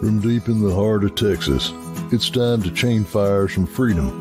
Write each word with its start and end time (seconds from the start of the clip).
From 0.00 0.18
deep 0.18 0.48
in 0.48 0.62
the 0.62 0.74
heart 0.74 1.04
of 1.04 1.14
Texas, 1.14 1.74
it's 2.10 2.30
time 2.30 2.62
to 2.62 2.70
chain 2.70 3.04
fires 3.04 3.52
from 3.52 3.66
freedom 3.66 4.18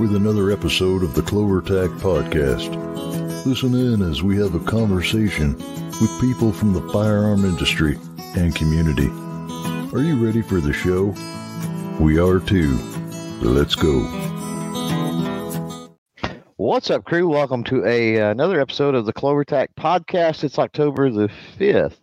with 0.00 0.16
another 0.16 0.50
episode 0.50 1.04
of 1.04 1.14
the 1.14 1.20
CloverTac 1.20 2.00
Podcast. 2.00 2.74
Listen 3.46 3.72
in 3.76 4.02
as 4.02 4.24
we 4.24 4.36
have 4.38 4.56
a 4.56 4.64
conversation 4.68 5.54
with 6.00 6.20
people 6.20 6.52
from 6.52 6.72
the 6.72 6.82
firearm 6.90 7.44
industry 7.44 7.96
and 8.36 8.56
community. 8.56 9.06
Are 9.96 10.02
you 10.02 10.16
ready 10.16 10.42
for 10.42 10.60
the 10.60 10.72
show? 10.72 11.14
We 12.00 12.18
are 12.18 12.40
too. 12.40 12.76
Let's 13.40 13.76
go. 13.76 14.00
What's 16.56 16.90
up, 16.90 17.04
crew? 17.04 17.28
Welcome 17.28 17.62
to 17.64 17.86
a 17.86 18.16
another 18.16 18.60
episode 18.60 18.96
of 18.96 19.06
the 19.06 19.12
CloverTac 19.12 19.68
Podcast. 19.78 20.42
It's 20.42 20.58
October 20.58 21.08
the 21.08 21.30
fifth, 21.56 22.00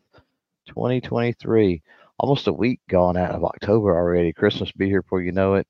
twenty 0.66 1.02
twenty 1.02 1.34
three 1.34 1.82
almost 2.20 2.48
a 2.48 2.54
week 2.54 2.80
gone 2.90 3.18
out 3.18 3.32
of 3.36 3.44
October 3.44 3.96
already. 3.96 4.34
Christmas 4.34 4.72
be 4.72 4.88
here 4.88 5.02
before 5.02 5.22
you 5.22 5.32
know 5.32 5.56
it. 5.56 5.68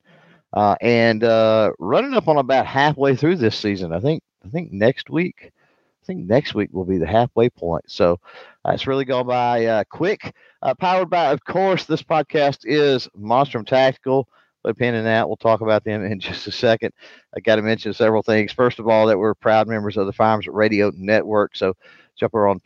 Uh, 0.54 0.76
and 0.82 1.24
uh, 1.24 1.72
running 1.80 2.14
up 2.14 2.28
on 2.28 2.38
about 2.38 2.66
halfway 2.66 3.16
through 3.16 3.36
this 3.36 3.58
season. 3.58 3.94
I 3.94 4.00
think 4.00 4.24
I 4.46 4.50
think 4.50 4.72
next 4.72 5.10
week, 5.10 5.52
I 5.52 6.06
think 6.06 6.26
next 6.26 6.56
week 6.56 6.70
will 6.72 6.86
be 6.86 6.98
the 6.98 7.06
halfway 7.06 7.50
point. 7.50 7.84
So 7.88 8.20
uh, 8.66 8.72
it's 8.72 8.88
really 8.88 9.06
gone 9.06 9.28
by 9.28 9.66
uh, 9.66 9.84
quick. 9.90 10.34
Uh, 10.62 10.74
powered 10.74 11.10
by, 11.10 11.32
of 11.32 11.44
course, 11.44 11.86
this 11.86 12.02
podcast 12.02 12.60
is 12.64 13.10
Monstrum 13.16 13.66
Tactical. 13.66 14.28
Put 14.64 14.72
a 14.72 14.74
pin 14.74 14.96
in 14.96 15.04
that. 15.04 15.28
We'll 15.28 15.38
talk 15.38 15.62
about 15.62 15.84
them 15.84 16.06
in 16.12 16.20
just 16.20 16.48
a 16.48 16.52
second. 16.52 16.94
I 17.36 17.42
got 17.42 17.58
to 17.58 17.62
mention 17.62 17.94
several 17.94 18.24
things. 18.24 18.54
First 18.54 18.80
of 18.80 18.88
all, 18.88 19.06
that 19.08 19.20
we're 19.20 19.36
proud 19.36 19.68
members 19.68 19.98
of 19.98 20.06
the 20.06 20.14
Firearms 20.14 20.48
Radio 20.48 20.92
Network. 20.96 21.58
So 21.58 21.76
jump 22.18 22.34
over 22.34 22.48
on 22.48 22.60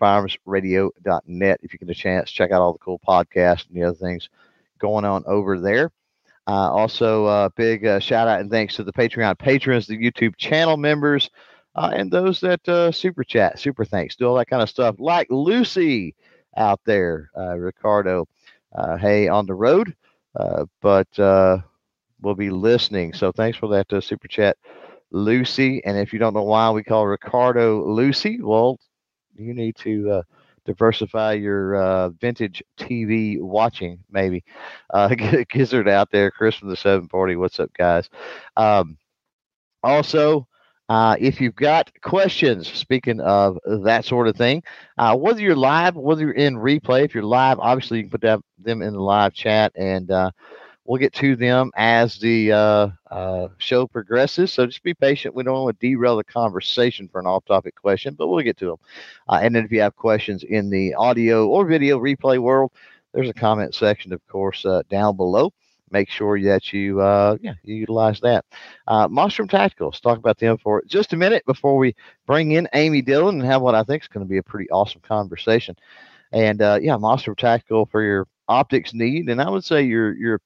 if 1.63 1.73
you 1.73 1.79
get 1.79 1.89
a 1.89 1.95
chance. 1.95 2.31
Check 2.31 2.51
out 2.51 2.61
all 2.61 2.73
the 2.73 2.79
cool 2.79 2.99
podcasts 3.07 3.67
and 3.67 3.75
the 3.75 3.83
other 3.83 3.97
things 3.97 4.29
going 4.79 5.05
on 5.05 5.23
over 5.27 5.59
there. 5.59 5.91
Uh, 6.47 6.71
also, 6.71 7.25
uh, 7.25 7.49
big 7.55 7.85
uh, 7.85 7.99
shout 7.99 8.27
out 8.27 8.41
and 8.41 8.49
thanks 8.49 8.75
to 8.75 8.83
the 8.83 8.91
Patreon 8.91 9.37
patrons, 9.37 9.87
the 9.87 9.97
YouTube 9.97 10.35
channel 10.37 10.75
members, 10.75 11.29
uh, 11.75 11.91
and 11.93 12.11
those 12.11 12.41
that 12.41 12.67
uh, 12.67 12.91
super 12.91 13.23
chat, 13.23 13.59
super 13.59 13.85
thanks, 13.85 14.15
do 14.15 14.27
all 14.27 14.35
that 14.35 14.49
kind 14.49 14.61
of 14.61 14.69
stuff, 14.69 14.95
like 14.99 15.27
Lucy 15.29 16.15
out 16.57 16.81
there, 16.83 17.29
uh, 17.37 17.55
Ricardo. 17.55 18.27
hey, 18.99 19.27
on 19.27 19.45
the 19.45 19.53
road, 19.53 19.95
but 20.81 21.07
we'll 21.17 22.35
be 22.35 22.49
listening. 22.49 23.13
So 23.13 23.31
thanks 23.31 23.57
for 23.57 23.69
that 23.69 24.03
super 24.03 24.27
chat, 24.27 24.57
Lucy. 25.11 25.83
And 25.85 25.97
if 25.97 26.11
you 26.11 26.19
don't 26.19 26.33
know 26.33 26.43
why 26.43 26.71
we 26.71 26.83
call 26.83 27.07
Ricardo 27.07 27.85
Lucy, 27.85 28.41
well, 28.41 28.79
you 29.35 29.53
need 29.53 29.75
to 29.77 30.11
uh, 30.11 30.21
diversify 30.65 31.33
your 31.33 31.75
uh, 31.75 32.09
vintage 32.09 32.63
TV 32.77 33.39
watching, 33.41 33.99
maybe. 34.09 34.43
Uh, 34.93 35.07
Gizzard 35.49 35.87
out 35.87 36.11
there, 36.11 36.31
Chris 36.31 36.55
from 36.55 36.67
the 36.69 36.75
740. 36.75 37.37
What's 37.37 37.61
up, 37.61 37.71
guys? 37.77 38.09
Um, 38.57 38.97
also, 39.83 40.47
uh, 40.89 41.15
if 41.17 41.39
you've 41.39 41.55
got 41.55 41.89
questions, 42.01 42.67
speaking 42.67 43.21
of 43.21 43.57
that 43.65 44.03
sort 44.03 44.27
of 44.27 44.35
thing, 44.35 44.61
uh, 44.97 45.15
whether 45.15 45.39
you're 45.39 45.55
live, 45.55 45.95
whether 45.95 46.21
you're 46.23 46.31
in 46.31 46.55
replay, 46.55 47.05
if 47.05 47.15
you're 47.15 47.23
live, 47.23 47.57
obviously 47.59 47.99
you 47.99 48.03
can 48.03 48.11
put 48.11 48.43
them 48.57 48.81
in 48.81 48.93
the 48.93 48.99
live 48.99 49.33
chat 49.33 49.71
and 49.75 50.11
uh, 50.11 50.31
we'll 50.85 50.99
get 50.99 51.13
to 51.13 51.35
them 51.35 51.71
as 51.75 52.17
the 52.19 52.51
uh, 52.51 52.87
uh, 53.09 53.47
show 53.57 53.87
progresses. 53.87 54.51
So 54.51 54.65
just 54.65 54.83
be 54.83 54.93
patient. 54.93 55.35
We 55.35 55.43
don't 55.43 55.63
want 55.63 55.79
to 55.79 55.87
derail 55.87 56.17
the 56.17 56.23
conversation 56.23 57.07
for 57.07 57.19
an 57.19 57.27
off-topic 57.27 57.75
question, 57.75 58.15
but 58.15 58.27
we'll 58.27 58.43
get 58.43 58.57
to 58.57 58.65
them. 58.65 58.77
Uh, 59.29 59.39
and 59.41 59.55
then 59.55 59.65
if 59.65 59.71
you 59.71 59.81
have 59.81 59.95
questions 59.95 60.43
in 60.43 60.69
the 60.69 60.93
audio 60.95 61.47
or 61.47 61.65
video 61.65 61.99
replay 61.99 62.39
world, 62.39 62.71
there's 63.13 63.29
a 63.29 63.33
comment 63.33 63.75
section, 63.75 64.13
of 64.13 64.25
course, 64.27 64.65
uh, 64.65 64.81
down 64.89 65.15
below. 65.15 65.53
Make 65.91 66.09
sure 66.09 66.41
that 66.41 66.71
you, 66.71 67.01
uh, 67.01 67.37
yeah, 67.41 67.55
you 67.63 67.75
utilize 67.75 68.21
that. 68.21 68.45
Uh, 68.87 69.09
Monstrum 69.09 69.49
Tactical. 69.49 69.87
Let's 69.87 69.99
talk 69.99 70.17
about 70.17 70.39
them 70.39 70.57
for 70.57 70.81
just 70.87 71.11
a 71.11 71.17
minute 71.17 71.45
before 71.45 71.75
we 71.75 71.93
bring 72.25 72.53
in 72.53 72.69
Amy 72.73 73.01
Dillon 73.01 73.41
and 73.41 73.45
have 73.45 73.61
what 73.61 73.75
I 73.75 73.83
think 73.83 74.03
is 74.03 74.07
going 74.07 74.25
to 74.25 74.29
be 74.29 74.37
a 74.37 74.43
pretty 74.43 74.69
awesome 74.69 75.01
conversation. 75.01 75.75
And 76.31 76.61
uh, 76.61 76.79
yeah, 76.81 76.95
Monstrum 76.95 77.35
Tactical 77.35 77.87
for 77.87 78.01
your 78.01 78.25
optics 78.47 78.93
need, 78.93 79.27
and 79.27 79.41
I 79.41 79.49
would 79.49 79.65
say 79.65 79.83
your 79.83 80.15
your 80.15 80.39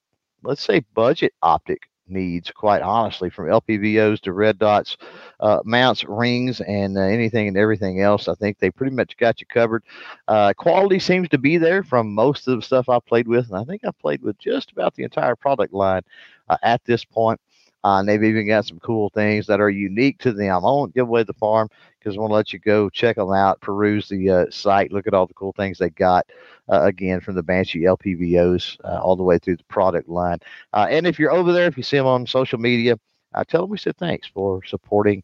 let's 0.46 0.62
say 0.64 0.80
budget 0.94 1.32
optic 1.42 1.88
needs 2.08 2.50
quite 2.52 2.82
honestly 2.82 3.28
from 3.30 3.46
lpvos 3.46 4.20
to 4.20 4.32
red 4.32 4.58
dots 4.58 4.96
uh, 5.40 5.60
mounts 5.64 6.04
rings 6.04 6.60
and 6.60 6.96
uh, 6.96 7.00
anything 7.00 7.48
and 7.48 7.56
everything 7.56 8.00
else 8.00 8.28
i 8.28 8.34
think 8.34 8.58
they 8.58 8.70
pretty 8.70 8.94
much 8.94 9.16
got 9.16 9.40
you 9.40 9.46
covered. 9.46 9.82
Uh, 10.28 10.52
quality 10.56 11.00
seems 11.00 11.28
to 11.28 11.38
be 11.38 11.58
there 11.58 11.82
from 11.82 12.14
most 12.14 12.46
of 12.46 12.56
the 12.56 12.62
stuff 12.62 12.88
i 12.88 12.98
played 13.00 13.26
with 13.26 13.48
and 13.48 13.58
i 13.58 13.64
think 13.64 13.84
i 13.84 13.90
played 14.00 14.22
with 14.22 14.38
just 14.38 14.70
about 14.70 14.94
the 14.94 15.02
entire 15.02 15.34
product 15.34 15.72
line 15.72 16.02
uh, 16.48 16.56
at 16.62 16.84
this 16.84 17.04
point 17.04 17.40
uh, 17.86 18.00
and 18.00 18.08
they've 18.08 18.24
even 18.24 18.46
got 18.46 18.66
some 18.66 18.80
cool 18.80 19.08
things 19.10 19.46
that 19.46 19.60
are 19.60 19.70
unique 19.70 20.18
to 20.18 20.32
them 20.32 20.52
i 20.52 20.58
won't 20.58 20.94
give 20.94 21.06
away 21.08 21.22
the 21.22 21.32
farm 21.34 21.68
because 22.06 22.16
I 22.16 22.20
want 22.20 22.30
to 22.30 22.34
let 22.36 22.52
you 22.52 22.60
go 22.60 22.88
check 22.88 23.16
them 23.16 23.32
out, 23.32 23.60
peruse 23.60 24.08
the 24.08 24.30
uh, 24.30 24.46
site, 24.48 24.92
look 24.92 25.08
at 25.08 25.14
all 25.14 25.26
the 25.26 25.34
cool 25.34 25.52
things 25.56 25.78
they 25.78 25.90
got. 25.90 26.24
Uh, 26.68 26.82
again, 26.82 27.20
from 27.20 27.34
the 27.34 27.42
Banshee 27.42 27.80
LPVOs 27.80 28.78
uh, 28.84 29.00
all 29.02 29.16
the 29.16 29.24
way 29.24 29.38
through 29.38 29.56
the 29.56 29.64
product 29.64 30.08
line. 30.08 30.38
Uh, 30.72 30.86
and 30.88 31.04
if 31.04 31.18
you're 31.18 31.32
over 31.32 31.52
there, 31.52 31.66
if 31.66 31.76
you 31.76 31.82
see 31.82 31.96
them 31.96 32.06
on 32.06 32.24
social 32.24 32.60
media, 32.60 32.96
uh, 33.34 33.42
tell 33.42 33.62
them 33.62 33.70
we 33.70 33.78
said 33.78 33.96
thanks 33.96 34.28
for 34.28 34.62
supporting 34.64 35.20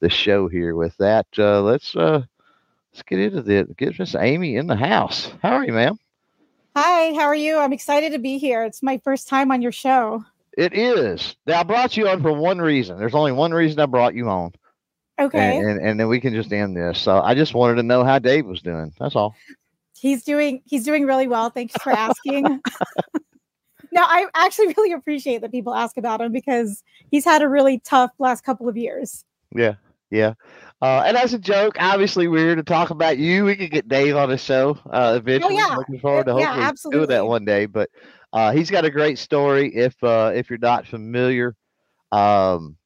the 0.00 0.10
show 0.10 0.48
here. 0.48 0.74
With 0.74 0.96
that, 0.96 1.26
let's 1.36 1.94
let's 1.94 2.26
get 3.06 3.20
into 3.20 3.40
the 3.40 3.72
get 3.76 3.96
Miss 3.96 4.16
Amy 4.16 4.56
in 4.56 4.66
the 4.66 4.76
house. 4.76 5.32
How 5.40 5.52
are 5.52 5.64
you, 5.64 5.72
ma'am? 5.72 5.96
Hi, 6.74 7.14
how 7.14 7.26
are 7.26 7.34
you? 7.36 7.58
I'm 7.58 7.72
excited 7.72 8.10
to 8.10 8.18
be 8.18 8.38
here. 8.38 8.64
It's 8.64 8.82
my 8.82 8.98
first 8.98 9.28
time 9.28 9.52
on 9.52 9.62
your 9.62 9.70
show. 9.70 10.24
It 10.56 10.76
is. 10.76 11.36
Now, 11.46 11.60
I 11.60 11.62
brought 11.64 11.96
you 11.96 12.08
on 12.08 12.22
for 12.22 12.32
one 12.32 12.58
reason. 12.58 12.98
There's 12.98 13.14
only 13.14 13.32
one 13.32 13.52
reason 13.52 13.80
I 13.80 13.86
brought 13.86 14.14
you 14.14 14.28
on. 14.28 14.52
Okay. 15.18 15.58
And, 15.58 15.68
and, 15.68 15.80
and 15.80 16.00
then 16.00 16.08
we 16.08 16.20
can 16.20 16.34
just 16.34 16.52
end 16.52 16.76
this. 16.76 16.98
So 16.98 17.20
I 17.20 17.34
just 17.34 17.54
wanted 17.54 17.76
to 17.76 17.82
know 17.82 18.04
how 18.04 18.18
Dave 18.18 18.46
was 18.46 18.62
doing. 18.62 18.92
That's 18.98 19.16
all. 19.16 19.34
He's 19.96 20.24
doing 20.24 20.60
he's 20.66 20.84
doing 20.84 21.06
really 21.06 21.28
well. 21.28 21.50
Thanks 21.50 21.74
for 21.82 21.90
asking. 21.90 22.42
no, 23.92 24.02
I 24.02 24.26
actually 24.34 24.74
really 24.76 24.92
appreciate 24.92 25.40
that 25.40 25.50
people 25.50 25.74
ask 25.74 25.96
about 25.96 26.20
him 26.20 26.32
because 26.32 26.82
he's 27.10 27.24
had 27.24 27.42
a 27.42 27.48
really 27.48 27.78
tough 27.78 28.10
last 28.18 28.42
couple 28.42 28.68
of 28.68 28.76
years. 28.76 29.24
Yeah, 29.54 29.74
yeah. 30.10 30.34
Uh, 30.82 31.04
and 31.06 31.16
as 31.16 31.32
a 31.32 31.38
joke, 31.38 31.76
obviously 31.78 32.28
we're 32.28 32.44
here 32.44 32.56
to 32.56 32.62
talk 32.62 32.90
about 32.90 33.16
you. 33.16 33.44
We 33.44 33.56
could 33.56 33.70
get 33.70 33.88
Dave 33.88 34.16
on 34.16 34.28
the 34.28 34.36
show 34.36 34.78
uh, 34.90 35.14
eventually. 35.16 35.54
Oh, 35.54 35.68
yeah. 35.68 35.76
Looking 35.76 36.00
forward 36.00 36.26
to 36.26 36.34
hopefully 36.34 36.96
yeah, 36.96 37.00
do 37.00 37.06
that 37.06 37.26
one 37.26 37.44
day. 37.44 37.66
But 37.66 37.88
uh, 38.34 38.52
he's 38.52 38.70
got 38.70 38.84
a 38.84 38.90
great 38.90 39.18
story. 39.18 39.74
If 39.74 39.94
uh, 40.02 40.32
if 40.34 40.50
you're 40.50 40.58
not 40.58 40.86
familiar, 40.86 41.54
um, 42.12 42.76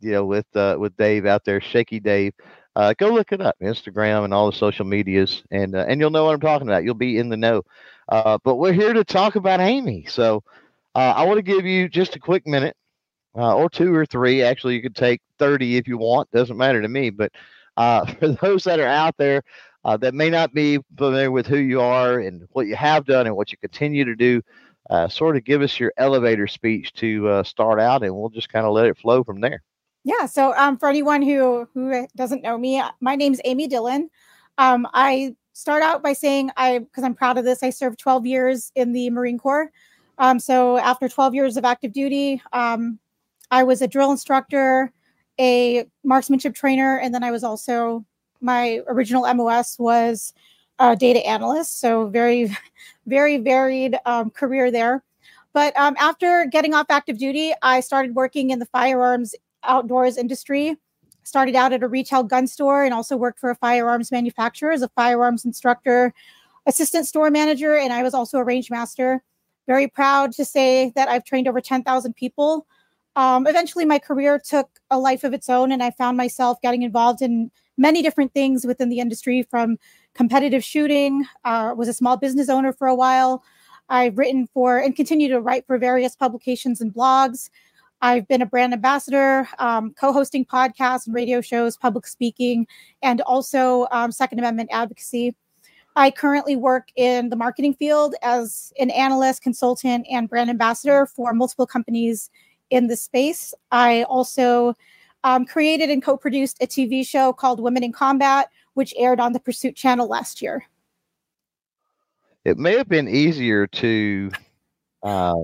you 0.00 0.12
know, 0.12 0.24
with 0.26 0.46
uh, 0.54 0.76
with 0.78 0.96
Dave 0.96 1.26
out 1.26 1.44
there, 1.44 1.60
Shaky 1.60 1.98
Dave. 1.98 2.34
Uh, 2.76 2.94
go 2.98 3.08
look 3.08 3.32
it 3.32 3.40
up, 3.40 3.56
Instagram 3.60 4.24
and 4.24 4.32
all 4.32 4.48
the 4.48 4.56
social 4.56 4.84
medias, 4.84 5.42
and 5.50 5.74
uh, 5.74 5.84
and 5.88 6.00
you'll 6.00 6.10
know 6.10 6.26
what 6.26 6.34
I'm 6.34 6.40
talking 6.40 6.68
about. 6.68 6.84
You'll 6.84 6.94
be 6.94 7.18
in 7.18 7.28
the 7.28 7.36
know. 7.36 7.62
Uh, 8.08 8.38
but 8.44 8.56
we're 8.56 8.72
here 8.72 8.92
to 8.92 9.04
talk 9.04 9.34
about 9.34 9.60
Amy, 9.60 10.04
so 10.08 10.44
uh, 10.94 11.14
I 11.16 11.24
want 11.24 11.38
to 11.38 11.42
give 11.42 11.64
you 11.64 11.88
just 11.88 12.16
a 12.16 12.20
quick 12.20 12.46
minute, 12.46 12.76
uh, 13.36 13.56
or 13.56 13.70
two 13.70 13.94
or 13.94 14.06
three. 14.06 14.42
Actually, 14.42 14.74
you 14.74 14.82
could 14.82 14.96
take 14.96 15.20
30 15.38 15.76
if 15.76 15.88
you 15.88 15.98
want. 15.98 16.30
Doesn't 16.32 16.56
matter 16.56 16.82
to 16.82 16.88
me. 16.88 17.10
But 17.10 17.32
uh, 17.76 18.06
for 18.20 18.28
those 18.28 18.64
that 18.64 18.80
are 18.80 18.86
out 18.86 19.16
there 19.16 19.42
uh, 19.84 19.96
that 19.96 20.14
may 20.14 20.30
not 20.30 20.52
be 20.52 20.78
familiar 20.96 21.30
with 21.30 21.46
who 21.46 21.56
you 21.56 21.80
are 21.80 22.18
and 22.18 22.46
what 22.50 22.66
you 22.66 22.76
have 22.76 23.06
done 23.06 23.26
and 23.26 23.36
what 23.36 23.50
you 23.50 23.58
continue 23.58 24.04
to 24.04 24.14
do, 24.14 24.42
uh, 24.90 25.08
sort 25.08 25.36
of 25.36 25.44
give 25.44 25.62
us 25.62 25.78
your 25.78 25.92
elevator 25.96 26.46
speech 26.46 26.92
to 26.94 27.28
uh, 27.28 27.42
start 27.42 27.80
out, 27.80 28.02
and 28.02 28.14
we'll 28.14 28.28
just 28.28 28.48
kind 28.48 28.66
of 28.66 28.72
let 28.72 28.86
it 28.86 28.98
flow 28.98 29.22
from 29.24 29.40
there. 29.40 29.62
Yeah. 30.04 30.26
So 30.26 30.54
um, 30.56 30.78
for 30.78 30.88
anyone 30.88 31.22
who 31.22 31.68
who 31.74 32.06
doesn't 32.16 32.42
know 32.42 32.58
me, 32.58 32.80
uh, 32.80 32.90
my 33.00 33.16
name's 33.16 33.40
Amy 33.44 33.68
Dillon. 33.68 34.08
Um, 34.58 34.86
I 34.92 35.36
start 35.52 35.82
out 35.82 36.02
by 36.02 36.12
saying 36.12 36.50
I 36.56 36.80
because 36.80 37.04
I'm 37.04 37.14
proud 37.14 37.38
of 37.38 37.44
this. 37.44 37.62
I 37.62 37.70
served 37.70 37.98
12 37.98 38.26
years 38.26 38.72
in 38.74 38.92
the 38.92 39.10
Marine 39.10 39.38
Corps. 39.38 39.70
Um, 40.18 40.38
so 40.38 40.76
after 40.78 41.08
12 41.08 41.34
years 41.34 41.56
of 41.56 41.64
active 41.64 41.92
duty, 41.92 42.42
um, 42.52 42.98
I 43.50 43.62
was 43.62 43.80
a 43.80 43.88
drill 43.88 44.10
instructor, 44.10 44.92
a 45.38 45.86
marksmanship 46.04 46.54
trainer, 46.54 46.98
and 46.98 47.14
then 47.14 47.24
I 47.24 47.30
was 47.30 47.42
also 47.42 48.04
my 48.40 48.80
original 48.88 49.32
MOS 49.34 49.78
was 49.78 50.32
a 50.78 50.96
data 50.96 51.24
analyst. 51.26 51.80
So 51.80 52.06
very, 52.08 52.56
very 53.06 53.38
varied 53.38 53.98
um, 54.06 54.30
career 54.30 54.70
there. 54.70 55.04
But 55.52 55.76
um, 55.76 55.96
after 55.98 56.46
getting 56.50 56.74
off 56.74 56.86
active 56.90 57.18
duty, 57.18 57.52
I 57.62 57.80
started 57.80 58.14
working 58.14 58.50
in 58.50 58.58
the 58.58 58.66
firearms 58.66 59.34
outdoors 59.64 60.16
industry. 60.16 60.76
Started 61.22 61.54
out 61.54 61.72
at 61.72 61.82
a 61.82 61.88
retail 61.88 62.22
gun 62.22 62.46
store 62.46 62.84
and 62.84 62.94
also 62.94 63.16
worked 63.16 63.38
for 63.38 63.50
a 63.50 63.56
firearms 63.56 64.10
manufacturer 64.10 64.72
as 64.72 64.82
a 64.82 64.88
firearms 64.88 65.44
instructor, 65.44 66.14
assistant 66.66 67.06
store 67.06 67.30
manager, 67.30 67.76
and 67.76 67.92
I 67.92 68.02
was 68.02 68.14
also 68.14 68.38
a 68.38 68.44
range 68.44 68.70
master. 68.70 69.22
Very 69.66 69.86
proud 69.86 70.32
to 70.32 70.44
say 70.44 70.92
that 70.96 71.08
I've 71.08 71.24
trained 71.24 71.46
over 71.46 71.60
10,000 71.60 72.14
people. 72.14 72.66
Um, 73.16 73.46
eventually, 73.46 73.84
my 73.84 73.98
career 73.98 74.38
took 74.38 74.68
a 74.90 74.98
life 74.98 75.24
of 75.24 75.34
its 75.34 75.48
own, 75.48 75.72
and 75.72 75.82
I 75.82 75.90
found 75.90 76.16
myself 76.16 76.60
getting 76.62 76.82
involved 76.82 77.22
in 77.22 77.50
many 77.80 78.02
different 78.02 78.32
things 78.32 78.64
within 78.64 78.90
the 78.90 79.00
industry 79.00 79.42
from 79.42 79.78
competitive 80.14 80.62
shooting, 80.62 81.24
uh, 81.44 81.74
was 81.76 81.88
a 81.88 81.94
small 81.94 82.16
business 82.16 82.48
owner 82.48 82.72
for 82.72 82.86
a 82.86 82.94
while, 82.94 83.42
I've 83.88 84.16
written 84.16 84.46
for 84.46 84.78
and 84.78 84.94
continue 84.94 85.28
to 85.28 85.40
write 85.40 85.66
for 85.66 85.76
various 85.76 86.14
publications 86.14 86.80
and 86.80 86.94
blogs. 86.94 87.50
I've 88.02 88.28
been 88.28 88.40
a 88.40 88.46
brand 88.46 88.72
ambassador, 88.72 89.48
um, 89.58 89.92
co 89.94 90.12
hosting 90.12 90.44
podcasts 90.44 91.06
and 91.06 91.14
radio 91.14 91.40
shows, 91.40 91.76
public 91.76 92.06
speaking, 92.06 92.66
and 93.02 93.20
also 93.22 93.88
um, 93.90 94.12
Second 94.12 94.38
Amendment 94.38 94.70
advocacy. 94.72 95.34
I 95.96 96.12
currently 96.12 96.54
work 96.54 96.88
in 96.94 97.30
the 97.30 97.36
marketing 97.36 97.74
field 97.74 98.14
as 98.22 98.72
an 98.78 98.90
analyst, 98.90 99.42
consultant, 99.42 100.06
and 100.08 100.28
brand 100.28 100.48
ambassador 100.48 101.04
for 101.04 101.34
multiple 101.34 101.66
companies 101.66 102.30
in 102.70 102.86
the 102.86 102.96
space. 102.96 103.52
I 103.72 104.04
also 104.04 104.76
um, 105.24 105.44
created 105.44 105.90
and 105.90 106.02
co 106.02 106.16
produced 106.16 106.58
a 106.62 106.66
TV 106.66 107.06
show 107.06 107.32
called 107.32 107.60
Women 107.60 107.82
in 107.82 107.92
Combat, 107.92 108.50
which 108.74 108.94
aired 108.96 109.20
on 109.20 109.32
the 109.32 109.40
Pursuit 109.40 109.76
channel 109.76 110.08
last 110.08 110.40
year. 110.40 110.64
It 112.44 112.56
may 112.56 112.76
have 112.76 112.88
been 112.88 113.08
easier 113.08 113.66
to, 113.66 114.30
uh, 115.02 115.34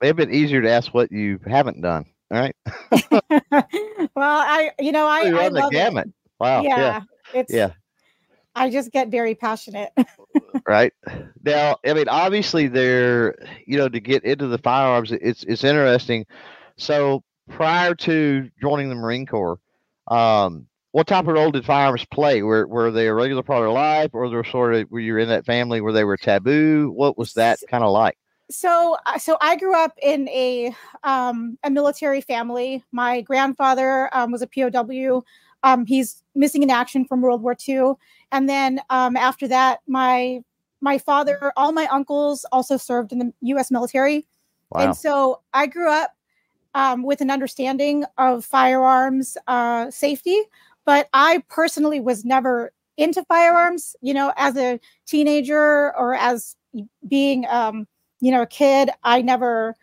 may 0.00 0.06
have 0.06 0.16
been 0.16 0.32
easier 0.32 0.62
to 0.62 0.70
ask 0.70 0.94
what 0.94 1.12
you 1.12 1.38
haven't 1.46 1.80
done. 1.80 2.06
Right. 2.30 2.54
well, 3.50 3.60
I, 4.16 4.70
you 4.78 4.92
know, 4.92 5.06
I, 5.06 5.32
I 5.36 5.48
the 5.48 5.68
gamut. 5.70 6.06
It. 6.06 6.14
Wow. 6.38 6.62
Yeah, 6.62 6.78
yeah. 6.78 7.00
It's, 7.34 7.52
yeah. 7.52 7.72
I 8.54 8.70
just 8.70 8.90
get 8.90 9.08
very 9.08 9.34
passionate. 9.34 9.92
right 10.66 10.92
now, 11.44 11.76
I 11.84 11.94
mean, 11.94 12.08
obviously, 12.08 12.66
there, 12.66 13.36
you 13.66 13.78
know, 13.78 13.88
to 13.88 14.00
get 14.00 14.24
into 14.24 14.48
the 14.48 14.58
firearms, 14.58 15.12
it's 15.12 15.44
it's 15.44 15.64
interesting. 15.64 16.26
So, 16.76 17.22
prior 17.50 17.94
to 17.94 18.50
joining 18.60 18.88
the 18.88 18.94
Marine 18.94 19.26
Corps, 19.26 19.58
um, 20.08 20.66
what 20.92 21.06
type 21.06 21.28
of 21.28 21.34
role 21.34 21.50
did 21.50 21.64
firearms 21.64 22.04
play? 22.06 22.42
Were 22.42 22.66
were 22.66 22.90
they 22.90 23.06
a 23.06 23.14
regular 23.14 23.42
part 23.42 23.66
of 23.66 23.72
life, 23.72 24.10
or 24.12 24.28
they're 24.28 24.42
sort 24.44 24.74
of 24.74 24.90
were 24.90 25.00
you 25.00 25.18
in 25.18 25.28
that 25.28 25.46
family 25.46 25.80
where 25.80 25.92
they 25.92 26.04
were 26.04 26.16
taboo? 26.16 26.90
What 26.90 27.16
was 27.16 27.34
that 27.34 27.58
kind 27.68 27.84
of 27.84 27.92
like? 27.92 28.16
So, 28.50 28.96
uh, 29.06 29.16
so 29.18 29.36
I 29.40 29.54
grew 29.56 29.76
up 29.76 29.96
in 30.02 30.28
a 30.28 30.74
um, 31.04 31.58
a 31.62 31.70
military 31.70 32.20
family. 32.20 32.84
My 32.90 33.20
grandfather 33.20 34.10
um, 34.12 34.32
was 34.32 34.42
a 34.42 34.48
POW. 34.48 35.22
Um, 35.62 35.86
he's 35.86 36.22
missing 36.34 36.62
in 36.62 36.70
action 36.70 37.04
from 37.04 37.20
World 37.20 37.42
War 37.42 37.54
II, 37.68 37.92
and 38.32 38.48
then 38.48 38.80
um, 38.90 39.16
after 39.16 39.46
that, 39.48 39.80
my 39.86 40.42
my 40.80 40.98
father, 40.98 41.52
all 41.56 41.72
my 41.72 41.86
uncles 41.86 42.44
also 42.50 42.76
served 42.76 43.12
in 43.12 43.18
the 43.18 43.32
U.S. 43.42 43.70
military, 43.70 44.26
wow. 44.70 44.80
and 44.80 44.96
so 44.96 45.42
I 45.52 45.66
grew 45.66 45.92
up 45.92 46.10
um, 46.74 47.02
with 47.02 47.20
an 47.20 47.30
understanding 47.30 48.04
of 48.18 48.44
firearms 48.44 49.36
uh, 49.46 49.90
safety. 49.90 50.38
But 50.84 51.08
I 51.12 51.42
personally 51.48 52.00
was 52.00 52.24
never 52.24 52.72
into 52.96 53.24
firearms. 53.24 53.96
You 54.00 54.14
know, 54.14 54.32
as 54.36 54.56
a 54.56 54.80
teenager 55.06 55.94
or 55.96 56.14
as 56.14 56.56
being, 57.06 57.46
um, 57.48 57.86
you 58.20 58.30
know, 58.30 58.42
a 58.42 58.46
kid, 58.46 58.90
I 59.04 59.22
never 59.22 59.76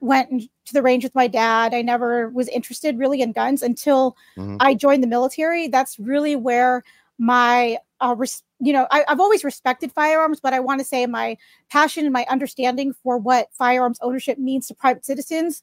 went 0.00 0.42
to 0.64 0.72
the 0.72 0.82
range 0.82 1.04
with 1.04 1.14
my 1.14 1.26
dad. 1.26 1.74
I 1.74 1.82
never 1.82 2.30
was 2.30 2.48
interested 2.48 2.98
really 2.98 3.20
in 3.20 3.32
guns 3.32 3.62
until 3.62 4.16
mm-hmm. 4.36 4.56
I 4.60 4.74
joined 4.74 5.02
the 5.02 5.08
military. 5.08 5.68
That's 5.68 5.98
really 5.98 6.36
where 6.36 6.82
my 7.18 7.78
uh, 8.00 8.14
res- 8.16 8.42
you 8.60 8.72
know 8.72 8.86
I, 8.90 9.04
have 9.08 9.20
always 9.20 9.44
respected 9.44 9.92
firearms 9.92 10.40
but 10.40 10.54
i 10.54 10.60
want 10.60 10.80
to 10.80 10.86
say 10.86 11.04
my 11.06 11.36
passion 11.70 12.04
and 12.06 12.12
my 12.12 12.24
understanding 12.30 12.94
for 13.02 13.18
what 13.18 13.48
firearms 13.52 13.98
ownership 14.00 14.38
means 14.38 14.66
to 14.68 14.74
private 14.74 15.04
citizens 15.04 15.62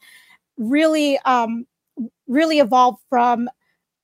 really 0.57 1.17
um, 1.19 1.65
really 2.27 2.59
evolved 2.59 3.01
from 3.09 3.49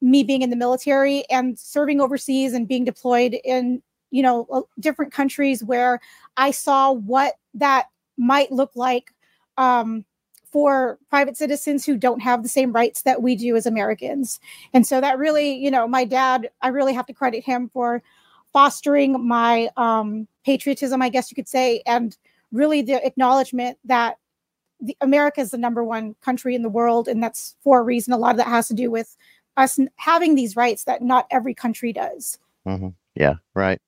me 0.01 0.23
being 0.23 0.41
in 0.41 0.49
the 0.49 0.55
military 0.55 1.23
and 1.29 1.57
serving 1.57 2.01
overseas 2.01 2.53
and 2.53 2.67
being 2.67 2.83
deployed 2.83 3.39
in 3.43 3.81
you 4.11 4.21
know 4.21 4.67
different 4.79 5.13
countries 5.13 5.63
where 5.63 5.99
i 6.37 6.51
saw 6.51 6.91
what 6.91 7.35
that 7.53 7.87
might 8.17 8.51
look 8.51 8.71
like 8.75 9.13
um, 9.57 10.05
for 10.51 10.99
private 11.09 11.37
citizens 11.37 11.85
who 11.85 11.97
don't 11.97 12.21
have 12.21 12.43
the 12.43 12.49
same 12.49 12.71
rights 12.71 13.03
that 13.03 13.21
we 13.21 13.35
do 13.35 13.55
as 13.55 13.65
americans. 13.65 14.39
And 14.73 14.85
so 14.85 15.01
that 15.01 15.17
really 15.17 15.55
you 15.55 15.71
know 15.71 15.87
my 15.87 16.05
dad 16.05 16.49
i 16.61 16.67
really 16.67 16.93
have 16.93 17.07
to 17.07 17.13
credit 17.13 17.43
him 17.43 17.69
for 17.73 18.03
fostering 18.51 19.25
my 19.25 19.69
um, 19.77 20.27
patriotism 20.45 21.01
i 21.01 21.09
guess 21.09 21.31
you 21.31 21.35
could 21.35 21.47
say 21.47 21.81
and 21.85 22.17
really 22.51 22.81
the 22.81 23.03
acknowledgement 23.05 23.77
that 23.85 24.17
the, 24.83 24.97
America 25.01 25.41
is 25.41 25.51
the 25.51 25.57
number 25.57 25.83
one 25.83 26.15
country 26.21 26.53
in 26.53 26.61
the 26.61 26.69
world, 26.69 27.07
and 27.07 27.23
that's 27.23 27.55
for 27.63 27.79
a 27.79 27.83
reason. 27.83 28.13
A 28.13 28.17
lot 28.17 28.31
of 28.31 28.37
that 28.37 28.47
has 28.47 28.67
to 28.67 28.73
do 28.73 28.91
with 28.91 29.15
us 29.57 29.79
having 29.95 30.35
these 30.35 30.55
rights 30.55 30.83
that 30.83 31.01
not 31.01 31.25
every 31.31 31.53
country 31.53 31.93
does. 31.93 32.37
Mm-hmm. 32.67 32.89
Yeah, 33.15 33.35
right. 33.55 33.79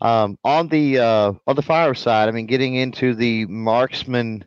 Um, 0.00 0.38
on 0.44 0.68
the 0.68 0.98
uh, 0.98 1.32
on 1.46 1.56
the 1.56 1.62
fire 1.62 1.94
side, 1.94 2.28
I 2.28 2.32
mean, 2.32 2.46
getting 2.46 2.74
into 2.74 3.14
the 3.14 3.46
marksman 3.46 4.44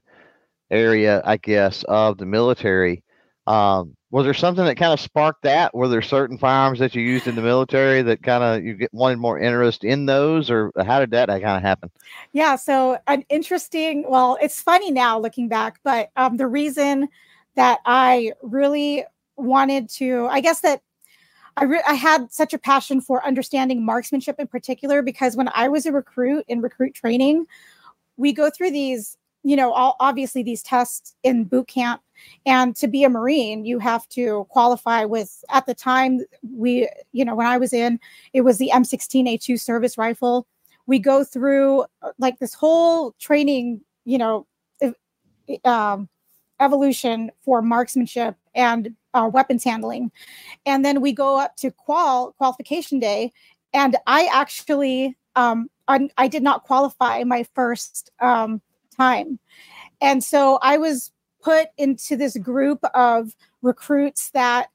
area, 0.69 1.22
I 1.25 1.38
guess, 1.38 1.83
of 1.83 2.18
the 2.18 2.25
military. 2.25 3.04
Um, 3.48 3.95
was 4.12 4.25
there 4.25 4.34
something 4.34 4.66
that 4.66 4.75
kind 4.75 4.92
of 4.92 5.00
sparked 5.00 5.44
that? 5.44 5.74
Were 5.74 5.88
there 5.88 6.02
certain 6.02 6.38
firearms 6.38 6.80
that 6.80 6.94
you 6.94 7.02
used 7.02 7.28
in 7.28 7.36
the 7.36 7.42
military 7.42 8.02
that 8.02 8.22
kind 8.22 8.44
of 8.44 8.63
you 8.63 8.74
get 8.74 8.94
wanted 8.94 9.19
more 9.19 9.40
interest 9.40 9.86
in 9.86 10.06
those, 10.06 10.52
or 10.52 10.72
how 10.86 11.00
did 11.00 11.12
that 11.12 11.30
kind 11.30 11.44
of 11.44 11.62
happen? 11.62 11.90
Yeah, 12.34 12.58
so 12.58 13.00
an 13.08 13.24
interesting. 13.30 14.04
Well, 14.08 14.38
it's 14.42 14.62
funny 14.62 14.92
now 14.92 15.18
looking 15.18 15.48
back, 15.48 15.80
but 15.84 16.12
um, 16.18 16.36
the 16.36 16.48
reason 16.48 17.08
that 17.56 17.80
I 17.86 18.34
really 18.42 19.06
wanted 19.38 19.90
to, 19.90 20.28
I 20.30 20.42
guess 20.42 20.60
that 20.60 20.81
I, 21.56 21.64
re- 21.64 21.84
I 21.88 21.94
had 21.94 22.31
such 22.34 22.54
a 22.54 22.60
passion 22.60 23.00
for 23.00 23.25
understanding 23.25 23.86
marksmanship 23.86 24.38
in 24.40 24.48
particular 24.48 25.02
because 25.02 25.38
when 25.38 25.50
I 25.54 25.69
was 25.69 25.86
a 25.86 25.92
recruit 25.92 26.44
in 26.50 26.62
recruit 26.62 26.94
training, 26.96 27.46
we 28.18 28.34
go 28.34 28.50
through 28.50 28.72
these, 28.72 29.18
you 29.44 29.56
know, 29.56 29.72
all, 29.72 29.96
obviously 30.02 30.44
these 30.44 30.62
tests 30.62 31.16
in 31.24 31.46
boot 31.46 31.68
camp 31.68 32.02
and 32.45 32.75
to 32.77 32.88
be 32.88 33.03
a 33.03 33.09
Marine, 33.09 33.65
you 33.65 33.79
have 33.79 34.07
to 34.09 34.45
qualify 34.50 35.06
with, 35.06 35.44
at 35.50 35.65
the 35.65 35.75
time, 35.75 36.21
we, 36.56 36.89
you 37.12 37.23
know, 37.23 37.35
when 37.35 37.47
I 37.47 37.57
was 37.57 37.73
in, 37.73 38.00
it 38.33 38.41
was 38.41 38.57
the 38.57 38.71
M16A2 38.73 39.59
service 39.59 39.97
rifle. 39.97 40.47
We 40.88 41.00
go 41.00 41.23
through 41.23 41.81
uh, 42.01 42.12
like 42.18 42.39
this 42.39 42.53
whole 42.53 43.13
training, 43.13 43.81
you 44.06 44.18
know, 44.18 44.47
um, 45.65 46.09
evolution 46.59 47.31
for 47.44 47.62
marksmanship 47.62 48.35
and 48.56 48.95
uh, 49.13 49.29
weapons 49.31 49.63
handling. 49.63 50.12
And 50.65 50.85
then 50.85 51.01
we 51.01 51.12
go 51.12 51.39
up 51.39 51.57
to 51.57 51.71
qual 51.71 52.33
qualification 52.33 53.00
day. 53.00 53.31
And 53.73 53.97
I 54.07 54.29
actually, 54.31 55.18
um, 55.35 55.69
I, 55.88 56.09
I 56.18 56.27
did 56.27 56.44
not 56.44 56.63
qualify 56.63 57.23
my 57.23 57.45
first 57.56 58.12
um, 58.19 58.62
time. 58.95 59.39
And 60.01 60.23
so 60.23 60.59
I 60.62 60.77
was 60.77 61.12
put 61.42 61.70
into 61.78 62.16
this 62.16 62.38
group 62.38 62.83
of 62.94 63.36
recruits 63.62 64.31
that 64.31 64.69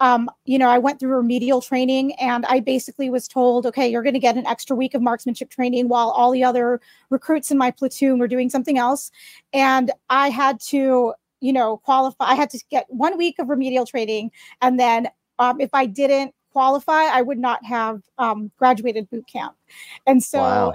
um, 0.00 0.30
you 0.44 0.58
know, 0.58 0.68
I 0.68 0.78
went 0.78 1.00
through 1.00 1.16
remedial 1.16 1.60
training 1.60 2.12
and 2.14 2.46
I 2.46 2.60
basically 2.60 3.10
was 3.10 3.26
told, 3.26 3.66
okay, 3.66 3.88
you're 3.88 4.02
going 4.02 4.14
to 4.14 4.20
get 4.20 4.36
an 4.36 4.46
extra 4.46 4.76
week 4.76 4.94
of 4.94 5.02
marksmanship 5.02 5.50
training 5.50 5.88
while 5.88 6.10
all 6.10 6.30
the 6.30 6.44
other 6.44 6.80
recruits 7.10 7.50
in 7.50 7.58
my 7.58 7.70
platoon 7.70 8.18
were 8.18 8.28
doing 8.28 8.48
something 8.48 8.78
else. 8.78 9.10
And 9.52 9.90
I 10.08 10.30
had 10.30 10.60
to, 10.68 11.14
you 11.40 11.52
know, 11.52 11.78
qualify. 11.78 12.26
I 12.26 12.34
had 12.36 12.50
to 12.50 12.62
get 12.70 12.86
one 12.88 13.18
week 13.18 13.40
of 13.40 13.48
remedial 13.48 13.86
training. 13.86 14.30
And 14.62 14.78
then 14.78 15.08
um, 15.40 15.60
if 15.60 15.70
I 15.72 15.86
didn't 15.86 16.32
qualify, 16.52 17.04
I 17.04 17.22
would 17.22 17.38
not 17.38 17.64
have 17.64 18.02
um, 18.18 18.52
graduated 18.56 19.10
boot 19.10 19.26
camp. 19.26 19.56
And 20.06 20.22
so 20.22 20.38
wow. 20.38 20.74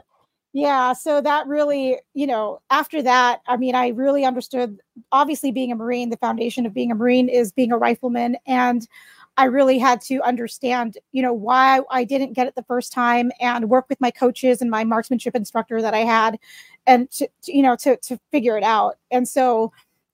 Yeah, 0.56 0.94
so 0.94 1.20
that 1.22 1.48
really, 1.48 1.98
you 2.14 2.28
know, 2.28 2.62
after 2.70 3.02
that, 3.02 3.42
I 3.48 3.58
mean, 3.58 3.74
I 3.74 3.88
really 3.90 4.24
understood 4.24 4.80
obviously 5.12 5.52
being 5.52 5.72
a 5.72 5.76
Marine, 5.76 6.12
the 6.12 6.18
foundation 6.18 6.68
of 6.68 6.74
being 6.76 6.92
a 6.92 6.96
Marine 6.96 7.28
is 7.28 7.52
being 7.52 7.72
a 7.72 7.78
rifleman. 7.78 8.38
And 8.46 8.88
I 9.36 9.46
really 9.46 9.80
had 9.80 10.00
to 10.02 10.22
understand, 10.22 11.00
you 11.12 11.24
know, 11.24 11.34
why 11.34 11.82
I 11.90 12.04
didn't 12.04 12.34
get 12.34 12.46
it 12.46 12.54
the 12.56 12.64
first 12.64 12.94
time 12.94 13.32
and 13.40 13.68
work 13.68 13.86
with 13.90 14.00
my 14.00 14.12
coaches 14.12 14.62
and 14.62 14.70
my 14.70 14.84
marksmanship 14.84 15.34
instructor 15.36 15.82
that 15.82 15.96
I 15.96 16.00
had 16.02 16.38
and 16.86 17.10
to, 17.12 17.28
to 17.44 17.56
you 17.56 17.64
know, 17.64 17.76
to 17.78 17.98
to 17.98 18.20
figure 18.32 18.56
it 18.56 18.64
out. 18.64 18.98
And 19.10 19.28
so 19.28 19.72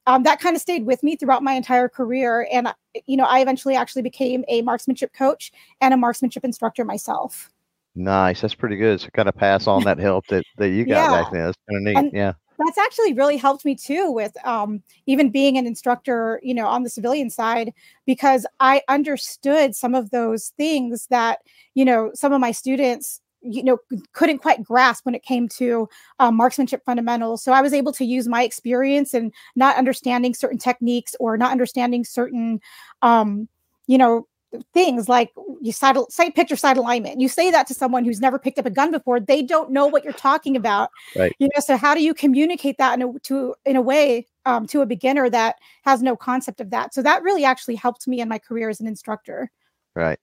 um, 0.08 0.24
that 0.24 0.40
kind 0.40 0.56
of 0.56 0.62
stayed 0.62 0.86
with 0.86 1.04
me 1.04 1.18
throughout 1.18 1.44
my 1.44 1.54
entire 1.54 1.90
career. 1.90 2.48
And, 2.50 2.74
you 3.08 3.18
know, 3.18 3.26
I 3.26 3.42
eventually 3.42 3.76
actually 3.76 4.04
became 4.04 4.46
a 4.48 4.62
marksmanship 4.62 5.12
coach 5.14 5.52
and 5.82 5.94
a 5.94 5.98
marksmanship 5.98 6.46
instructor 6.46 6.86
myself. 6.86 7.50
Nice. 8.00 8.40
That's 8.40 8.56
pretty 8.56 8.78
good. 8.78 9.02
So 9.02 9.10
kind 9.10 9.28
of 9.28 9.36
pass 9.36 9.68
on 9.68 9.84
that 9.84 10.00
help 10.00 10.26
that, 10.28 10.46
that 10.58 10.70
you 10.70 10.86
got 10.86 11.12
yeah. 11.12 11.22
back 11.22 11.32
then. 11.34 11.46
That's 11.46 11.58
kind 11.70 11.78
of 11.78 11.84
neat. 11.84 11.98
And 11.98 12.14
yeah. 12.14 12.34
That's 12.58 12.78
actually 12.78 13.14
really 13.14 13.36
helped 13.36 13.66
me 13.66 13.76
too 13.76 14.10
with 14.10 14.34
um, 14.46 14.82
even 15.06 15.30
being 15.30 15.58
an 15.58 15.68
instructor, 15.68 16.40
you 16.42 16.54
know, 16.54 16.66
on 16.66 16.84
the 16.84 16.90
civilian 16.90 17.30
side, 17.30 17.74
because 18.06 18.46
I 18.62 18.82
understood 18.88 19.76
some 19.76 19.96
of 19.96 20.12
those 20.12 20.54
things 20.56 21.08
that, 21.10 21.40
you 21.76 21.84
know, 21.84 22.12
some 22.14 22.32
of 22.32 22.40
my 22.40 22.52
students 22.52 23.22
you 23.42 23.64
know 23.64 23.78
couldn't 24.12 24.40
quite 24.40 24.62
grasp 24.62 25.06
when 25.06 25.16
it 25.16 25.24
came 25.24 25.48
to 25.48 25.88
um, 26.20 26.36
marksmanship 26.36 26.84
fundamentals 26.86 27.42
so 27.42 27.54
i 27.54 27.62
was 27.62 27.72
able 27.72 27.94
to 27.94 28.04
use 28.04 28.28
my 28.28 28.44
experience 28.44 29.14
and 29.14 29.32
not 29.56 29.78
understanding 29.78 30.34
certain 30.34 30.58
techniques 30.58 31.16
or 31.22 31.38
not 31.38 31.50
understanding 31.50 32.04
certain 32.04 32.60
um, 33.02 33.48
you 33.88 33.98
know 33.98 34.28
things 34.74 35.08
like 35.08 35.32
you 35.62 35.72
side, 35.72 35.98
sight 36.10 36.36
picture 36.36 36.56
side 36.56 36.78
alignment. 36.78 37.22
You 37.22 37.28
say 37.28 37.52
that 37.52 37.68
to 37.68 37.74
someone 37.74 38.06
who's 38.06 38.20
never 38.20 38.40
picked 38.40 38.60
up 38.60 38.66
a 38.66 38.72
gun 38.72 38.92
before, 38.92 39.20
they 39.20 39.42
don't 39.42 39.72
know 39.72 39.88
what 39.88 40.04
you're 40.04 40.14
talking 40.14 40.56
about. 40.56 40.90
Right. 41.16 41.36
You 41.40 41.48
know, 41.48 41.62
so 41.62 41.78
how 41.78 41.94
do 41.94 42.04
you 42.04 42.14
communicate 42.14 42.78
that 42.78 43.00
in 43.00 43.02
a 43.02 43.20
to 43.20 43.56
in 43.66 43.76
a 43.76 43.82
way 43.82 44.28
um, 44.46 44.66
to 44.68 44.82
a 44.82 44.86
beginner 44.86 45.30
that 45.30 45.58
has 45.84 46.02
no 46.02 46.16
concept 46.16 46.62
of 46.62 46.72
that? 46.72 46.94
So 46.94 47.02
that 47.02 47.24
really 47.24 47.46
actually 47.46 47.76
helped 47.76 48.08
me 48.08 48.22
in 48.22 48.30
my 48.30 48.40
career 48.40 48.70
as 48.70 48.80
an 48.80 48.88
instructor. 48.88 49.52
Right. 49.96 50.20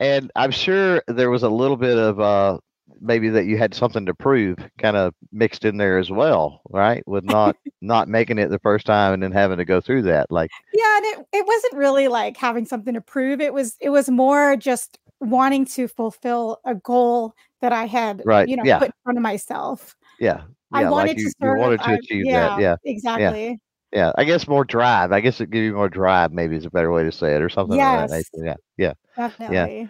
And 0.00 0.30
I'm 0.36 0.50
sure 0.50 1.02
there 1.06 1.30
was 1.30 1.42
a 1.42 1.48
little 1.48 1.76
bit 1.76 1.98
of 1.98 2.20
uh 2.20 2.58
maybe 3.00 3.28
that 3.28 3.44
you 3.46 3.58
had 3.58 3.74
something 3.74 4.06
to 4.06 4.14
prove 4.14 4.56
kind 4.78 4.96
of 4.96 5.14
mixed 5.32 5.64
in 5.64 5.76
there 5.76 5.98
as 5.98 6.10
well, 6.10 6.62
right? 6.70 7.02
With 7.06 7.24
not 7.24 7.56
not 7.80 8.08
making 8.08 8.38
it 8.38 8.48
the 8.50 8.58
first 8.58 8.86
time 8.86 9.12
and 9.14 9.22
then 9.22 9.32
having 9.32 9.58
to 9.58 9.64
go 9.64 9.80
through 9.80 10.02
that. 10.02 10.30
Like 10.30 10.50
Yeah, 10.72 10.96
and 10.96 11.04
it, 11.06 11.26
it 11.32 11.46
wasn't 11.46 11.74
really 11.74 12.08
like 12.08 12.36
having 12.36 12.64
something 12.66 12.94
to 12.94 13.00
prove. 13.00 13.40
It 13.40 13.52
was 13.54 13.76
it 13.80 13.90
was 13.90 14.08
more 14.08 14.56
just 14.56 14.98
wanting 15.20 15.64
to 15.66 15.88
fulfill 15.88 16.58
a 16.64 16.74
goal 16.76 17.34
that 17.60 17.72
I 17.72 17.86
had 17.86 18.22
Right, 18.24 18.48
you 18.48 18.56
know 18.56 18.62
yeah. 18.64 18.78
put 18.78 18.86
in 18.88 18.92
front 19.04 19.18
of 19.18 19.22
myself. 19.22 19.96
yeah. 20.20 20.42
I 20.72 20.88
wanted 20.88 21.08
like 21.08 21.16
to 21.16 21.22
you, 21.22 21.30
you 21.40 21.56
wanted 21.58 21.80
to 21.80 21.88
I- 21.88 21.94
achieve 21.94 22.24
yeah, 22.26 22.48
that. 22.48 22.60
Yeah. 22.60 22.76
exactly. 22.84 23.58
Yeah. 23.90 24.12
I 24.16 24.24
guess 24.24 24.46
more 24.46 24.64
drive. 24.66 25.12
I 25.12 25.20
guess 25.20 25.40
it 25.40 25.50
gives 25.50 25.64
you 25.64 25.72
more 25.72 25.88
drive, 25.88 26.30
maybe 26.30 26.56
is 26.56 26.66
a 26.66 26.70
better 26.70 26.92
way 26.92 27.04
to 27.04 27.10
say 27.10 27.34
it, 27.34 27.40
or 27.40 27.48
something 27.48 27.80
of 27.80 28.10
that 28.10 28.24
Yeah. 28.34 28.54
Yeah. 28.76 28.92
Definitely. 29.16 29.88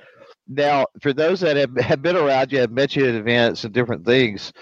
Now, 0.49 0.87
for 1.03 1.13
those 1.13 1.41
that 1.41 1.57
have, 1.57 1.77
have 1.77 2.03
been 2.03 2.17
around 2.17 2.53
you, 2.53 2.61
have 2.61 2.71
met 2.71 2.97
you 2.97 3.07
at 3.07 3.15
events 3.15 3.65
and 3.65 3.75
different 3.75 4.05
things, 4.07 4.53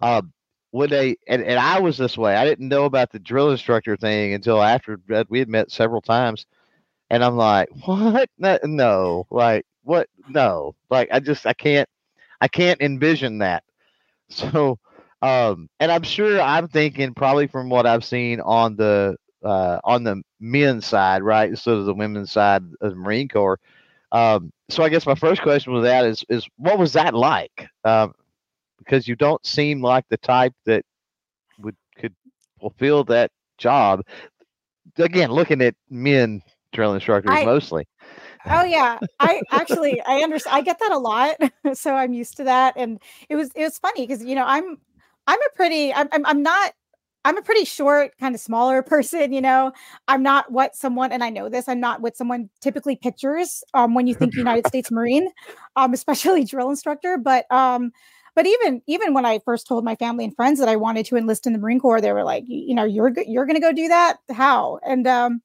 um, 0.00 0.32
when 0.70 0.90
they 0.90 1.16
and, 1.26 1.42
and 1.42 1.58
I 1.58 1.80
was 1.80 1.98
this 1.98 2.16
way, 2.16 2.36
I 2.36 2.44
didn't 2.44 2.68
know 2.68 2.84
about 2.84 3.10
the 3.10 3.18
drill 3.18 3.50
instructor 3.50 3.96
thing 3.96 4.34
until 4.34 4.62
after 4.62 5.00
we 5.28 5.38
had 5.38 5.48
met 5.48 5.70
several 5.70 6.00
times, 6.00 6.46
and 7.10 7.24
I'm 7.24 7.36
like, 7.36 7.68
what? 7.84 8.30
No, 8.38 8.58
no, 8.64 9.26
like 9.30 9.66
what? 9.82 10.08
No, 10.28 10.76
like 10.90 11.08
I 11.12 11.20
just 11.20 11.46
I 11.46 11.54
can't 11.54 11.88
I 12.40 12.48
can't 12.48 12.80
envision 12.80 13.38
that. 13.38 13.64
So, 14.32 14.78
um, 15.22 15.68
and 15.80 15.90
I'm 15.90 16.04
sure 16.04 16.40
I'm 16.40 16.68
thinking 16.68 17.14
probably 17.14 17.48
from 17.48 17.68
what 17.68 17.84
I've 17.84 18.04
seen 18.04 18.40
on 18.40 18.76
the 18.76 19.16
uh, 19.44 19.80
on 19.82 20.04
the 20.04 20.22
men's 20.38 20.86
side, 20.86 21.24
right, 21.24 21.48
instead 21.50 21.74
of 21.74 21.84
the 21.86 21.94
women's 21.94 22.30
side 22.30 22.62
of 22.80 22.90
the 22.90 22.96
Marine 22.96 23.28
Corps. 23.28 23.58
Um, 24.12 24.52
so 24.68 24.82
I 24.82 24.88
guess 24.88 25.06
my 25.06 25.14
first 25.14 25.42
question 25.42 25.72
with 25.72 25.84
that 25.84 26.04
is 26.04 26.24
is 26.28 26.46
what 26.56 26.78
was 26.78 26.92
that 26.94 27.14
like? 27.14 27.68
Um, 27.84 28.12
because 28.78 29.06
you 29.06 29.14
don't 29.14 29.44
seem 29.44 29.82
like 29.82 30.04
the 30.08 30.16
type 30.16 30.54
that 30.66 30.84
would 31.58 31.76
could 31.96 32.14
fulfill 32.60 33.04
that 33.04 33.30
job. 33.58 34.02
Again, 34.96 35.30
looking 35.30 35.62
at 35.62 35.74
men 35.88 36.42
drill 36.72 36.94
instructors 36.94 37.32
I- 37.32 37.44
mostly. 37.44 37.86
Oh 38.46 38.64
yeah, 38.64 38.98
I 39.18 39.42
actually 39.50 40.00
I 40.00 40.20
understand. 40.20 40.56
I 40.56 40.60
get 40.62 40.78
that 40.80 40.92
a 40.92 40.98
lot, 40.98 41.36
so 41.74 41.94
I'm 41.94 42.12
used 42.12 42.36
to 42.38 42.44
that. 42.44 42.74
And 42.76 43.00
it 43.28 43.36
was 43.36 43.50
it 43.54 43.62
was 43.62 43.78
funny 43.78 44.06
because 44.06 44.24
you 44.24 44.34
know 44.34 44.44
I'm 44.46 44.78
I'm 45.26 45.38
a 45.38 45.56
pretty 45.56 45.92
I'm, 45.92 46.08
I'm 46.12 46.24
I'm 46.26 46.42
not 46.42 46.72
I'm 47.24 47.36
a 47.36 47.42
pretty 47.42 47.64
short 47.64 48.16
kind 48.18 48.34
of 48.34 48.40
smaller 48.40 48.82
person. 48.94 49.32
You 49.32 49.40
know 49.40 49.72
I'm 50.08 50.22
not 50.22 50.50
what 50.52 50.76
someone 50.76 51.12
and 51.12 51.22
I 51.24 51.30
know 51.30 51.48
this 51.48 51.68
I'm 51.68 51.80
not 51.80 52.00
what 52.00 52.16
someone 52.16 52.50
typically 52.60 52.96
pictures 52.96 53.62
um, 53.74 53.94
when 53.94 54.06
you 54.06 54.14
think 54.14 54.34
United 54.34 54.66
States 54.66 54.90
Marine, 54.90 55.28
um, 55.76 55.92
especially 55.94 56.44
drill 56.44 56.70
instructor. 56.70 57.18
But 57.18 57.50
um, 57.52 57.92
but 58.34 58.46
even 58.46 58.82
even 58.86 59.14
when 59.14 59.26
I 59.26 59.40
first 59.40 59.66
told 59.66 59.84
my 59.84 59.96
family 59.96 60.24
and 60.24 60.34
friends 60.34 60.60
that 60.60 60.68
I 60.68 60.76
wanted 60.76 61.06
to 61.06 61.16
enlist 61.16 61.46
in 61.46 61.52
the 61.52 61.58
Marine 61.58 61.80
Corps, 61.80 62.00
they 62.00 62.12
were 62.12 62.24
like, 62.24 62.44
you, 62.46 62.74
know, 62.74 62.84
you're 62.84 63.12
you're 63.26 63.46
going 63.46 63.56
to 63.56 63.60
go 63.60 63.72
do 63.72 63.88
that? 63.88 64.18
How? 64.32 64.78
And 64.86 65.06
um, 65.06 65.42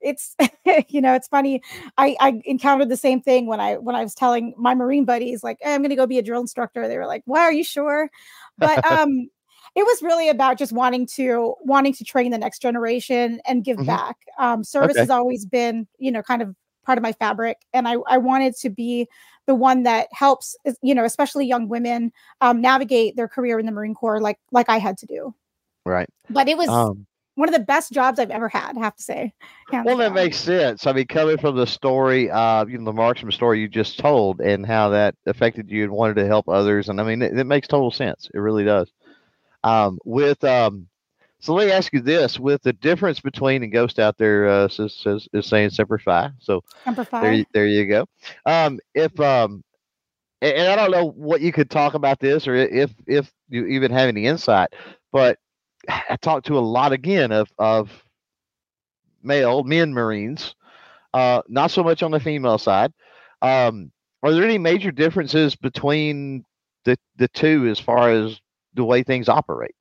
it's 0.00 0.36
you 0.88 1.00
know 1.00 1.14
it's 1.14 1.28
funny 1.28 1.62
I, 1.96 2.16
I 2.20 2.40
encountered 2.44 2.88
the 2.88 2.96
same 2.96 3.20
thing 3.20 3.46
when 3.46 3.60
I 3.60 3.76
when 3.76 3.96
I 3.96 4.02
was 4.02 4.14
telling 4.14 4.54
my 4.56 4.74
Marine 4.74 5.04
buddies 5.04 5.42
like 5.42 5.58
hey, 5.60 5.74
I'm 5.74 5.80
going 5.80 5.90
to 5.90 5.96
go 5.96 6.06
be 6.06 6.18
a 6.18 6.22
drill 6.22 6.40
instructor. 6.40 6.86
They 6.86 6.98
were 6.98 7.06
like, 7.06 7.22
"Why 7.24 7.40
are 7.40 7.52
you 7.52 7.64
sure?" 7.64 8.10
But 8.58 8.84
um, 8.90 9.28
it 9.76 9.84
was 9.86 10.02
really 10.02 10.28
about 10.28 10.58
just 10.58 10.72
wanting 10.72 11.06
to 11.16 11.54
wanting 11.62 11.92
to 11.94 12.04
train 12.04 12.32
the 12.32 12.38
next 12.38 12.60
generation 12.60 13.40
and 13.46 13.64
give 13.64 13.78
Mhm. 13.78 13.86
back. 13.86 14.16
Um, 14.38 14.64
service 14.64 14.94
Okay. 14.96 15.02
has 15.02 15.10
always 15.10 15.46
been 15.46 15.86
you 15.98 16.10
know 16.10 16.22
kind 16.22 16.42
of 16.42 16.56
part 16.84 16.98
of 16.98 17.02
my 17.02 17.12
fabric, 17.12 17.58
and 17.74 17.86
I 17.88 17.96
I 18.08 18.18
wanted 18.18 18.56
to 18.58 18.70
be 18.70 19.08
the 19.46 19.54
one 19.54 19.84
that 19.84 20.08
helps 20.12 20.56
you 20.82 20.94
know 20.94 21.04
especially 21.04 21.46
young 21.46 21.68
women 21.68 22.12
um, 22.40 22.60
navigate 22.60 23.16
their 23.16 23.28
career 23.28 23.58
in 23.60 23.66
the 23.66 23.72
Marine 23.72 23.94
Corps 23.94 24.20
like 24.20 24.38
like 24.52 24.68
I 24.68 24.78
had 24.78 24.98
to 24.98 25.06
do. 25.06 25.34
Right. 25.84 26.08
But 26.30 26.48
it 26.48 26.56
was 26.58 26.70
Um, 26.70 27.06
one 27.36 27.48
of 27.48 27.54
the 27.54 27.60
best 27.60 27.92
jobs 27.92 28.18
I've 28.18 28.30
ever 28.30 28.48
had. 28.48 28.76
I 28.76 28.80
have 28.80 28.96
to 28.96 29.02
say. 29.02 29.34
well, 29.84 29.96
that 29.98 30.12
makes 30.14 30.38
sense. 30.38 30.86
I 30.86 30.92
mean, 30.92 31.06
coming 31.06 31.38
from 31.38 31.56
the 31.56 31.66
story, 31.66 32.30
uh, 32.30 32.64
you 32.66 32.78
know, 32.78 32.84
the 32.84 32.92
marksman 32.92 33.32
story 33.32 33.60
you 33.60 33.68
just 33.68 33.98
told, 33.98 34.40
and 34.40 34.64
how 34.66 34.88
that 34.90 35.14
affected 35.26 35.70
you 35.70 35.84
and 35.84 35.92
wanted 35.92 36.14
to 36.16 36.26
help 36.26 36.48
others, 36.48 36.88
and 36.88 37.00
I 37.00 37.04
mean, 37.04 37.22
it, 37.22 37.38
it 37.38 37.44
makes 37.44 37.68
total 37.68 37.90
sense. 37.90 38.28
It 38.34 38.38
really 38.38 38.64
does. 38.64 38.90
Um, 39.66 39.98
with 40.04 40.44
um, 40.44 40.88
so 41.40 41.54
let 41.54 41.66
me 41.66 41.72
ask 41.72 41.92
you 41.92 42.00
this: 42.00 42.38
with 42.38 42.62
the 42.62 42.72
difference 42.72 43.20
between 43.20 43.62
and 43.62 43.72
Ghost 43.72 43.98
out 43.98 44.18
there 44.18 44.48
uh, 44.48 44.68
says, 44.68 44.94
says 44.94 45.28
is 45.32 45.46
saying 45.46 45.70
Semper 45.70 45.98
Fi, 45.98 46.30
so 46.40 46.62
there, 47.20 47.44
there 47.52 47.66
you 47.66 47.86
go. 47.86 48.06
Um, 48.46 48.80
if 48.94 49.18
um, 49.20 49.64
a- 50.42 50.56
and 50.58 50.68
I 50.68 50.76
don't 50.76 50.92
know 50.92 51.10
what 51.10 51.40
you 51.40 51.52
could 51.52 51.70
talk 51.70 51.94
about 51.94 52.20
this, 52.20 52.48
or 52.48 52.54
if 52.54 52.92
if 53.06 53.32
you 53.48 53.66
even 53.66 53.92
have 53.92 54.08
any 54.08 54.26
insight, 54.26 54.70
but 55.12 55.38
I 55.88 56.16
talked 56.20 56.46
to 56.46 56.58
a 56.58 56.60
lot 56.60 56.92
again 56.92 57.32
of 57.32 57.48
of 57.58 57.90
male 59.22 59.64
men 59.64 59.92
Marines, 59.94 60.54
uh, 61.14 61.42
not 61.48 61.70
so 61.70 61.82
much 61.82 62.02
on 62.02 62.12
the 62.12 62.20
female 62.20 62.58
side. 62.58 62.92
Um, 63.42 63.92
are 64.22 64.32
there 64.32 64.44
any 64.44 64.58
major 64.58 64.92
differences 64.92 65.56
between 65.56 66.44
the 66.84 66.96
the 67.16 67.28
two 67.28 67.66
as 67.68 67.78
far 67.80 68.10
as 68.10 68.40
the 68.76 68.84
way 68.84 69.02
things 69.02 69.28
operate? 69.28 69.74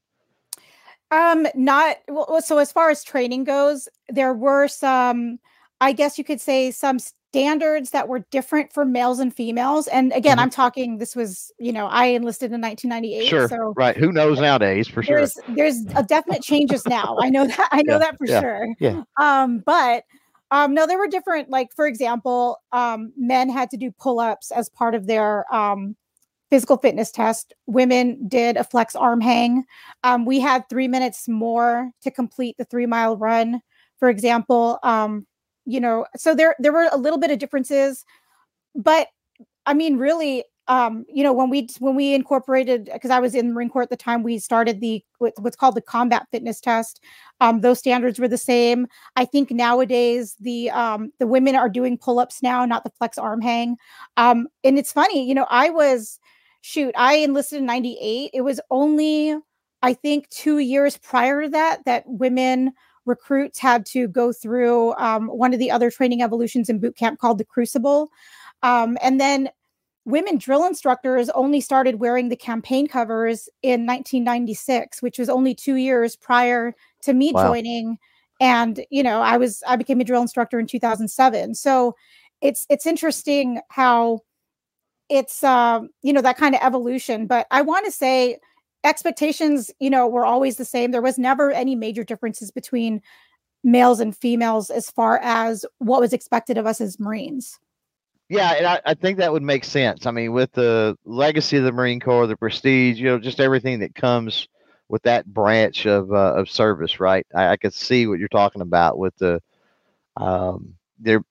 Um, 1.12 1.48
not 1.56 1.98
well, 2.08 2.42
so 2.42 2.58
as 2.58 2.72
far 2.72 2.90
as 2.90 3.04
training 3.04 3.44
goes, 3.44 3.88
there 4.10 4.34
were 4.34 4.68
some, 4.68 5.40
I 5.80 5.92
guess 5.92 6.18
you 6.18 6.24
could 6.24 6.42
say 6.42 6.72
some 6.72 6.98
standards 7.00 7.92
that 7.92 8.08
were 8.08 8.25
different 8.32 8.74
for 8.74 8.86
males 8.86 9.20
and 9.20 9.34
females. 9.34 9.88
And 9.88 10.12
again, 10.14 10.38
Mhm. 10.38 10.42
I'm 10.42 10.50
talking 10.50 10.98
this 10.98 11.16
was, 11.16 11.52
you 11.60 11.72
know, 11.72 11.86
I 11.88 12.08
enlisted 12.08 12.52
in 12.52 12.62
1998. 12.62 13.28
Sure, 13.28 13.48
So 13.48 13.74
right? 13.75 13.96
Who 13.96 14.12
knows 14.12 14.40
nowadays 14.40 14.88
for 14.88 15.04
sure? 15.04 15.18
there's 15.18 15.38
there's 15.50 15.86
a 15.96 16.04
definite 16.04 16.42
changes 16.42 16.88
now. 16.88 17.18
I 17.20 17.30
know 17.30 17.46
that 17.48 17.70
I 17.72 17.84
know 17.84 17.94
Yeah, 17.94 18.00
that 18.00 18.18
for 18.18 18.25
yeah, 18.28 18.40
sure. 18.40 18.68
yeah. 18.80 19.02
Um, 19.18 19.60
but 19.66 20.06
um, 20.52 20.74
no, 20.74 20.88
there 20.88 20.98
were 20.98 21.08
different, 21.08 21.50
like 21.50 21.74
for 21.75 21.88
example, 21.88 22.58
um, 22.72 23.12
men 23.18 23.50
had 23.50 23.70
to 23.72 23.78
do 23.78 23.92
pull-ups 23.92 24.52
as 24.52 24.70
part 24.70 24.96
of 24.96 25.08
their 25.08 25.46
um 25.54 25.96
physical 26.55 26.77
fitness 26.77 27.12
test. 27.12 27.53
Women 27.67 28.29
did 28.29 28.55
a 28.55 28.63
flex 28.63 28.95
arm 28.95 29.19
hang. 29.19 29.65
Um, 30.05 30.24
we 30.24 30.39
had 30.39 30.63
three 30.69 30.88
minutes 30.88 31.27
more 31.27 31.91
to 32.01 32.09
complete 32.09 32.55
the 32.57 32.63
three 32.63 32.85
mile 32.85 33.17
run, 33.17 33.59
for 34.00 34.07
example. 34.07 34.79
Um, 34.81 35.27
you 35.65 35.81
know, 35.81 36.05
so 36.15 36.33
there 36.33 36.55
there 36.59 36.71
were 36.71 36.88
a 36.93 36.97
little 36.97 37.19
bit 37.19 37.29
of 37.29 37.39
differences, 37.39 38.05
but 38.74 39.09
I 39.65 39.74
mean, 39.74 39.97
really, 39.97 40.45
um, 40.69 41.03
you 41.09 41.25
know, 41.25 41.33
when 41.33 41.50
we 41.50 41.67
when 41.79 41.93
we 41.93 42.13
incorporated, 42.13 42.89
because 42.93 43.12
I 43.12 43.19
was 43.19 43.35
in 43.35 43.50
the 43.50 43.53
Marine 43.53 43.69
Corps 43.69 43.83
at 43.83 43.89
the 43.89 43.97
time, 43.97 44.24
we 44.24 44.39
started 44.39 44.79
the 44.79 45.03
what's 45.17 45.57
called 45.57 45.75
the 45.75 45.81
combat 45.81 46.25
fitness 46.31 46.62
test. 46.62 47.03
Um, 47.41 47.59
those 47.59 47.79
standards 47.79 48.17
were 48.17 48.29
the 48.29 48.38
same. 48.38 48.88
I 49.17 49.25
think 49.25 49.51
nowadays 49.51 50.38
the 50.39 50.69
um, 50.69 51.12
the 51.19 51.27
women 51.27 51.57
are 51.57 51.67
doing 51.67 51.97
pull 51.97 52.17
ups 52.17 52.41
now, 52.41 52.63
not 52.63 52.85
the 52.85 52.93
flex 52.97 53.17
arm 53.17 53.41
hang. 53.41 53.75
Um, 54.15 54.47
and 54.63 54.79
it's 54.79 54.93
funny, 54.93 55.27
you 55.27 55.35
know, 55.35 55.47
I 55.50 55.69
was 55.69 56.17
shoot, 56.65 56.95
I 56.98 57.15
enlisted 57.17 57.60
in 57.60 57.65
'98. 57.67 58.31
It 58.34 58.41
was 58.41 58.60
only 58.72 59.38
I 59.84 59.93
think 59.93 60.27
two 60.29 60.57
years 60.57 60.98
prior 60.98 61.43
to 61.43 61.50
that 61.50 61.86
that 61.86 62.03
women 62.07 62.74
recruits 63.05 63.60
had 63.60 63.86
to 63.86 64.07
go 64.07 64.34
through 64.34 64.93
um, 64.95 65.27
one 65.27 65.53
of 65.53 65.60
the 65.60 65.69
other 65.69 65.91
training 65.91 66.24
evolutions 66.24 66.69
in 66.69 66.79
boot 66.79 66.98
camp 66.98 67.19
called 67.19 67.38
the 67.38 67.45
Crucible. 67.45 68.10
Um, 68.63 68.98
and 69.03 69.19
then 69.22 69.50
women 70.05 70.39
drill 70.39 70.65
instructors 70.65 71.29
only 71.29 71.62
started 71.62 72.00
wearing 72.00 72.29
the 72.29 72.36
campaign 72.36 72.88
covers 72.88 73.48
in 73.62 73.86
1996, 73.86 75.03
which 75.03 75.19
was 75.19 75.29
only 75.29 75.53
two 75.53 75.75
years 75.75 76.15
prior 76.15 76.74
to 77.03 77.13
me 77.13 77.31
Wow. 77.31 77.43
joining. 77.43 77.98
And 78.41 78.84
you 78.89 79.03
know, 79.03 79.22
I 79.22 79.38
was 79.38 79.62
I 79.67 79.75
became 79.75 80.01
a 80.01 80.03
drill 80.03 80.24
instructor 80.24 80.57
in 80.57 80.65
2007. 80.65 81.53
So 81.53 81.95
it's 82.41 82.65
it's 82.69 82.88
interesting 82.88 83.62
how 83.69 84.22
it's 85.09 85.43
um 85.43 85.89
you 86.01 86.13
know 86.13 86.21
that 86.21 86.38
kind 86.38 86.55
of 86.55 86.62
evolution. 86.62 87.27
But 87.27 87.47
I 87.51 87.62
want 87.62 87.85
to 87.85 87.91
say 87.91 88.39
expectations 88.83 89.71
you 89.79 89.89
know 89.89 90.07
were 90.07 90.25
always 90.25 90.57
the 90.57 90.65
same. 90.65 90.91
There 90.91 91.01
was 91.01 91.17
never 91.17 91.51
any 91.51 91.75
major 91.75 92.03
differences 92.03 92.51
between 92.51 93.01
males 93.63 94.00
and 94.00 94.15
females 94.15 94.69
as 94.69 94.89
far 94.89 95.19
as 95.24 95.65
what 95.79 96.00
was 96.00 96.13
expected 96.13 96.57
of 96.57 96.67
us 96.67 96.79
as 96.79 97.00
Marines. 97.00 97.59
Yeah, 98.29 98.53
and 98.53 98.65
I, 98.65 98.81
I 98.85 98.93
think 98.95 99.19
that 99.19 99.31
would 99.31 99.43
make 99.43 99.63
sense. 99.63 100.05
I 100.07 100.12
mean, 100.12 100.33
with 100.33 100.51
the 100.53 100.97
legacy 101.05 101.57
of 101.57 101.63
the 101.63 101.71
Marine 101.71 102.00
Corps, 102.00 102.25
the 102.25 102.35
prestige, 102.35 103.00
you 103.00 103.05
know, 103.05 103.19
just 103.19 103.39
everything 103.39 103.79
that 103.79 103.93
comes 103.93 104.47
with 104.88 105.03
that 105.03 105.25
branch 105.25 105.85
of 105.85 106.12
uh, 106.12 106.33
of 106.35 106.50
service, 106.50 107.00
right? 107.00 107.25
I, 107.35 107.50
I 107.50 107.57
could 107.57 107.74
see 107.74 108.07
what 108.07 108.19
you're 108.19 108.27
talking 108.27 108.62
about 108.62 108.97
with 108.97 109.15
the 109.17 109.41
um, 110.17 110.75
there 111.00 111.21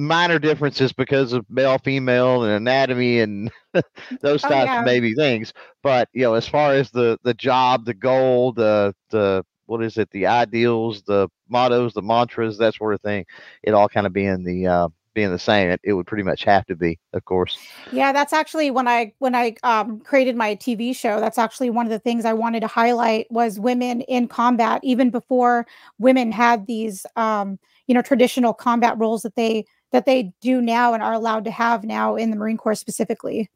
minor 0.00 0.38
differences 0.38 0.92
because 0.92 1.32
of 1.32 1.46
male, 1.50 1.78
female, 1.78 2.44
and 2.44 2.52
anatomy 2.52 3.20
and 3.20 3.50
those 4.22 4.44
Oh, 4.44 4.48
types 4.48 4.64
yeah. 4.64 4.80
of 4.80 4.84
maybe 4.84 5.14
things. 5.14 5.52
But 5.82 6.08
you 6.12 6.22
know, 6.22 6.34
as 6.34 6.48
far 6.48 6.74
as 6.74 6.90
the 6.90 7.18
the 7.24 7.34
job, 7.34 7.84
the 7.84 7.94
goal, 7.94 8.52
the 8.52 8.94
the 9.10 9.44
what 9.66 9.82
is 9.84 9.98
it, 9.98 10.10
the 10.10 10.26
ideals, 10.26 11.02
the 11.02 11.28
mottos, 11.48 11.94
the 11.94 12.02
mantras, 12.02 12.58
that 12.58 12.74
sort 12.74 12.94
of 12.94 13.00
thing, 13.02 13.24
it 13.62 13.74
all 13.74 13.88
kind 13.88 14.06
of 14.06 14.12
being 14.12 14.44
the 14.44 14.66
uh, 14.66 14.88
being 15.14 15.30
the 15.30 15.38
same. 15.38 15.70
It, 15.70 15.80
it 15.84 15.92
would 15.94 16.06
pretty 16.06 16.24
much 16.24 16.44
have 16.44 16.66
to 16.66 16.76
be, 16.76 16.98
of 17.12 17.24
course. 17.24 17.60
Yeah, 17.92 18.12
that's 18.12 18.32
actually 18.32 18.70
when 18.70 18.86
I 18.86 19.14
when 19.18 19.34
I 19.34 19.56
um, 19.62 20.00
created 20.00 20.36
my 20.36 20.54
TV 20.54 20.92
show. 20.92 21.18
That's 21.20 21.38
actually 21.38 21.70
one 21.70 21.86
of 21.86 21.90
the 21.90 21.98
things 21.98 22.24
I 22.24 22.32
wanted 22.34 22.60
to 22.60 22.66
highlight 22.68 23.26
was 23.30 23.58
women 23.58 24.02
in 24.02 24.28
combat, 24.28 24.80
even 24.84 25.10
before 25.10 25.66
women 25.98 26.30
had 26.30 26.66
these 26.66 27.04
um, 27.16 27.58
you 27.86 27.94
know 27.94 28.02
traditional 28.02 28.54
combat 28.54 28.96
roles 28.98 29.22
that 29.22 29.34
they 29.34 29.64
that 29.92 30.06
they 30.06 30.32
do 30.40 30.60
now 30.60 30.94
and 30.94 31.02
are 31.02 31.12
allowed 31.12 31.44
to 31.44 31.50
have 31.50 31.84
now 31.84 32.16
in 32.16 32.30
the 32.30 32.36
Marine 32.36 32.56
Corps 32.56 32.74
specifically. 32.74 33.50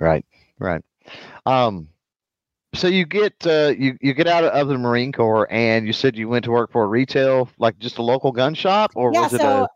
Right, 0.00 0.24
right. 0.58 0.82
Um, 1.46 1.88
so 2.74 2.88
you 2.88 3.04
get 3.04 3.34
uh, 3.46 3.74
you 3.76 3.98
you 4.00 4.14
get 4.14 4.26
out 4.26 4.44
of 4.44 4.68
the 4.68 4.78
Marine 4.78 5.12
Corps, 5.12 5.46
and 5.50 5.86
you 5.86 5.92
said 5.92 6.16
you 6.16 6.28
went 6.28 6.44
to 6.44 6.50
work 6.50 6.72
for 6.72 6.84
a 6.84 6.86
retail, 6.86 7.48
like 7.58 7.78
just 7.78 7.98
a 7.98 8.02
local 8.02 8.32
gun 8.32 8.54
shop, 8.54 8.92
or 8.94 9.12
yeah, 9.12 9.20
was 9.20 9.34
it 9.34 9.40
so 9.40 9.64
a 9.64 9.68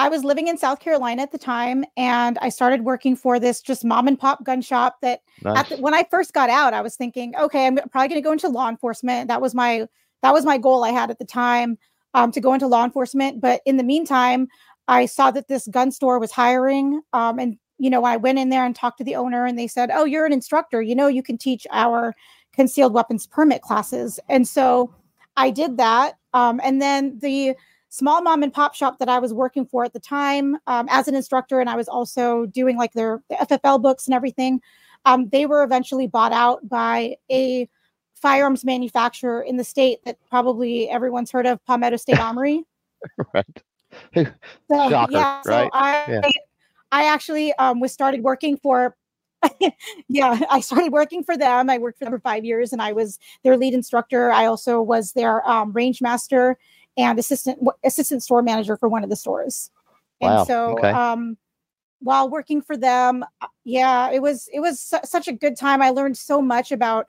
I 0.00 0.08
was 0.08 0.24
living 0.24 0.48
in 0.48 0.56
South 0.56 0.80
Carolina 0.80 1.20
at 1.22 1.30
the 1.30 1.38
time, 1.38 1.84
and 1.96 2.38
I 2.40 2.48
started 2.48 2.84
working 2.84 3.14
for 3.14 3.38
this 3.38 3.60
just 3.60 3.84
mom 3.84 4.08
and 4.08 4.18
pop 4.18 4.42
gun 4.44 4.62
shop 4.62 4.96
that 5.02 5.20
nice? 5.42 5.58
at 5.58 5.68
the, 5.68 5.76
when 5.82 5.92
I 5.92 6.06
first 6.10 6.32
got 6.32 6.48
out, 6.48 6.72
I 6.72 6.80
was 6.80 6.96
thinking, 6.96 7.34
okay, 7.36 7.66
I'm 7.66 7.76
probably 7.76 8.08
going 8.08 8.20
to 8.22 8.24
go 8.24 8.32
into 8.32 8.48
law 8.48 8.68
enforcement. 8.68 9.28
That 9.28 9.42
was 9.42 9.54
my 9.54 9.86
that 10.22 10.32
was 10.32 10.44
my 10.44 10.58
goal 10.58 10.84
I 10.84 10.90
had 10.90 11.10
at 11.10 11.18
the 11.18 11.24
time 11.24 11.76
um, 12.14 12.32
to 12.32 12.40
go 12.40 12.54
into 12.54 12.66
law 12.66 12.84
enforcement. 12.84 13.40
But 13.40 13.60
in 13.66 13.76
the 13.76 13.84
meantime, 13.84 14.48
I 14.90 15.06
saw 15.06 15.30
that 15.30 15.46
this 15.46 15.68
gun 15.68 15.92
store 15.92 16.18
was 16.18 16.32
hiring, 16.32 17.00
um, 17.12 17.38
and 17.38 17.56
you 17.78 17.88
know, 17.88 18.04
I 18.04 18.16
went 18.16 18.40
in 18.40 18.50
there 18.50 18.66
and 18.66 18.74
talked 18.74 18.98
to 18.98 19.04
the 19.04 19.14
owner, 19.14 19.46
and 19.46 19.56
they 19.56 19.68
said, 19.68 19.90
"Oh, 19.92 20.04
you're 20.04 20.26
an 20.26 20.32
instructor. 20.32 20.82
You 20.82 20.96
know, 20.96 21.06
you 21.06 21.22
can 21.22 21.38
teach 21.38 21.66
our 21.70 22.14
concealed 22.52 22.92
weapons 22.92 23.26
permit 23.26 23.62
classes." 23.62 24.18
And 24.28 24.46
so 24.48 24.92
I 25.36 25.50
did 25.50 25.76
that, 25.76 26.18
um, 26.34 26.60
and 26.64 26.82
then 26.82 27.18
the 27.20 27.54
small 27.88 28.20
mom 28.20 28.42
and 28.42 28.52
pop 28.52 28.74
shop 28.74 28.98
that 28.98 29.08
I 29.08 29.20
was 29.20 29.32
working 29.32 29.64
for 29.64 29.84
at 29.84 29.92
the 29.92 30.00
time 30.00 30.56
um, 30.66 30.88
as 30.90 31.06
an 31.06 31.14
instructor, 31.14 31.60
and 31.60 31.70
I 31.70 31.76
was 31.76 31.88
also 31.88 32.46
doing 32.46 32.76
like 32.76 32.92
their 32.92 33.22
FFL 33.30 33.80
books 33.80 34.06
and 34.06 34.14
everything. 34.14 34.60
Um, 35.04 35.28
they 35.28 35.46
were 35.46 35.62
eventually 35.62 36.08
bought 36.08 36.32
out 36.32 36.68
by 36.68 37.16
a 37.30 37.68
firearms 38.14 38.64
manufacturer 38.64 39.40
in 39.40 39.56
the 39.56 39.64
state 39.64 40.04
that 40.04 40.18
probably 40.28 40.90
everyone's 40.90 41.30
heard 41.30 41.46
of, 41.46 41.64
Palmetto 41.64 41.96
State 41.96 42.18
Armory. 42.20 42.64
right. 43.32 43.62
So, 44.14 44.24
Shocker, 44.70 45.12
yeah, 45.12 45.42
so 45.42 45.50
right? 45.50 45.70
I, 45.72 46.04
Yeah. 46.08 46.20
I 46.92 47.04
actually 47.06 47.52
um, 47.54 47.80
was 47.80 47.92
started 47.92 48.22
working 48.22 48.56
for. 48.56 48.96
yeah, 50.08 50.38
I 50.50 50.60
started 50.60 50.92
working 50.92 51.24
for 51.24 51.36
them. 51.36 51.70
I 51.70 51.78
worked 51.78 51.98
for 51.98 52.04
them 52.04 52.12
for 52.12 52.20
five 52.20 52.44
years, 52.44 52.72
and 52.72 52.82
I 52.82 52.92
was 52.92 53.18
their 53.42 53.56
lead 53.56 53.72
instructor. 53.72 54.30
I 54.30 54.44
also 54.46 54.82
was 54.82 55.12
their 55.12 55.48
um, 55.48 55.72
range 55.72 56.02
master 56.02 56.58
and 56.96 57.18
assistant 57.18 57.58
assistant 57.84 58.22
store 58.22 58.42
manager 58.42 58.76
for 58.76 58.88
one 58.88 59.02
of 59.02 59.08
the 59.08 59.16
stores. 59.16 59.70
Wow, 60.20 60.40
And 60.40 60.46
so, 60.46 60.72
okay. 60.72 60.90
um, 60.90 61.38
while 62.00 62.28
working 62.28 62.60
for 62.60 62.76
them, 62.76 63.24
uh, 63.40 63.46
yeah, 63.64 64.10
it 64.10 64.20
was 64.20 64.48
it 64.52 64.60
was 64.60 64.80
su- 64.80 64.98
such 65.04 65.28
a 65.28 65.32
good 65.32 65.56
time. 65.56 65.80
I 65.80 65.90
learned 65.90 66.18
so 66.18 66.42
much 66.42 66.70
about 66.70 67.06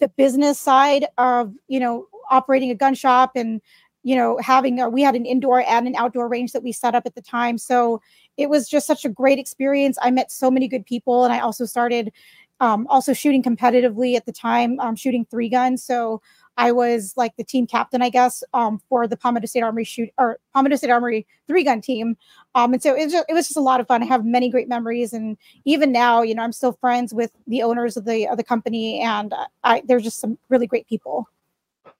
the 0.00 0.08
business 0.08 0.58
side 0.58 1.06
of 1.18 1.54
you 1.68 1.80
know 1.80 2.06
operating 2.30 2.70
a 2.70 2.74
gun 2.74 2.94
shop 2.94 3.32
and 3.34 3.60
you 4.04 4.14
know 4.14 4.38
having 4.38 4.78
a, 4.78 4.88
we 4.88 5.02
had 5.02 5.16
an 5.16 5.26
indoor 5.26 5.62
and 5.62 5.88
an 5.88 5.96
outdoor 5.96 6.28
range 6.28 6.52
that 6.52 6.62
we 6.62 6.70
set 6.70 6.94
up 6.94 7.06
at 7.06 7.16
the 7.16 7.22
time. 7.22 7.58
So 7.58 8.00
it 8.36 8.48
was 8.48 8.68
just 8.68 8.86
such 8.86 9.04
a 9.04 9.08
great 9.08 9.38
experience. 9.38 9.98
I 10.00 10.10
met 10.10 10.30
so 10.30 10.50
many 10.50 10.68
good 10.68 10.86
people 10.86 11.24
and 11.24 11.32
i 11.32 11.40
also 11.40 11.64
started 11.64 12.12
um, 12.60 12.86
also 12.88 13.12
shooting 13.12 13.42
competitively 13.42 14.14
at 14.16 14.26
the 14.26 14.32
time 14.32 14.78
um, 14.78 14.94
shooting 14.94 15.26
three 15.30 15.48
guns. 15.48 15.82
So 15.82 16.22
i 16.56 16.70
was 16.70 17.14
like 17.16 17.34
the 17.36 17.42
team 17.42 17.66
captain 17.66 18.00
i 18.00 18.08
guess 18.08 18.44
um, 18.52 18.80
for 18.88 19.08
the 19.08 19.16
palmetto 19.16 19.46
state 19.46 19.64
armory 19.64 19.82
shoot 19.82 20.08
or 20.18 20.38
palmetto 20.52 20.76
state 20.76 20.90
armory 20.90 21.26
three 21.48 21.64
gun 21.64 21.80
team. 21.80 22.16
Um, 22.54 22.74
and 22.74 22.82
so 22.82 22.94
it 22.94 23.04
was, 23.04 23.12
just, 23.12 23.26
it 23.28 23.34
was 23.34 23.48
just 23.48 23.56
a 23.56 23.60
lot 23.60 23.80
of 23.80 23.88
fun. 23.88 24.02
I 24.02 24.06
have 24.06 24.24
many 24.24 24.48
great 24.50 24.68
memories 24.68 25.12
and 25.12 25.36
even 25.64 25.90
now 25.90 26.22
you 26.22 26.34
know 26.34 26.42
i'm 26.42 26.52
still 26.52 26.72
friends 26.74 27.12
with 27.14 27.32
the 27.46 27.62
owners 27.62 27.96
of 27.96 28.04
the 28.04 28.28
of 28.28 28.36
the 28.36 28.44
company 28.44 29.00
and 29.00 29.32
uh, 29.32 29.46
i 29.64 29.82
they're 29.86 29.98
just 30.00 30.20
some 30.20 30.38
really 30.48 30.66
great 30.66 30.86
people 30.86 31.28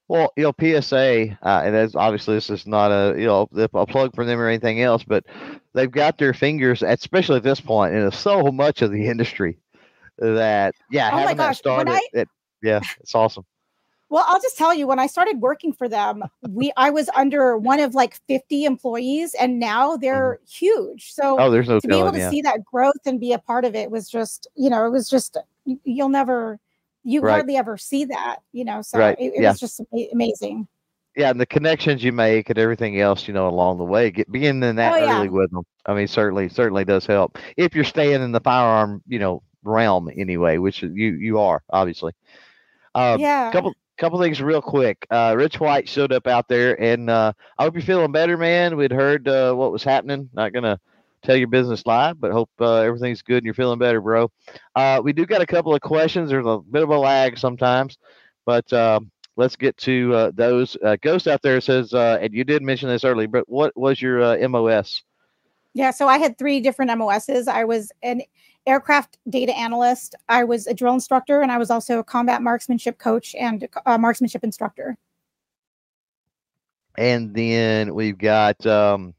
Well, 0.09 0.33
you 0.37 0.43
know, 0.45 0.53
PSA, 0.59 1.38
uh, 1.43 1.62
and 1.64 1.75
that's 1.75 1.95
obviously 1.95 2.35
this 2.35 2.51
is 2.51 2.67
not 2.67 2.90
a 2.90 3.19
you 3.19 3.27
know 3.27 3.49
a 3.53 3.87
plug 3.87 4.14
for 4.14 4.25
them 4.25 4.38
or 4.38 4.49
anything 4.49 4.83
else, 4.83 5.03
but 5.03 5.25
they've 5.73 5.90
got 5.90 6.19
their 6.19 6.35
fingers, 6.35 6.83
especially 6.83 7.37
at 7.37 7.43
this 7.43 7.61
point, 7.61 7.95
in 7.95 8.11
so 8.12 8.43
much 8.53 8.83
of 8.83 8.90
the 8.90 9.07
industry 9.07 9.59
that 10.19 10.75
yeah, 10.90 11.09
Oh 11.11 11.17
my 11.17 11.21
having 11.23 11.37
that 11.38 11.57
started, 11.57 11.93
I- 11.93 12.09
it, 12.12 12.29
yeah, 12.62 12.81
it's 13.01 13.14
awesome. 13.14 13.45
Well, 14.11 14.25
I'll 14.29 14.40
just 14.40 14.57
tell 14.59 14.73
you, 14.75 14.87
when 14.87 14.99
I 15.01 15.07
started 15.09 15.40
working 15.40 15.73
for 15.73 15.88
them, 15.88 16.23
we 16.49 16.71
I 16.77 16.90
was 16.90 17.09
under 17.17 17.57
one 17.57 17.81
of 17.81 17.95
like 17.95 18.21
50 18.29 18.64
employees, 18.64 19.35
and 19.40 19.59
now 19.59 19.97
they're 19.97 20.38
huge. 20.49 21.12
So 21.12 21.40
Oh, 21.40 21.51
there's 21.51 21.69
no 21.69 21.81
to 21.81 21.88
be 21.88 21.99
able 21.99 22.12
to 22.12 22.19
yeah. 22.19 22.31
see 22.31 22.43
that 22.43 22.62
growth 22.64 23.01
and 23.07 23.19
be 23.19 23.33
a 23.33 23.38
part 23.38 23.64
of 23.64 23.75
it 23.75 23.90
was 23.90 24.09
just, 24.09 24.47
you 24.55 24.69
know, 24.71 24.85
it 24.87 24.90
was 24.90 25.09
just 25.09 25.38
you'll 25.85 26.11
never, 26.11 26.61
you 27.05 27.21
Right. 27.21 27.33
hardly 27.35 27.57
ever 27.57 27.77
see 27.77 28.07
that, 28.07 28.38
you 28.53 28.64
know. 28.64 28.83
So 28.83 28.99
Right, 28.99 29.17
it, 29.19 29.35
it 29.35 29.43
yeah. 29.43 29.51
was 29.51 29.61
just 29.61 29.81
amazing. 30.12 30.67
yeah, 31.17 31.31
and 31.31 31.40
the 31.40 31.47
connections 31.47 32.03
you 32.03 32.12
make 32.12 32.51
and 32.51 32.59
everything 32.59 32.99
else, 33.01 33.29
you 33.29 33.35
know, 33.35 33.49
along 33.49 33.79
the 33.79 33.85
way, 33.85 34.11
get 34.11 34.31
being 34.33 34.62
in 34.62 34.77
that 34.77 34.93
Oh, 34.95 34.97
yeah. 34.97 35.23
with 35.25 35.51
them. 35.53 35.62
I 35.87 35.95
mean, 35.95 36.09
certainly, 36.09 36.49
certainly 36.49 36.85
does 36.85 37.07
help 37.07 37.38
if 37.57 37.75
you're 37.75 37.85
staying 37.85 38.23
in 38.23 38.33
the 38.33 38.40
firearm, 38.40 39.03
you 39.07 39.19
know, 39.19 39.43
realm 39.62 40.11
anyway, 40.17 40.59
which 40.59 40.83
you 40.83 40.90
you 40.90 41.38
are 41.38 41.62
obviously. 41.71 42.12
Uh, 42.95 43.17
yeah. 43.19 43.51
couple 43.53 43.73
couple 43.97 44.21
things 44.21 44.40
real 44.43 44.61
quick. 44.62 45.07
Uh, 45.11 45.35
Rich 45.37 45.61
White 45.61 45.88
showed 45.88 46.12
up 46.12 46.27
out 46.27 46.49
there, 46.49 46.81
and 46.83 47.09
uh, 47.11 47.33
I 47.59 47.64
hope 47.64 47.75
you're 47.75 47.83
feeling 47.83 48.12
better, 48.12 48.37
man. 48.37 48.77
We'd 48.77 48.93
heard 48.93 49.27
uh, 49.29 49.55
what 49.55 49.73
was 49.73 49.85
happening. 49.85 50.29
Not 50.33 50.53
gonna 50.53 50.79
tell 51.25 51.37
your 51.37 51.49
business 51.49 51.85
live, 51.87 52.21
but 52.21 52.31
hope 52.31 52.51
uh, 52.61 52.77
everything's 52.77 53.23
good 53.23 53.39
and 53.39 53.45
you're 53.45 53.55
feeling 53.55 53.79
better, 53.79 54.01
bro. 54.01 54.31
Uh, 54.77 55.01
we 55.03 55.13
do 55.13 55.27
got 55.27 55.41
a 55.41 55.47
couple 55.47 55.75
of 55.75 55.81
questions. 55.81 56.31
There's 56.31 56.47
a 56.47 56.59
bit 56.59 56.83
of 56.83 56.91
a 56.91 56.99
lag 56.99 57.39
sometimes, 57.39 57.99
but 58.45 58.71
um, 58.73 59.11
let's 59.37 59.57
get 59.57 59.77
to 59.79 60.15
uh, 60.15 60.31
those. 60.35 60.77
Uh, 60.85 60.97
Ghost 61.01 61.27
out 61.27 61.43
there 61.43 61.61
says, 61.61 61.95
uh, 61.95 62.19
and 62.21 62.33
you 62.33 62.45
did 62.45 62.63
mention 62.63 62.89
this 62.89 63.05
earlier, 63.05 63.29
but 63.29 63.49
what 63.49 63.77
was 63.77 64.01
your 64.01 64.23
uh, 64.23 64.49
MOS? 64.49 65.03
Yeah, 65.73 65.91
so 65.91 66.07
I 66.07 66.19
had 66.19 66.39
three 66.39 66.61
different 66.61 66.97
MOSs. 66.97 67.49
I 67.49 67.65
was 67.65 67.91
an 68.03 68.23
aircraft 68.67 69.19
data 69.29 69.57
analyst, 69.57 70.15
I 70.29 70.45
was 70.45 70.67
a 70.67 70.75
drill 70.75 70.95
instructor, 70.95 71.43
and 71.43 71.51
I 71.51 71.59
was 71.59 71.71
also 71.71 71.99
a 71.99 72.05
combat 72.05 72.43
marksmanship 72.43 72.99
coach 72.99 73.35
and 73.35 73.69
a 73.85 73.99
marksmanship 73.99 74.45
instructor. 74.45 74.97
And 76.97 77.35
then 77.35 77.93
we've 77.95 78.17
got 78.17 78.65
um, 78.67 79.15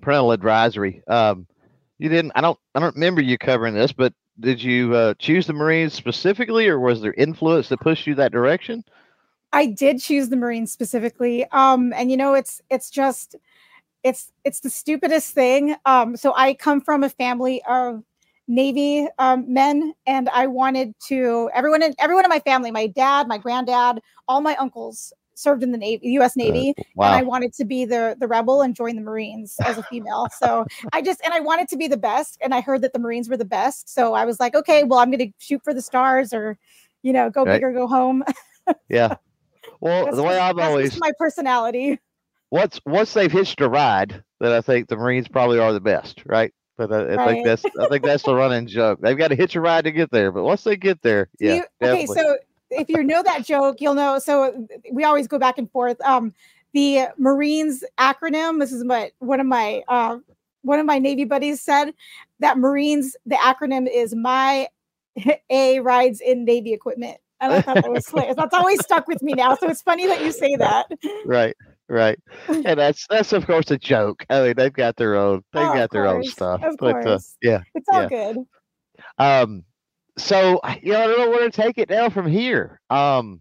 parental 0.00 0.32
advisory. 0.32 1.02
Um, 1.08 1.46
you 1.98 2.08
didn't. 2.08 2.32
I 2.34 2.40
don't. 2.40 2.58
I 2.74 2.80
don't 2.80 2.94
remember 2.94 3.22
you 3.22 3.38
covering 3.38 3.74
this, 3.74 3.92
but 3.92 4.12
did 4.40 4.62
you 4.62 4.94
uh, 4.94 5.14
choose 5.18 5.46
the 5.46 5.52
Marines 5.52 5.94
specifically, 5.94 6.68
or 6.68 6.80
was 6.80 7.00
there 7.00 7.14
influence 7.14 7.68
that 7.68 7.80
pushed 7.80 8.06
you 8.06 8.14
that 8.16 8.32
direction? 8.32 8.84
I 9.52 9.66
did 9.66 10.00
choose 10.00 10.28
the 10.28 10.36
Marines 10.36 10.72
specifically. 10.72 11.46
Um, 11.52 11.92
and 11.94 12.10
you 12.10 12.16
know, 12.16 12.34
it's 12.34 12.60
it's 12.70 12.90
just 12.90 13.36
it's 14.02 14.32
it's 14.44 14.60
the 14.60 14.70
stupidest 14.70 15.32
thing. 15.32 15.76
Um, 15.86 16.16
so 16.16 16.34
I 16.34 16.54
come 16.54 16.80
from 16.80 17.04
a 17.04 17.08
family 17.08 17.62
of 17.68 18.02
Navy 18.48 19.08
um, 19.18 19.52
men, 19.52 19.94
and 20.06 20.28
I 20.28 20.48
wanted 20.48 20.94
to 21.06 21.50
everyone 21.54 21.82
in 21.82 21.94
everyone 22.00 22.24
in 22.24 22.28
my 22.28 22.40
family, 22.40 22.72
my 22.72 22.88
dad, 22.88 23.28
my 23.28 23.38
granddad, 23.38 24.00
all 24.26 24.40
my 24.40 24.56
uncles 24.56 25.12
served 25.34 25.62
in 25.62 25.72
the 25.72 25.78
Navy, 25.78 26.08
U.S. 26.10 26.36
Navy, 26.36 26.74
and 26.76 27.14
I 27.14 27.22
wanted 27.22 27.52
to 27.54 27.64
be 27.64 27.84
the 27.84 28.16
the 28.18 28.26
rebel 28.26 28.62
and 28.62 28.74
join 28.74 28.96
the 28.96 29.02
Marines 29.02 29.56
as 29.64 29.78
a 29.78 29.82
female. 29.84 30.28
So 30.38 30.66
I 30.92 31.02
just 31.02 31.20
and 31.24 31.32
I 31.34 31.40
wanted 31.40 31.68
to 31.68 31.76
be 31.76 31.88
the 31.88 31.96
best, 31.96 32.38
and 32.42 32.54
I 32.54 32.60
heard 32.60 32.82
that 32.82 32.92
the 32.92 32.98
Marines 32.98 33.28
were 33.28 33.36
the 33.36 33.44
best. 33.44 33.88
So 33.92 34.14
I 34.14 34.24
was 34.24 34.40
like, 34.40 34.54
okay, 34.54 34.84
well, 34.84 34.98
I'm 35.00 35.10
going 35.10 35.26
to 35.28 35.32
shoot 35.38 35.60
for 35.64 35.74
the 35.74 35.82
stars, 35.82 36.32
or 36.32 36.58
you 37.02 37.12
know, 37.12 37.30
go 37.30 37.44
Right. 37.44 37.56
big 37.56 37.64
or 37.64 37.72
go 37.72 37.86
home. 37.86 38.24
Yeah. 38.88 39.16
Well, 39.80 40.04
That's 40.06 40.16
the 40.16 40.22
way 40.22 40.38
I've 40.38 40.58
always 40.58 40.98
my 40.98 41.12
personality. 41.18 41.98
once 42.50 42.80
once 42.86 43.12
they've 43.12 43.30
hitched 43.30 43.60
a 43.60 43.68
ride, 43.68 44.22
that 44.40 44.52
I 44.52 44.60
think 44.60 44.88
the 44.88 44.96
Marines 44.96 45.28
probably 45.28 45.58
are 45.58 45.72
the 45.72 45.80
best, 45.80 46.22
right? 46.26 46.52
But 46.78 46.90
uh, 46.90 46.94
I, 46.94 47.12
I 47.12 47.16
Right. 47.16 47.26
think 47.34 47.44
that's 47.44 47.64
I 47.78 47.86
think 47.88 48.04
that's 48.04 48.22
the 48.22 48.34
running 48.34 48.66
joke. 48.66 49.00
They've 49.02 49.16
got 49.18 49.28
to 49.28 49.36
hitch 49.36 49.54
a 49.54 49.60
ride 49.60 49.84
to 49.84 49.92
get 49.92 50.10
there, 50.10 50.32
but 50.32 50.44
once 50.44 50.64
they 50.64 50.76
get 50.76 51.02
there, 51.02 51.28
yeah, 51.40 51.54
you- 51.56 51.64
okay, 51.88 52.06
so 52.06 52.36
if 52.70 52.88
you 52.88 53.02
know 53.02 53.22
that 53.22 53.44
joke, 53.44 53.80
you'll 53.80 53.94
know. 53.94 54.18
So 54.18 54.66
we 54.92 55.04
always 55.04 55.26
go 55.28 55.38
back 55.38 55.58
and 55.58 55.70
forth. 55.70 56.00
Um, 56.02 56.32
the 56.72 57.06
Marines 57.18 57.84
acronym. 57.98 58.58
This 58.60 58.72
is 58.72 58.84
what 58.84 59.12
one 59.20 59.40
of 59.40 59.46
my 59.46 59.82
uh, 59.88 60.18
one 60.62 60.78
of 60.80 60.86
my 60.86 60.98
Navy 60.98 61.24
buddies 61.24 61.60
said. 61.60 61.92
That 62.40 62.58
Marines, 62.58 63.16
the 63.26 63.36
acronym 63.36 63.88
is 63.92 64.14
my 64.14 64.68
A 65.50 65.80
rides 65.80 66.20
in 66.20 66.44
Navy 66.44 66.72
equipment. 66.72 67.18
And 67.40 67.52
I 67.52 67.60
thought 67.60 67.74
that 67.76 67.90
was 67.90 68.06
hilarious. 68.08 68.36
That's 68.36 68.54
always 68.54 68.80
stuck 68.82 69.06
with 69.06 69.22
me 69.22 69.34
now. 69.34 69.54
So 69.56 69.68
it's 69.68 69.82
funny 69.82 70.06
that 70.06 70.22
you 70.24 70.32
say 70.32 70.56
that. 70.56 70.86
right. 71.26 71.54
right. 71.88 72.18
And 72.48 72.78
that's 72.78 73.06
that's 73.08 73.32
of 73.32 73.46
course 73.46 73.70
a 73.70 73.78
joke. 73.78 74.24
I 74.30 74.42
mean, 74.42 74.54
they've 74.56 74.72
got 74.72 74.96
their 74.96 75.14
own 75.16 75.42
they've 75.52 75.62
Oh, 75.68 75.74
got 75.74 75.90
their 75.90 76.06
own 76.06 76.24
stuff. 76.24 76.62
of 76.62 76.76
but 76.78 76.96
uh, 76.96 77.02
course. 77.02 77.36
yeah, 77.42 77.60
It's 77.74 77.88
all 77.92 78.02
yeah. 78.02 78.08
good. 78.08 78.36
Um, 79.18 79.64
so 80.16 80.60
you 80.82 80.92
know, 80.92 81.00
I 81.02 81.06
don't 81.06 81.18
know 81.18 81.30
where 81.30 81.48
to 81.48 81.50
take 81.50 81.78
it 81.78 81.90
now 81.90 82.08
from 82.08 82.26
here. 82.26 82.80
Um, 82.90 83.40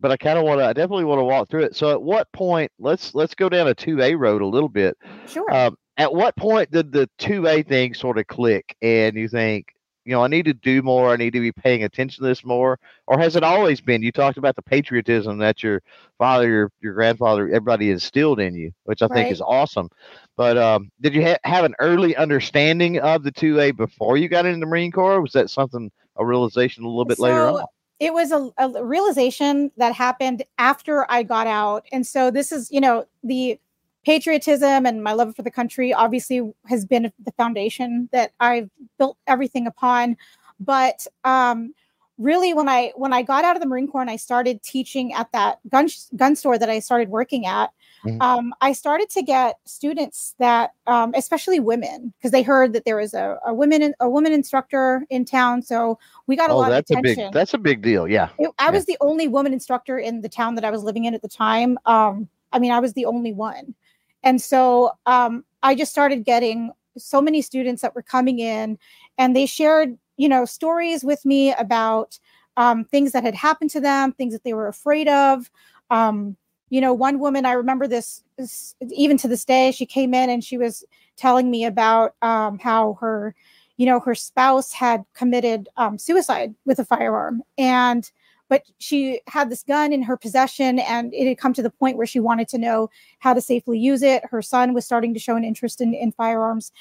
but 0.00 0.10
I 0.10 0.16
kind 0.16 0.38
of 0.38 0.44
want 0.44 0.60
to. 0.60 0.64
I 0.64 0.72
definitely 0.72 1.04
want 1.04 1.18
to 1.20 1.24
walk 1.24 1.48
through 1.48 1.64
it. 1.64 1.76
So, 1.76 1.90
at 1.90 2.02
what 2.02 2.30
point? 2.32 2.72
Let's 2.78 3.14
let's 3.14 3.34
go 3.34 3.48
down 3.48 3.68
a 3.68 3.74
two 3.74 4.00
A 4.00 4.14
road 4.14 4.42
a 4.42 4.46
little 4.46 4.68
bit. 4.68 4.96
Sure. 5.26 5.52
Um, 5.54 5.76
at 5.96 6.12
what 6.12 6.34
point 6.36 6.70
did 6.70 6.92
the 6.92 7.08
two 7.18 7.46
A 7.46 7.62
thing 7.62 7.92
sort 7.94 8.18
of 8.18 8.26
click, 8.26 8.74
and 8.80 9.14
you 9.16 9.28
think, 9.28 9.66
you 10.04 10.12
know, 10.12 10.24
I 10.24 10.28
need 10.28 10.46
to 10.46 10.54
do 10.54 10.82
more. 10.82 11.10
I 11.10 11.16
need 11.16 11.32
to 11.32 11.40
be 11.40 11.52
paying 11.52 11.84
attention 11.84 12.22
to 12.22 12.28
this 12.28 12.44
more, 12.44 12.78
or 13.06 13.18
has 13.18 13.36
it 13.36 13.42
always 13.42 13.80
been? 13.80 14.02
You 14.02 14.12
talked 14.12 14.38
about 14.38 14.56
the 14.56 14.62
patriotism 14.62 15.38
that 15.38 15.62
your 15.62 15.82
father, 16.18 16.48
your 16.48 16.72
your 16.80 16.94
grandfather, 16.94 17.48
everybody 17.48 17.90
instilled 17.90 18.40
in 18.40 18.54
you, 18.54 18.72
which 18.84 19.02
I 19.02 19.08
think 19.08 19.30
is 19.30 19.40
awesome. 19.40 19.90
But 20.36 20.56
um, 20.56 20.90
did 21.00 21.14
you 21.14 21.22
ha- 21.22 21.38
have 21.44 21.64
an 21.64 21.74
early 21.78 22.16
understanding 22.16 22.98
of 22.98 23.22
the 23.22 23.32
two 23.32 23.60
A 23.60 23.72
before 23.72 24.16
you 24.16 24.28
got 24.28 24.46
into 24.46 24.60
the 24.60 24.66
Marine 24.66 24.92
Corps? 24.92 25.20
Was 25.20 25.32
that 25.32 25.50
something 25.50 25.90
a 26.16 26.24
realization 26.24 26.84
a 26.84 26.88
little 26.88 27.04
bit 27.04 27.18
later 27.18 27.48
So, 27.48 27.58
on? 27.58 27.66
It 27.98 28.14
was 28.14 28.32
a, 28.32 28.50
a 28.56 28.82
realization 28.82 29.70
that 29.76 29.94
happened 29.94 30.42
after 30.56 31.10
I 31.10 31.22
got 31.22 31.46
out. 31.46 31.84
And 31.92 32.06
so 32.06 32.30
this 32.30 32.50
is, 32.50 32.70
you 32.70 32.80
know, 32.80 33.04
the 33.22 33.60
patriotism 34.04 34.86
and 34.86 35.02
my 35.04 35.12
love 35.12 35.34
for 35.36 35.42
the 35.42 35.50
country 35.50 35.92
obviously 35.92 36.52
has 36.66 36.84
been 36.84 37.12
the 37.24 37.32
foundation 37.32 38.08
that 38.12 38.32
I've 38.40 38.70
built 38.98 39.16
everything 39.26 39.66
upon. 39.66 40.16
But 40.58 41.06
um 41.24 41.74
really 42.18 42.52
when 42.52 42.68
I 42.68 42.92
when 42.96 43.12
I 43.14 43.22
got 43.22 43.44
out 43.44 43.56
of 43.56 43.62
the 43.62 43.68
Marine 43.68 43.88
Corps 43.88 44.02
and 44.02 44.10
I 44.10 44.16
started 44.16 44.62
teaching 44.62 45.12
at 45.14 45.32
that 45.32 45.58
gun 45.70 45.88
gun 46.16 46.36
store 46.36 46.58
that 46.58 46.68
I 46.68 46.78
started 46.78 47.08
working 47.08 47.46
at, 47.46 47.70
Mhm. 48.04 48.22
um, 48.22 48.54
I 48.62 48.72
started 48.72 49.10
to 49.10 49.22
get 49.22 49.58
students 49.66 50.34
that, 50.38 50.72
um, 50.86 51.12
especially 51.14 51.60
women, 51.60 52.14
because 52.18 52.30
they 52.30 52.42
heard 52.42 52.72
that 52.72 52.84
there 52.86 52.96
was 52.96 53.12
a, 53.14 53.38
a 53.46 53.52
women 53.54 53.94
a 54.00 54.08
woman 54.08 54.32
instructor 54.32 55.04
in 55.10 55.24
town. 55.26 55.62
So 55.62 55.98
we 56.26 56.36
got 56.36 56.50
a 56.50 56.52
Oh, 56.54 56.58
lot 56.58 56.66
of 56.68 56.72
that's 56.76 56.90
a 56.90 56.94
attention. 56.98 57.24
big 57.26 57.32
that's 57.32 57.54
a 57.54 57.58
big 57.58 57.80
deal. 57.82 58.06
Yeah. 58.08 58.28
It- 58.38 58.50
I 58.58 58.70
was 58.70 58.84
the 58.86 58.96
only 59.00 59.28
woman 59.28 59.52
instructor 59.54 59.98
in 59.98 60.20
the 60.22 60.28
town 60.30 60.54
that 60.56 60.64
I 60.64 60.70
was 60.70 60.82
living 60.82 61.04
in 61.06 61.14
at 61.14 61.22
the 61.22 61.28
time. 61.28 61.78
Um, 61.86 62.28
I 62.52 62.58
mean, 62.58 62.72
I 62.72 62.80
was 62.80 62.92
the 62.94 63.04
only 63.06 63.32
one. 63.32 63.74
And 64.22 64.40
so 64.40 64.92
um, 65.06 65.44
I 65.62 65.74
just 65.74 65.92
started 65.92 66.24
getting 66.24 66.72
so 66.98 67.20
many 67.20 67.42
students 67.42 67.82
that 67.82 67.94
were 67.94 68.02
coming 68.02 68.38
in 68.38 68.78
and 69.18 69.34
they 69.34 69.46
shared, 69.46 69.96
you 70.16 70.28
know, 70.28 70.44
stories 70.44 71.04
with 71.04 71.24
me 71.24 71.52
about 71.54 72.18
um, 72.56 72.84
things 72.84 73.12
that 73.12 73.24
had 73.24 73.34
happened 73.34 73.70
to 73.70 73.80
them, 73.80 74.12
things 74.12 74.32
that 74.32 74.44
they 74.44 74.52
were 74.52 74.68
afraid 74.68 75.08
of. 75.08 75.50
Um, 75.90 76.36
you 76.68 76.80
know, 76.80 76.92
one 76.92 77.18
woman, 77.18 77.46
I 77.46 77.52
remember 77.52 77.86
this, 77.86 78.22
this 78.36 78.74
even 78.90 79.16
to 79.18 79.28
this 79.28 79.44
day, 79.44 79.72
she 79.72 79.86
came 79.86 80.14
in 80.14 80.30
and 80.30 80.44
she 80.44 80.56
was 80.56 80.84
telling 81.16 81.50
me 81.50 81.64
about 81.64 82.14
um, 82.22 82.58
how 82.58 82.96
her, 83.00 83.34
you 83.76 83.86
know, 83.86 83.98
her 84.00 84.14
spouse 84.14 84.72
had 84.72 85.04
committed 85.14 85.68
um, 85.76 85.98
suicide 85.98 86.54
with 86.64 86.78
a 86.78 86.84
firearm. 86.84 87.42
And 87.58 88.10
but 88.50 88.64
she 88.78 89.20
had 89.28 89.48
this 89.48 89.62
gun 89.62 89.92
in 89.92 90.02
her 90.02 90.16
possession 90.16 90.80
and 90.80 91.14
it 91.14 91.26
had 91.26 91.38
come 91.38 91.54
to 91.54 91.62
the 91.62 91.70
point 91.70 91.96
where 91.96 92.06
she 92.06 92.18
wanted 92.18 92.48
to 92.48 92.58
know 92.58 92.90
how 93.20 93.32
to 93.32 93.40
safely 93.40 93.78
use 93.78 94.02
it. 94.02 94.24
Her 94.28 94.42
son 94.42 94.74
was 94.74 94.84
starting 94.84 95.14
to 95.14 95.20
show 95.20 95.36
an 95.36 95.44
interest 95.44 95.80
in, 95.80 95.94
in 95.94 96.10
firearms. 96.10 96.72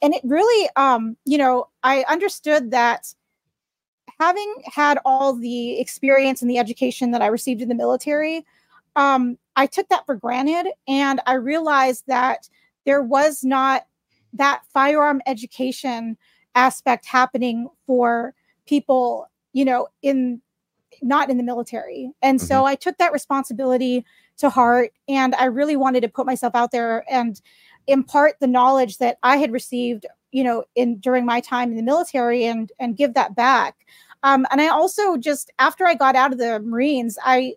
And 0.00 0.14
it 0.14 0.22
really 0.24 0.70
um 0.76 1.16
you 1.24 1.36
know 1.36 1.68
i 1.82 2.04
understood 2.08 2.70
that 2.70 3.14
having 4.20 4.54
had 4.64 4.98
all 5.04 5.34
the 5.34 5.80
experience 5.80 6.42
and 6.42 6.50
the 6.50 6.58
education 6.58 7.10
that 7.12 7.22
i 7.22 7.26
received 7.26 7.62
in 7.62 7.68
the 7.68 7.74
military 7.74 8.44
um 8.94 9.38
i 9.56 9.66
took 9.66 9.88
that 9.88 10.04
for 10.04 10.14
granted 10.14 10.70
and 10.86 11.20
i 11.26 11.32
realized 11.32 12.04
that 12.08 12.48
there 12.84 13.02
was 13.02 13.42
not 13.42 13.86
that 14.34 14.62
firearm 14.72 15.22
education 15.26 16.16
aspect 16.54 17.06
happening 17.06 17.68
for 17.86 18.34
people 18.66 19.26
you 19.54 19.64
know 19.64 19.88
in 20.02 20.42
not 21.02 21.30
in 21.30 21.36
the 21.36 21.42
military. 21.42 22.10
And 22.22 22.40
so 22.40 22.64
I 22.64 22.74
took 22.74 22.98
that 22.98 23.12
responsibility 23.12 24.04
to 24.38 24.50
heart 24.50 24.92
and 25.08 25.34
I 25.34 25.46
really 25.46 25.76
wanted 25.76 26.02
to 26.02 26.08
put 26.08 26.26
myself 26.26 26.54
out 26.54 26.72
there 26.72 27.04
and 27.10 27.40
impart 27.86 28.36
the 28.40 28.46
knowledge 28.46 28.98
that 28.98 29.18
I 29.22 29.36
had 29.36 29.52
received, 29.52 30.06
you 30.32 30.44
know, 30.44 30.64
in 30.74 30.98
during 30.98 31.24
my 31.24 31.40
time 31.40 31.70
in 31.70 31.76
the 31.76 31.82
military 31.82 32.44
and 32.44 32.70
and 32.78 32.96
give 32.96 33.14
that 33.14 33.34
back. 33.34 33.86
Um, 34.22 34.46
and 34.50 34.60
I 34.60 34.68
also 34.68 35.16
just 35.16 35.50
after 35.58 35.86
I 35.86 35.94
got 35.94 36.16
out 36.16 36.32
of 36.32 36.38
the 36.38 36.60
Marines, 36.60 37.18
I 37.24 37.54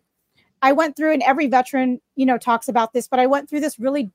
I 0.62 0.73
went 0.73 0.95
through 0.95 1.13
and 1.13 1.23
every 1.23 1.47
veteran, 1.47 2.02
you 2.15 2.25
know, 2.25 2.38
talks 2.38 2.67
about 2.67 2.93
this, 2.93 3.08
but 3.08 3.19
I 3.19 3.28
went 3.28 3.49
through 3.49 3.62
this 3.62 3.80
really 3.80 4.12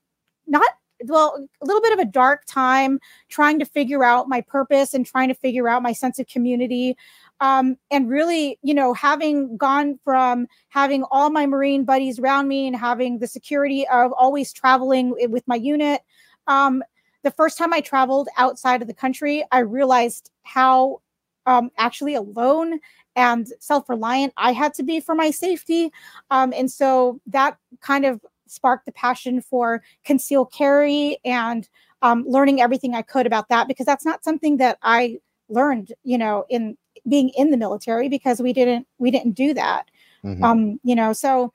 not 0.46 0.64
well, 1.06 1.48
a 1.60 1.66
little 1.66 1.82
bit 1.82 1.92
of 1.92 1.98
a 1.98 2.04
dark 2.04 2.44
time 2.46 2.98
trying 3.28 3.58
to 3.58 3.64
figure 3.64 4.04
out 4.04 4.28
my 4.28 4.40
purpose 4.40 4.94
and 4.94 5.04
trying 5.04 5.28
to 5.28 5.34
figure 5.34 5.68
out 5.68 5.82
my 5.82 5.92
sense 5.92 6.18
of 6.18 6.26
community 6.26 6.96
um, 7.40 7.76
and 7.90 8.08
really, 8.08 8.58
you 8.62 8.74
know, 8.74 8.94
having 8.94 9.56
gone 9.56 9.98
from 10.04 10.46
having 10.68 11.04
all 11.10 11.30
my 11.30 11.46
Marine 11.46 11.84
buddies 11.84 12.18
around 12.18 12.48
me 12.48 12.66
and 12.66 12.76
having 12.76 13.18
the 13.18 13.26
security 13.26 13.86
of 13.88 14.12
always 14.12 14.52
traveling 14.52 15.14
with 15.30 15.46
my 15.46 15.56
unit. 15.56 16.02
Um, 16.46 16.82
the 17.22 17.30
first 17.30 17.58
time 17.58 17.72
I 17.72 17.80
traveled 17.80 18.28
outside 18.36 18.82
of 18.82 18.88
the 18.88 18.94
country, 18.94 19.44
I 19.50 19.60
realized 19.60 20.30
how 20.42 21.00
um, 21.46 21.70
actually 21.76 22.14
alone 22.14 22.80
and 23.16 23.48
self 23.60 23.88
reliant 23.88 24.32
I 24.36 24.52
had 24.52 24.74
to 24.74 24.82
be 24.82 25.00
for 25.00 25.14
my 25.14 25.30
safety. 25.30 25.90
Um, 26.30 26.52
and 26.54 26.70
so 26.70 27.20
that 27.26 27.58
kind 27.80 28.04
of 28.04 28.20
sparked 28.46 28.86
the 28.86 28.92
passion 28.92 29.40
for 29.40 29.82
concealed 30.04 30.52
carry 30.52 31.18
and 31.24 31.68
um, 32.02 32.24
learning 32.26 32.60
everything 32.60 32.94
I 32.94 33.02
could 33.02 33.26
about 33.26 33.48
that 33.48 33.68
because 33.68 33.86
that's 33.86 34.04
not 34.04 34.22
something 34.22 34.58
that 34.58 34.78
I 34.82 35.18
learned, 35.48 35.92
you 36.02 36.18
know, 36.18 36.44
in 36.48 36.76
being 37.08 37.30
in 37.30 37.50
the 37.50 37.56
military 37.56 38.08
because 38.08 38.40
we 38.40 38.52
didn't 38.52 38.86
we 38.98 39.10
didn't 39.10 39.32
do 39.32 39.54
that 39.54 39.90
Mhm. 40.24 40.42
um 40.42 40.80
you 40.82 40.94
know 40.94 41.12
so 41.12 41.52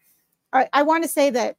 i, 0.54 0.68
I 0.74 0.84
want 0.84 1.04
to 1.04 1.10
say 1.10 1.30
that 1.32 1.58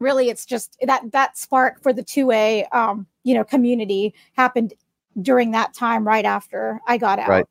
really 0.00 0.28
it's 0.30 0.46
just 0.46 0.76
that 0.82 1.02
that 1.12 1.36
spark 1.36 1.82
for 1.82 1.92
the 1.92 2.02
2a 2.02 2.66
um 2.74 3.06
you 3.24 3.34
know 3.34 3.44
community 3.44 4.14
happened 4.34 4.74
during 5.20 5.50
that 5.52 5.74
time 5.74 6.06
right 6.06 6.24
after 6.24 6.80
i 6.88 6.96
got 6.96 7.18
out 7.18 7.28
Right. 7.28 7.46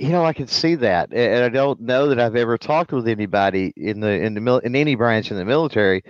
you 0.00 0.08
know, 0.08 0.24
I 0.24 0.32
can 0.32 0.48
see 0.48 0.74
that, 0.74 1.12
and 1.12 1.44
I 1.44 1.48
don't 1.48 1.80
know 1.80 2.08
that 2.08 2.18
I've 2.18 2.34
ever 2.34 2.58
talked 2.58 2.90
with 2.90 3.06
anybody 3.06 3.72
in 3.76 4.00
the 4.00 4.10
in 4.10 4.34
the 4.34 4.40
mil- 4.40 4.58
in 4.58 4.74
any 4.74 4.96
branch 4.96 5.30
in 5.30 5.36
the 5.36 5.44
military. 5.44 6.02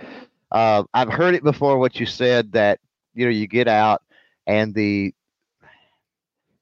Uh, 0.51 0.85
I've 0.95 1.09
heard 1.09 1.35
it 1.35 1.43
before. 1.43 1.77
What 1.77 1.99
you 1.99 2.07
said 2.07 2.51
that 2.53 2.79
you 3.13 3.25
know 3.25 3.31
you 3.31 3.45
get 3.45 3.67
out 3.67 4.01
and 4.47 4.73
the 4.73 5.13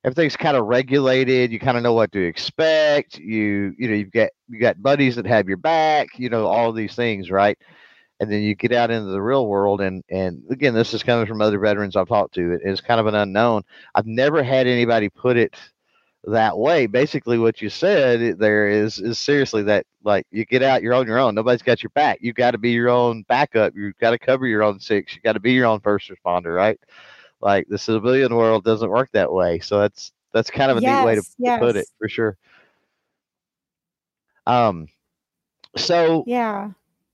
everything's 0.08 0.38
kind 0.38 0.56
of 0.56 0.66
regulated. 0.66 1.52
You 1.52 1.60
kind 1.60 1.76
of 1.76 1.84
know 1.84 1.92
what 1.92 2.14
to 2.14 2.24
expect. 2.26 3.20
You 3.20 3.76
you 3.78 3.90
know 3.90 3.96
you've 3.96 4.12
got 4.12 4.30
you 4.48 4.58
got 4.58 4.82
buddies 4.82 5.18
that 5.18 5.26
have 5.28 5.50
your 5.50 5.58
back. 5.58 6.18
You 6.18 6.30
know 6.30 6.48
all 6.48 6.72
these 6.72 6.96
things, 6.96 7.30
right? 7.30 7.58
And 8.22 8.32
then 8.32 8.42
you 8.42 8.56
get 8.56 8.72
out 8.72 8.90
into 8.90 9.12
the 9.12 9.22
real 9.22 9.48
world, 9.48 9.82
and 9.82 10.04
and 10.10 10.44
again, 10.50 10.74
this 10.74 10.94
is 10.94 11.04
coming 11.04 11.26
from 11.26 11.42
other 11.42 11.60
veterans 11.60 11.98
I've 11.98 12.08
talked 12.08 12.36
to. 12.36 12.54
It 12.54 12.62
is 12.64 12.80
kind 12.80 13.02
of 13.02 13.08
an 13.08 13.16
unknown. 13.16 13.64
I've 13.96 14.08
never 14.08 14.42
had 14.42 14.66
anybody 14.66 15.10
put 15.10 15.36
it 15.36 15.54
that 16.24 16.58
way. 16.58 16.88
Basically, 16.88 17.38
what 17.38 17.62
you 17.62 17.70
said 17.70 18.40
there 18.40 18.70
is 18.70 19.00
is 19.00 19.20
seriously 19.20 19.64
that 19.64 19.86
like 20.06 20.26
you 20.32 20.46
get 20.46 20.64
out, 20.64 20.84
you're 20.84 20.94
on 20.94 21.06
your 21.06 21.20
own. 21.20 21.36
Nobody's 21.36 21.62
got 21.62 21.84
your 21.84 21.92
back. 21.96 22.20
You've 22.22 22.36
got 22.36 22.52
to 22.52 22.58
be 22.58 22.72
your 22.72 22.90
own 22.90 23.24
backup. 23.28 23.74
You've 23.76 23.98
got 23.98 24.12
to 24.12 24.20
cover 24.20 24.48
your 24.48 24.64
own 24.64 24.80
six. 24.80 25.14
You 25.14 25.22
got 25.22 25.34
to 25.34 25.42
be 25.42 25.52
your 25.52 25.66
own 25.66 25.82
first 25.82 26.10
responder, 26.10 26.56
right? 26.56 26.80
Like 27.42 27.68
the 27.70 27.78
civilian 27.78 28.36
world 28.36 28.64
doesn't 28.64 28.90
work 28.90 29.10
that 29.14 29.32
way. 29.32 29.60
So 29.60 29.80
that's 29.80 30.12
that's 30.34 30.50
kind 30.50 30.72
of 30.72 30.78
a 30.78 30.82
neat 30.82 31.04
way 31.04 31.16
to, 31.16 31.22
Yes, 31.38 31.60
to 31.60 31.60
put 31.60 31.76
it 31.76 31.88
for 32.00 32.10
sure. 32.10 32.38
Um, 34.46 34.88
so 35.76 36.24
yeah 36.26 36.70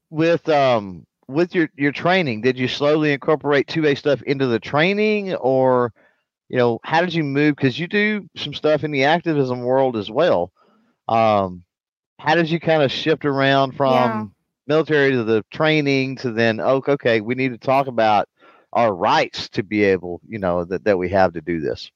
with 0.10 0.48
um 0.50 1.06
with 1.28 1.56
your 1.56 1.70
your 1.76 1.92
training, 1.92 2.42
did 2.42 2.58
you 2.58 2.68
slowly 2.68 3.12
incorporate 3.14 3.68
two 3.68 3.86
A 3.88 3.96
stuff 3.96 4.22
into 4.24 4.48
the 4.48 4.60
training, 4.60 5.34
or 5.36 5.94
you 6.50 6.58
know 6.58 6.80
how 6.84 7.02
did 7.02 7.14
you 7.14 7.24
move? 7.24 7.56
Because 7.56 7.80
you 7.80 7.88
do 7.88 8.28
some 8.36 8.54
stuff 8.54 8.84
in 8.84 8.92
the 8.92 9.06
activism 9.06 9.62
world 9.64 9.98
as 9.98 10.12
well. 10.12 10.52
Um, 11.08 11.64
how 12.20 12.36
did 12.36 12.50
you 12.50 12.60
kind 12.60 12.84
of 12.84 12.92
shift 12.92 13.26
around 13.26 13.76
from 13.76 13.92
Yeah. 13.92 14.26
military 14.68 15.12
to 15.12 15.24
the 15.24 15.44
training 15.52 16.18
to 16.18 16.32
then 16.32 16.60
oh, 16.60 16.82
okay, 16.88 17.22
we 17.22 17.36
need 17.36 17.52
to 17.52 17.58
talk 17.58 17.88
about 17.88 18.30
our 18.74 18.94
rights 18.94 19.50
to 19.50 19.64
be 19.64 19.84
able, 19.84 20.22
you 20.28 20.40
know, 20.40 20.64
that 20.66 20.84
that 20.84 20.98
we 20.98 21.10
have 21.10 21.34
to 21.34 21.42
do 21.42 21.60
this. 21.60 21.92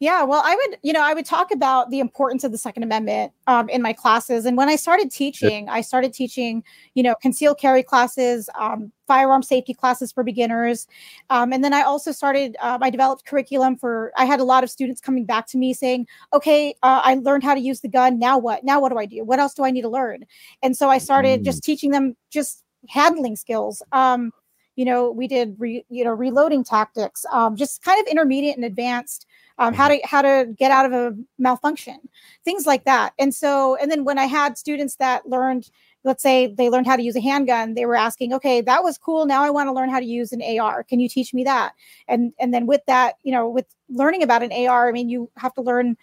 Yeah, 0.00 0.24
well, 0.24 0.42
I 0.44 0.54
would, 0.54 0.78
you 0.82 0.92
know, 0.92 1.02
I 1.02 1.14
would 1.14 1.24
talk 1.24 1.52
about 1.52 1.90
the 1.90 2.00
importance 2.00 2.42
of 2.42 2.52
the 2.52 2.58
Second 2.58 2.82
Amendment 2.82 3.32
um, 3.46 3.68
in 3.68 3.80
my 3.80 3.92
classes. 3.92 4.44
And 4.44 4.56
when 4.56 4.68
I 4.68 4.76
started 4.76 5.10
teaching, 5.10 5.68
I 5.68 5.82
started 5.82 6.12
teaching, 6.12 6.64
you 6.94 7.02
know, 7.02 7.14
concealed 7.22 7.58
carry 7.58 7.82
classes, 7.82 8.50
um, 8.58 8.90
firearm 9.06 9.42
safety 9.42 9.72
classes 9.72 10.10
for 10.10 10.24
beginners. 10.24 10.88
Um, 11.30 11.52
and 11.52 11.62
then 11.62 11.72
I 11.72 11.82
also 11.82 12.10
started, 12.10 12.56
uh, 12.60 12.78
I 12.80 12.90
developed 12.90 13.24
curriculum 13.24 13.76
for, 13.76 14.12
I 14.16 14.24
had 14.24 14.40
a 14.40 14.44
lot 14.44 14.64
of 14.64 14.70
students 14.70 15.00
coming 15.00 15.24
back 15.24 15.46
to 15.48 15.58
me 15.58 15.72
saying, 15.72 16.06
okay, 16.32 16.74
uh, 16.82 17.00
I 17.04 17.14
learned 17.14 17.44
how 17.44 17.54
to 17.54 17.60
use 17.60 17.80
the 17.80 17.88
gun. 17.88 18.18
Now 18.18 18.36
what? 18.36 18.64
Now 18.64 18.80
what 18.80 18.90
do 18.90 18.98
I 18.98 19.06
do? 19.06 19.24
What 19.24 19.38
else 19.38 19.54
do 19.54 19.64
I 19.64 19.70
need 19.70 19.82
to 19.82 19.88
learn? 19.88 20.24
And 20.62 20.76
so 20.76 20.90
I 20.90 20.98
started 20.98 21.40
mm. 21.40 21.44
just 21.44 21.62
teaching 21.62 21.92
them 21.92 22.16
just 22.30 22.64
handling 22.88 23.36
skills. 23.36 23.82
Um, 23.92 24.32
you 24.76 24.84
know, 24.84 25.10
we 25.10 25.28
did, 25.28 25.56
re, 25.58 25.84
you 25.88 26.04
know, 26.04 26.12
reloading 26.12 26.64
tactics, 26.64 27.24
um, 27.32 27.56
just 27.56 27.82
kind 27.82 28.00
of 28.00 28.06
intermediate 28.10 28.56
and 28.56 28.64
advanced 28.64 29.26
um, 29.58 29.74
how 29.74 29.88
mm-hmm. 29.88 30.00
to 30.00 30.06
how 30.06 30.22
to 30.22 30.52
get 30.56 30.70
out 30.70 30.86
of 30.86 30.92
a 30.92 31.16
malfunction 31.38 31.98
things 32.44 32.66
like 32.66 32.84
that 32.84 33.12
and 33.18 33.34
so 33.34 33.76
and 33.76 33.90
then 33.90 34.04
when 34.04 34.18
i 34.18 34.24
had 34.24 34.58
students 34.58 34.96
that 34.96 35.28
learned 35.28 35.70
let's 36.02 36.22
say 36.22 36.46
they 36.46 36.68
learned 36.68 36.86
how 36.86 36.96
to 36.96 37.02
use 37.02 37.16
a 37.16 37.20
handgun 37.20 37.74
they 37.74 37.86
were 37.86 37.94
asking 37.94 38.32
okay 38.32 38.60
that 38.60 38.82
was 38.82 38.98
cool 38.98 39.26
now 39.26 39.42
i 39.42 39.50
want 39.50 39.68
to 39.68 39.72
learn 39.72 39.90
how 39.90 40.00
to 40.00 40.06
use 40.06 40.32
an 40.32 40.42
ar 40.58 40.82
can 40.82 41.00
you 41.00 41.08
teach 41.08 41.32
me 41.32 41.44
that 41.44 41.72
and 42.08 42.32
and 42.38 42.52
then 42.52 42.66
with 42.66 42.82
that 42.86 43.14
you 43.22 43.32
know 43.32 43.48
with 43.48 43.66
learning 43.88 44.22
about 44.22 44.42
an 44.42 44.52
ar 44.68 44.88
i 44.88 44.92
mean 44.92 45.08
you 45.08 45.30
have 45.36 45.54
to 45.54 45.62
learn 45.62 45.96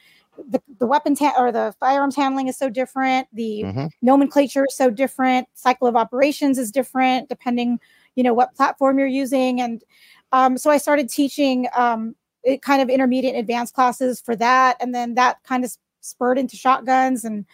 the, 0.50 0.62
the 0.80 0.88
weapons 0.88 1.20
ha- 1.20 1.36
or 1.38 1.52
the 1.52 1.76
firearms 1.80 2.16
handling 2.16 2.48
is 2.48 2.58
so 2.58 2.70
different 2.70 3.28
the 3.34 3.64
mm-hmm. 3.66 3.88
nomenclature 4.02 4.66
is 4.68 4.76
so 4.76 4.90
different 4.90 5.48
cycle 5.56 5.88
of 5.88 5.96
operations 5.96 6.58
is 6.58 6.72
different 6.72 7.28
depending 7.28 7.80
you 8.16 8.24
know 8.24 8.34
what 8.34 8.56
platform 8.56 9.00
you're 9.00 9.08
using. 9.08 9.62
And 9.62 9.84
um, 10.32 10.58
so 10.58 10.70
i 10.70 10.78
started 10.78 11.10
teaching 11.10 11.68
um, 11.76 12.16
it 12.44 12.62
kind 12.62 12.82
of 12.82 12.90
intermediate 12.90 13.36
and 13.36 13.42
advanced 13.42 13.74
classes 13.74 14.20
for 14.22 14.36
that. 14.36 14.78
And 14.80 14.96
then 14.96 15.16
that 15.16 15.44
kind 15.44 15.64
of 15.64 15.76
spurred 16.02 16.38
into 16.38 16.56
shotguns. 16.56 17.24
And 17.24 17.46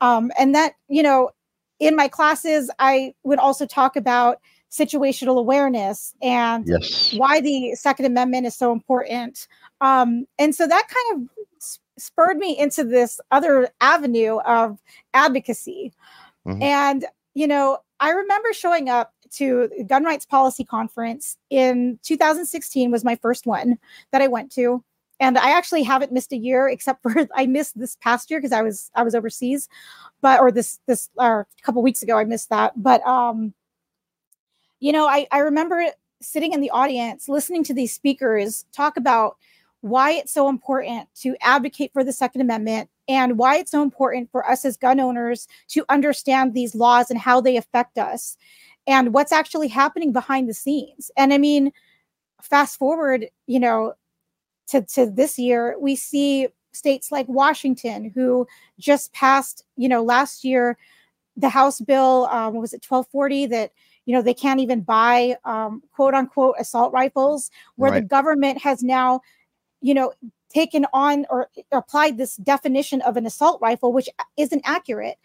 um 0.00 0.30
and 0.38 0.54
that 0.54 0.74
you 0.88 1.02
know 1.02 1.30
in 1.80 1.96
my 1.96 2.08
classes 2.08 2.70
i 2.78 3.12
would 3.24 3.38
also 3.38 3.66
talk 3.66 3.96
about 3.96 4.38
situational 4.70 5.38
awareness 5.38 6.14
and 6.20 6.66
yes. 6.68 7.14
why 7.14 7.40
the 7.40 7.74
second 7.74 8.04
amendment 8.04 8.46
is 8.46 8.54
so 8.54 8.70
important. 8.72 9.48
Um 9.80 10.26
and 10.38 10.54
so 10.54 10.66
that 10.66 10.88
kind 10.88 11.22
of 11.22 11.28
spurred 11.96 12.36
me 12.36 12.56
into 12.56 12.84
this 12.84 13.20
other 13.30 13.68
avenue 13.80 14.38
of 14.40 14.78
advocacy. 15.14 15.92
Mm-hmm. 16.46 16.62
and 16.62 17.04
you 17.34 17.46
know 17.46 17.78
i 18.00 18.10
remember 18.10 18.52
showing 18.52 18.88
up 18.88 19.12
to 19.32 19.70
the 19.76 19.84
gun 19.84 20.04
rights 20.04 20.26
policy 20.26 20.64
conference 20.64 21.36
in 21.50 21.98
2016 22.02 22.90
was 22.90 23.04
my 23.04 23.16
first 23.16 23.46
one 23.46 23.78
that 24.12 24.22
I 24.22 24.28
went 24.28 24.52
to. 24.52 24.82
And 25.20 25.36
I 25.36 25.50
actually 25.50 25.82
haven't 25.82 26.12
missed 26.12 26.32
a 26.32 26.36
year 26.36 26.68
except 26.68 27.02
for 27.02 27.28
I 27.34 27.46
missed 27.46 27.78
this 27.78 27.96
past 27.96 28.30
year 28.30 28.40
because 28.40 28.52
I 28.52 28.62
was 28.62 28.90
I 28.94 29.02
was 29.02 29.14
overseas, 29.14 29.68
but 30.20 30.40
or 30.40 30.50
this 30.50 30.78
this 30.86 31.08
or 31.16 31.46
a 31.58 31.62
couple 31.62 31.82
weeks 31.82 32.02
ago 32.02 32.16
I 32.16 32.24
missed 32.24 32.50
that. 32.50 32.72
But 32.76 33.06
um, 33.06 33.54
you 34.80 34.92
know, 34.92 35.08
I, 35.08 35.26
I 35.32 35.38
remember 35.38 35.84
sitting 36.20 36.52
in 36.52 36.60
the 36.60 36.70
audience 36.70 37.28
listening 37.28 37.64
to 37.64 37.74
these 37.74 37.92
speakers 37.92 38.64
talk 38.72 38.96
about 38.96 39.36
why 39.80 40.12
it's 40.12 40.32
so 40.32 40.48
important 40.48 41.08
to 41.14 41.36
advocate 41.40 41.92
for 41.92 42.02
the 42.02 42.12
Second 42.12 42.40
Amendment 42.40 42.90
and 43.08 43.38
why 43.38 43.56
it's 43.56 43.70
so 43.70 43.82
important 43.82 44.30
for 44.30 44.48
us 44.48 44.64
as 44.64 44.76
gun 44.76 44.98
owners 44.98 45.46
to 45.68 45.84
understand 45.88 46.52
these 46.52 46.74
laws 46.74 47.10
and 47.10 47.18
how 47.18 47.40
they 47.40 47.56
affect 47.56 47.96
us 47.96 48.36
and 48.88 49.12
what's 49.12 49.32
actually 49.32 49.68
happening 49.68 50.12
behind 50.12 50.48
the 50.48 50.54
scenes. 50.54 51.10
And 51.16 51.32
I 51.32 51.38
mean, 51.38 51.72
fast 52.40 52.78
forward, 52.78 53.26
you 53.46 53.60
know, 53.60 53.92
to, 54.68 54.82
to 54.94 55.06
this 55.06 55.38
year, 55.38 55.76
we 55.78 55.94
see 55.94 56.48
states 56.72 57.12
like 57.12 57.28
Washington 57.28 58.10
who 58.14 58.48
just 58.78 59.12
passed, 59.12 59.64
you 59.76 59.88
know, 59.88 60.02
last 60.02 60.42
year, 60.42 60.78
the 61.36 61.50
House 61.50 61.80
bill, 61.80 62.28
um, 62.32 62.54
was 62.54 62.72
it 62.72 62.84
1240 62.86 63.46
that, 63.46 63.72
you 64.06 64.14
know, 64.14 64.22
they 64.22 64.34
can't 64.34 64.60
even 64.60 64.80
buy 64.80 65.36
um, 65.44 65.82
quote 65.94 66.14
unquote 66.14 66.56
assault 66.58 66.92
rifles, 66.92 67.50
where 67.76 67.92
right. 67.92 68.00
the 68.00 68.08
government 68.08 68.58
has 68.62 68.82
now, 68.82 69.20
you 69.82 69.92
know, 69.92 70.12
taken 70.48 70.86
on 70.94 71.26
or 71.28 71.50
applied 71.72 72.16
this 72.16 72.36
definition 72.36 73.02
of 73.02 73.18
an 73.18 73.26
assault 73.26 73.60
rifle, 73.60 73.92
which 73.92 74.08
isn't 74.38 74.62
accurate. 74.64 75.18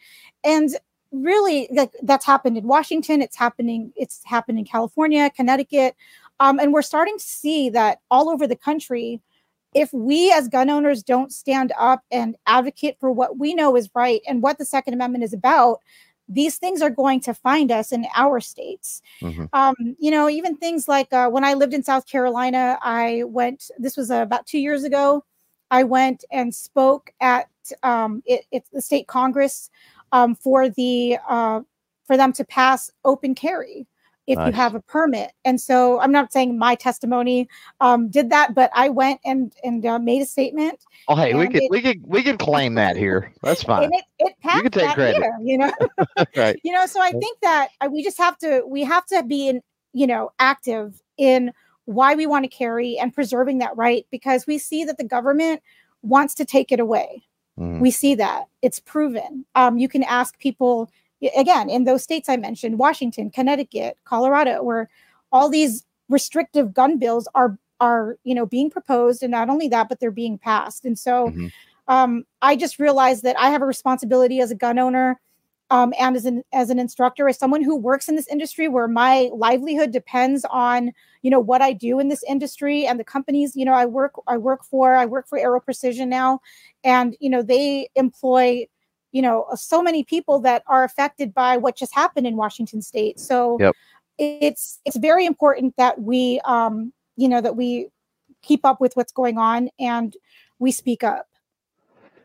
And 0.43 0.69
really 1.13 1.69
like 1.71 1.91
that's 2.01 2.25
happened 2.25 2.57
in 2.57 2.67
Washington, 2.67 3.21
it's 3.21 3.35
happening, 3.35 3.93
it's 3.95 4.21
happened 4.25 4.59
in 4.59 4.65
California, 4.65 5.29
Connecticut. 5.29 5.95
Um, 6.39 6.59
and 6.59 6.73
we're 6.73 6.81
starting 6.81 7.17
to 7.17 7.23
see 7.23 7.69
that 7.69 8.01
all 8.09 8.29
over 8.29 8.47
the 8.47 8.55
country, 8.55 9.21
if 9.73 9.93
we 9.93 10.31
as 10.31 10.47
gun 10.47 10.69
owners 10.69 11.03
don't 11.03 11.31
stand 11.31 11.71
up 11.79 12.03
and 12.11 12.35
advocate 12.47 12.97
for 12.99 13.11
what 13.11 13.37
we 13.37 13.53
know 13.53 13.75
is 13.75 13.89
right 13.95 14.21
and 14.27 14.41
what 14.41 14.57
the 14.57 14.65
Second 14.65 14.93
Amendment 14.95 15.23
is 15.23 15.33
about, 15.33 15.79
these 16.27 16.57
things 16.57 16.81
are 16.81 16.89
going 16.89 17.19
to 17.21 17.33
find 17.33 17.71
us 17.71 17.91
in 17.91 18.05
our 18.15 18.39
states. 18.39 19.01
Mm-hmm. 19.21 19.45
Um, 19.53 19.75
you 19.99 20.11
know, 20.11 20.29
even 20.29 20.57
things 20.57 20.87
like 20.87 21.11
uh, 21.13 21.29
when 21.29 21.43
I 21.43 21.53
lived 21.53 21.73
in 21.73 21.83
South 21.83 22.07
Carolina, 22.07 22.79
I 22.81 23.23
went, 23.25 23.69
this 23.77 23.97
was 23.97 24.09
uh, 24.09 24.21
about 24.21 24.45
two 24.45 24.59
years 24.59 24.83
ago, 24.83 25.23
I 25.69 25.83
went 25.83 26.23
and 26.31 26.53
spoke 26.53 27.11
at 27.19 27.47
um, 27.81 28.21
it, 28.25 28.45
it's 28.51 28.69
the 28.69 28.81
state 28.81 29.07
Congress 29.07 29.69
um, 30.13 30.35
for 30.35 30.69
the 30.69 31.17
uh, 31.27 31.59
for 32.05 32.15
them 32.15 32.31
to 32.33 32.45
pass 32.45 32.89
open 33.03 33.35
carry 33.35 33.85
if 34.25 34.37
nice. 34.37 34.47
you 34.47 34.53
have 34.53 34.73
a 34.73 34.79
permit. 34.79 35.31
And 35.43 35.59
so 35.59 35.99
I'm 35.99 36.11
not 36.11 36.31
saying 36.31 36.57
my 36.57 36.75
testimony 36.75 37.49
um, 37.81 38.07
did 38.07 38.29
that, 38.29 38.55
but 38.55 38.71
I 38.73 38.87
went 38.87 39.19
and 39.25 39.53
and 39.63 39.85
uh, 39.85 39.99
made 39.99 40.21
a 40.21 40.25
statement. 40.25 40.79
Oh, 41.09 41.15
hey, 41.15 41.33
we 41.33 41.47
could 41.47 41.63
it, 41.63 41.71
we 41.71 41.81
could 41.81 42.01
we 42.05 42.23
could 42.23 42.39
claim 42.39 42.75
that 42.75 42.95
here. 42.95 43.33
That's 43.41 43.63
fine. 43.71 43.91
it, 43.91 44.05
it 44.19 44.33
passed 44.41 44.57
you 44.63 44.69
can 44.69 44.71
take 44.71 44.93
credit. 44.93 45.17
Year, 45.17 45.37
you 45.41 45.57
know, 45.57 45.73
right? 46.37 46.57
You 46.63 46.71
know, 46.71 46.85
so 46.85 47.01
I 47.01 47.11
think 47.11 47.39
that 47.41 47.69
uh, 47.81 47.89
we 47.91 48.03
just 48.03 48.17
have 48.17 48.37
to 48.39 48.63
we 48.65 48.83
have 48.83 49.05
to 49.07 49.23
be 49.23 49.49
in 49.49 49.61
you 49.91 50.07
know 50.07 50.31
active 50.39 51.01
in 51.17 51.51
why 51.85 52.15
we 52.15 52.25
want 52.25 52.45
to 52.45 52.49
carry 52.49 52.97
and 52.97 53.13
preserving 53.13 53.57
that 53.57 53.75
right 53.75 54.05
because 54.09 54.47
we 54.47 54.57
see 54.57 54.85
that 54.85 54.97
the 54.97 55.03
government 55.03 55.61
wants 56.01 56.33
to 56.35 56.45
take 56.45 56.71
it 56.71 56.79
away. 56.79 57.23
Mm. 57.59 57.79
We 57.79 57.91
see 57.91 58.15
that 58.15 58.45
it's 58.61 58.79
proven. 58.79 59.45
Um, 59.55 59.77
you 59.77 59.87
can 59.87 60.03
ask 60.03 60.39
people 60.39 60.89
again 61.35 61.69
in 61.69 61.83
those 61.83 62.03
states 62.03 62.29
I 62.29 62.37
mentioned, 62.37 62.79
Washington, 62.79 63.29
Connecticut, 63.29 63.97
Colorado, 64.05 64.63
where 64.63 64.89
all 65.31 65.49
these 65.49 65.85
restrictive 66.09 66.73
gun 66.73 66.97
bills 66.97 67.27
are 67.35 67.57
are 67.79 68.17
you 68.23 68.33
know 68.35 68.45
being 68.45 68.69
proposed, 68.69 69.23
and 69.23 69.31
not 69.31 69.49
only 69.49 69.67
that, 69.67 69.89
but 69.89 69.99
they're 69.99 70.11
being 70.11 70.37
passed. 70.37 70.85
And 70.85 70.97
so, 70.97 71.27
mm-hmm. 71.27 71.47
um, 71.87 72.25
I 72.41 72.55
just 72.55 72.79
realized 72.79 73.23
that 73.23 73.39
I 73.39 73.49
have 73.49 73.61
a 73.61 73.65
responsibility 73.67 74.39
as 74.39 74.51
a 74.51 74.55
gun 74.55 74.79
owner 74.79 75.19
um, 75.69 75.93
and 75.99 76.15
as 76.15 76.25
an 76.25 76.43
as 76.53 76.69
an 76.69 76.79
instructor, 76.79 77.27
as 77.27 77.37
someone 77.37 77.63
who 77.63 77.75
works 77.75 78.07
in 78.07 78.15
this 78.15 78.27
industry 78.27 78.67
where 78.67 78.87
my 78.87 79.29
livelihood 79.33 79.91
depends 79.91 80.45
on 80.49 80.91
you 81.21 81.31
know 81.31 81.39
what 81.39 81.61
I 81.61 81.73
do 81.73 81.99
in 81.99 82.09
this 82.09 82.23
industry 82.27 82.85
and 82.85 82.99
the 82.99 83.03
companies 83.03 83.55
you 83.55 83.65
know 83.65 83.73
I 83.73 83.85
work 83.85 84.13
I 84.27 84.37
work 84.37 84.63
for 84.63 84.95
I 84.95 85.05
work 85.05 85.27
for 85.27 85.37
Aero 85.37 85.59
Precision 85.59 86.09
now, 86.09 86.41
and 86.83 87.15
you 87.19 87.29
know 87.29 87.41
they 87.41 87.89
employ 87.95 88.67
you 89.11 89.21
know 89.21 89.47
so 89.55 89.81
many 89.81 90.03
people 90.03 90.39
that 90.41 90.63
are 90.67 90.83
affected 90.83 91.33
by 91.33 91.57
what 91.57 91.77
just 91.77 91.93
happened 91.95 92.27
in 92.27 92.35
Washington 92.35 92.81
State. 92.81 93.19
So 93.19 93.57
yep. 93.59 93.75
it's 94.17 94.79
it's 94.85 94.97
very 94.97 95.25
important 95.25 95.75
that 95.77 96.01
we 96.01 96.39
um, 96.45 96.93
you 97.15 97.29
know 97.29 97.41
that 97.41 97.55
we 97.55 97.87
keep 98.41 98.65
up 98.65 98.81
with 98.81 98.95
what's 98.95 99.13
going 99.13 99.37
on 99.37 99.69
and 99.79 100.15
we 100.59 100.71
speak 100.71 101.03
up. 101.03 101.27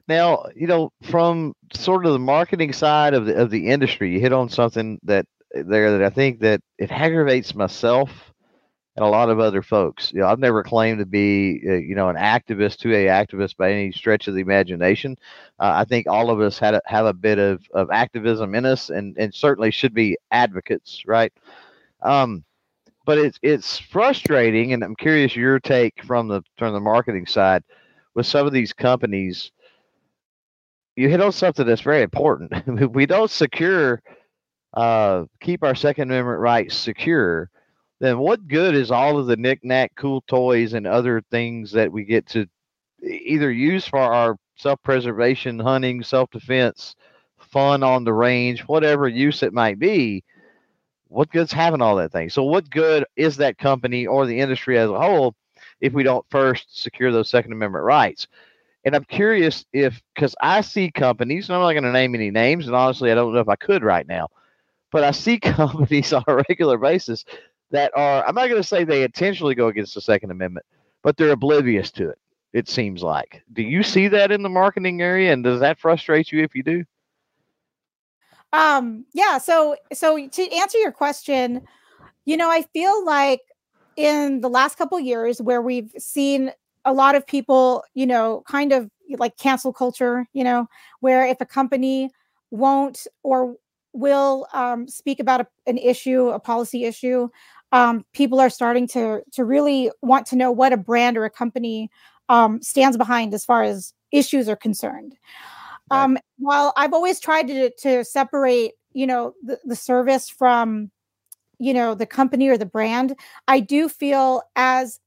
Now, 0.08 0.46
you 0.56 0.66
know, 0.66 0.90
from 1.02 1.54
sort 1.74 2.06
of 2.06 2.12
the 2.12 2.18
marketing 2.18 2.72
side 2.72 3.14
of 3.14 3.26
the 3.26 3.34
of 3.36 3.50
the 3.50 3.68
industry, 3.68 4.12
you 4.12 4.20
hit 4.20 4.32
on 4.32 4.48
something 4.48 4.98
that 5.02 5.26
there 5.52 5.98
that 5.98 6.02
I 6.02 6.10
think 6.10 6.40
that 6.40 6.60
it 6.78 6.90
aggravates 6.90 7.54
myself 7.54 8.10
and 8.96 9.04
a 9.04 9.08
lot 9.08 9.30
of 9.30 9.38
other 9.38 9.62
folks. 9.62 10.12
You 10.12 10.20
know, 10.20 10.26
I've 10.26 10.40
never 10.40 10.64
claimed 10.64 10.98
to 10.98 11.06
be, 11.06 11.62
uh, 11.68 11.74
you 11.74 11.94
know, 11.94 12.08
an 12.08 12.16
activist, 12.16 12.78
to 12.78 12.92
a 12.94 13.06
activist 13.06 13.56
by 13.56 13.70
any 13.70 13.92
stretch 13.92 14.26
of 14.26 14.34
the 14.34 14.40
imagination. 14.40 15.16
Uh, 15.60 15.72
I 15.76 15.84
think 15.84 16.08
all 16.08 16.30
of 16.30 16.40
us 16.40 16.58
had 16.58 16.74
a, 16.74 16.82
have 16.84 17.06
a 17.06 17.12
bit 17.12 17.38
of, 17.38 17.62
of 17.72 17.90
activism 17.92 18.54
in 18.54 18.64
us, 18.64 18.90
and 18.90 19.16
and 19.18 19.32
certainly 19.32 19.70
should 19.70 19.94
be 19.94 20.16
advocates, 20.30 21.02
right? 21.06 21.32
Um, 22.02 22.44
but 23.04 23.18
it's 23.18 23.38
it's 23.42 23.78
frustrating, 23.78 24.72
and 24.72 24.82
I'm 24.82 24.96
curious 24.96 25.36
your 25.36 25.60
take 25.60 26.02
from 26.02 26.28
the 26.28 26.42
from 26.56 26.72
the 26.72 26.80
marketing 26.80 27.26
side 27.26 27.62
with 28.14 28.26
some 28.26 28.46
of 28.46 28.52
these 28.52 28.72
companies 28.72 29.52
you 30.98 31.08
hit 31.08 31.20
on 31.20 31.30
something 31.30 31.64
that's 31.64 31.82
very 31.82 32.02
important. 32.02 32.52
If 32.66 32.90
we 32.90 33.06
don't 33.06 33.30
secure, 33.30 34.02
uh, 34.74 35.26
keep 35.40 35.62
our 35.62 35.76
Second 35.76 36.10
Amendment 36.10 36.40
rights 36.40 36.76
secure, 36.76 37.50
then 38.00 38.18
what 38.18 38.48
good 38.48 38.74
is 38.74 38.90
all 38.90 39.18
of 39.18 39.26
the 39.26 39.36
knickknack, 39.36 39.92
cool 39.96 40.22
toys, 40.22 40.72
and 40.72 40.86
other 40.88 41.22
things 41.30 41.70
that 41.72 41.92
we 41.92 42.04
get 42.04 42.26
to 42.28 42.46
either 43.02 43.50
use 43.50 43.86
for 43.86 44.00
our 44.00 44.36
self 44.56 44.82
preservation, 44.82 45.60
hunting, 45.60 46.02
self 46.02 46.30
defense, 46.30 46.96
fun 47.38 47.84
on 47.84 48.02
the 48.02 48.12
range, 48.12 48.62
whatever 48.62 49.06
use 49.06 49.44
it 49.44 49.52
might 49.52 49.78
be? 49.78 50.24
What 51.06 51.30
good's 51.30 51.52
having 51.52 51.80
all 51.80 51.96
that 51.96 52.10
thing? 52.10 52.28
So, 52.28 52.42
what 52.42 52.68
good 52.70 53.04
is 53.14 53.36
that 53.36 53.56
company 53.56 54.06
or 54.06 54.26
the 54.26 54.40
industry 54.40 54.76
as 54.76 54.90
a 54.90 55.00
whole 55.00 55.36
if 55.80 55.92
we 55.92 56.02
don't 56.02 56.26
first 56.28 56.82
secure 56.82 57.12
those 57.12 57.28
Second 57.28 57.52
Amendment 57.52 57.84
rights. 57.84 58.26
And 58.88 58.96
I'm 58.96 59.04
curious 59.04 59.66
if, 59.74 60.00
because 60.14 60.34
I 60.40 60.62
see 60.62 60.90
companies, 60.90 61.46
and 61.46 61.56
I'm 61.56 61.60
not 61.60 61.72
going 61.72 61.84
to 61.84 61.92
name 61.92 62.14
any 62.14 62.30
names, 62.30 62.66
and 62.66 62.74
honestly, 62.74 63.12
I 63.12 63.14
don't 63.14 63.34
know 63.34 63.40
if 63.40 63.48
I 63.50 63.54
could 63.54 63.84
right 63.84 64.08
now, 64.08 64.28
but 64.90 65.04
I 65.04 65.10
see 65.10 65.38
companies 65.38 66.10
on 66.14 66.24
a 66.26 66.36
regular 66.36 66.78
basis 66.78 67.26
that 67.70 67.92
are, 67.94 68.26
I'm 68.26 68.34
not 68.34 68.48
going 68.48 68.62
to 68.62 68.66
say 68.66 68.84
they 68.84 69.02
intentionally 69.02 69.54
go 69.54 69.68
against 69.68 69.94
the 69.94 70.00
Second 70.00 70.30
Amendment, 70.30 70.64
but 71.02 71.18
they're 71.18 71.32
oblivious 71.32 71.90
to 71.92 72.08
it, 72.08 72.18
it 72.54 72.66
seems 72.66 73.02
like. 73.02 73.42
Do 73.52 73.60
you 73.60 73.82
see 73.82 74.08
that 74.08 74.32
in 74.32 74.42
the 74.42 74.48
marketing 74.48 75.02
area? 75.02 75.34
And 75.34 75.44
does 75.44 75.60
that 75.60 75.78
frustrate 75.78 76.32
you 76.32 76.42
if 76.42 76.54
you 76.54 76.62
do? 76.62 76.82
Um, 78.54 79.04
yeah, 79.12 79.36
so 79.36 79.76
so 79.92 80.26
to 80.26 80.52
answer 80.56 80.78
your 80.78 80.92
question, 80.92 81.60
you 82.24 82.38
know, 82.38 82.48
I 82.48 82.62
feel 82.72 83.04
like 83.04 83.42
in 83.96 84.40
the 84.40 84.48
last 84.48 84.78
couple 84.78 84.98
years 84.98 85.42
where 85.42 85.60
we've 85.60 85.92
seen 85.98 86.52
a 86.88 86.92
lot 86.92 87.14
of 87.14 87.26
people, 87.26 87.84
you 87.94 88.06
know, 88.06 88.42
kind 88.48 88.72
of 88.72 88.90
like 89.18 89.36
cancel 89.36 89.72
culture, 89.72 90.26
you 90.32 90.42
know, 90.42 90.66
where 91.00 91.26
if 91.26 91.38
a 91.40 91.46
company 91.46 92.10
won't 92.50 93.06
or 93.22 93.56
will 93.92 94.46
um, 94.54 94.88
speak 94.88 95.20
about 95.20 95.42
a, 95.42 95.46
an 95.66 95.76
issue, 95.76 96.28
a 96.28 96.40
policy 96.40 96.84
issue, 96.84 97.28
um, 97.72 98.06
people 98.14 98.40
are 98.40 98.48
starting 98.48 98.88
to 98.88 99.22
to 99.32 99.44
really 99.44 99.90
want 100.00 100.26
to 100.26 100.36
know 100.36 100.50
what 100.50 100.72
a 100.72 100.78
brand 100.78 101.18
or 101.18 101.26
a 101.26 101.30
company 101.30 101.90
um, 102.30 102.62
stands 102.62 102.96
behind 102.96 103.34
as 103.34 103.44
far 103.44 103.62
as 103.62 103.92
issues 104.10 104.48
are 104.48 104.56
concerned. 104.56 105.14
Right. 105.90 106.04
Um, 106.04 106.18
while 106.38 106.72
I've 106.78 106.94
always 106.94 107.20
tried 107.20 107.48
to 107.48 107.70
to 107.70 108.02
separate, 108.02 108.72
you 108.94 109.06
know, 109.06 109.34
the, 109.42 109.58
the 109.66 109.76
service 109.76 110.30
from, 110.30 110.90
you 111.58 111.74
know, 111.74 111.94
the 111.94 112.06
company 112.06 112.48
or 112.48 112.56
the 112.56 112.64
brand, 112.64 113.14
I 113.46 113.60
do 113.60 113.90
feel 113.90 114.42
as 114.56 115.00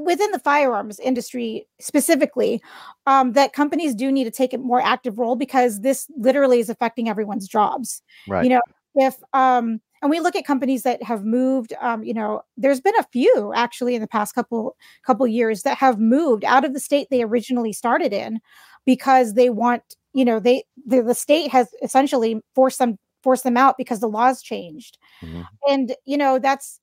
within 0.00 0.30
the 0.30 0.38
firearms 0.38 0.98
industry 1.00 1.66
specifically 1.80 2.62
um, 3.06 3.32
that 3.32 3.52
companies 3.52 3.94
do 3.94 4.10
need 4.10 4.24
to 4.24 4.30
take 4.30 4.52
a 4.52 4.58
more 4.58 4.80
active 4.80 5.18
role 5.18 5.36
because 5.36 5.80
this 5.80 6.06
literally 6.16 6.60
is 6.60 6.70
affecting 6.70 7.08
everyone's 7.08 7.46
jobs. 7.46 8.02
Right. 8.26 8.44
you 8.44 8.50
know 8.50 8.60
if 8.96 9.16
um 9.32 9.80
and 10.02 10.10
we 10.10 10.20
look 10.20 10.36
at 10.36 10.44
companies 10.44 10.82
that 10.82 11.02
have 11.02 11.24
moved 11.24 11.72
um, 11.80 12.02
you 12.02 12.14
know 12.14 12.42
there's 12.56 12.80
been 12.80 12.96
a 12.98 13.06
few 13.12 13.52
actually 13.54 13.94
in 13.94 14.00
the 14.00 14.08
past 14.08 14.34
couple 14.34 14.76
couple 15.04 15.26
years 15.26 15.62
that 15.62 15.78
have 15.78 15.98
moved 15.98 16.44
out 16.44 16.64
of 16.64 16.72
the 16.72 16.80
state 16.80 17.08
they 17.10 17.22
originally 17.22 17.72
started 17.72 18.12
in 18.12 18.40
because 18.84 19.34
they 19.34 19.50
want 19.50 19.82
you 20.12 20.24
know 20.24 20.40
they 20.40 20.64
the, 20.86 21.02
the 21.02 21.14
state 21.14 21.50
has 21.50 21.68
essentially 21.82 22.40
forced 22.54 22.78
them 22.78 22.98
forced 23.22 23.44
them 23.44 23.56
out 23.56 23.76
because 23.76 24.00
the 24.00 24.08
laws 24.08 24.40
changed. 24.40 24.98
Mm-hmm. 25.22 25.42
and 25.68 25.94
you 26.04 26.16
know 26.16 26.38
that's 26.38 26.80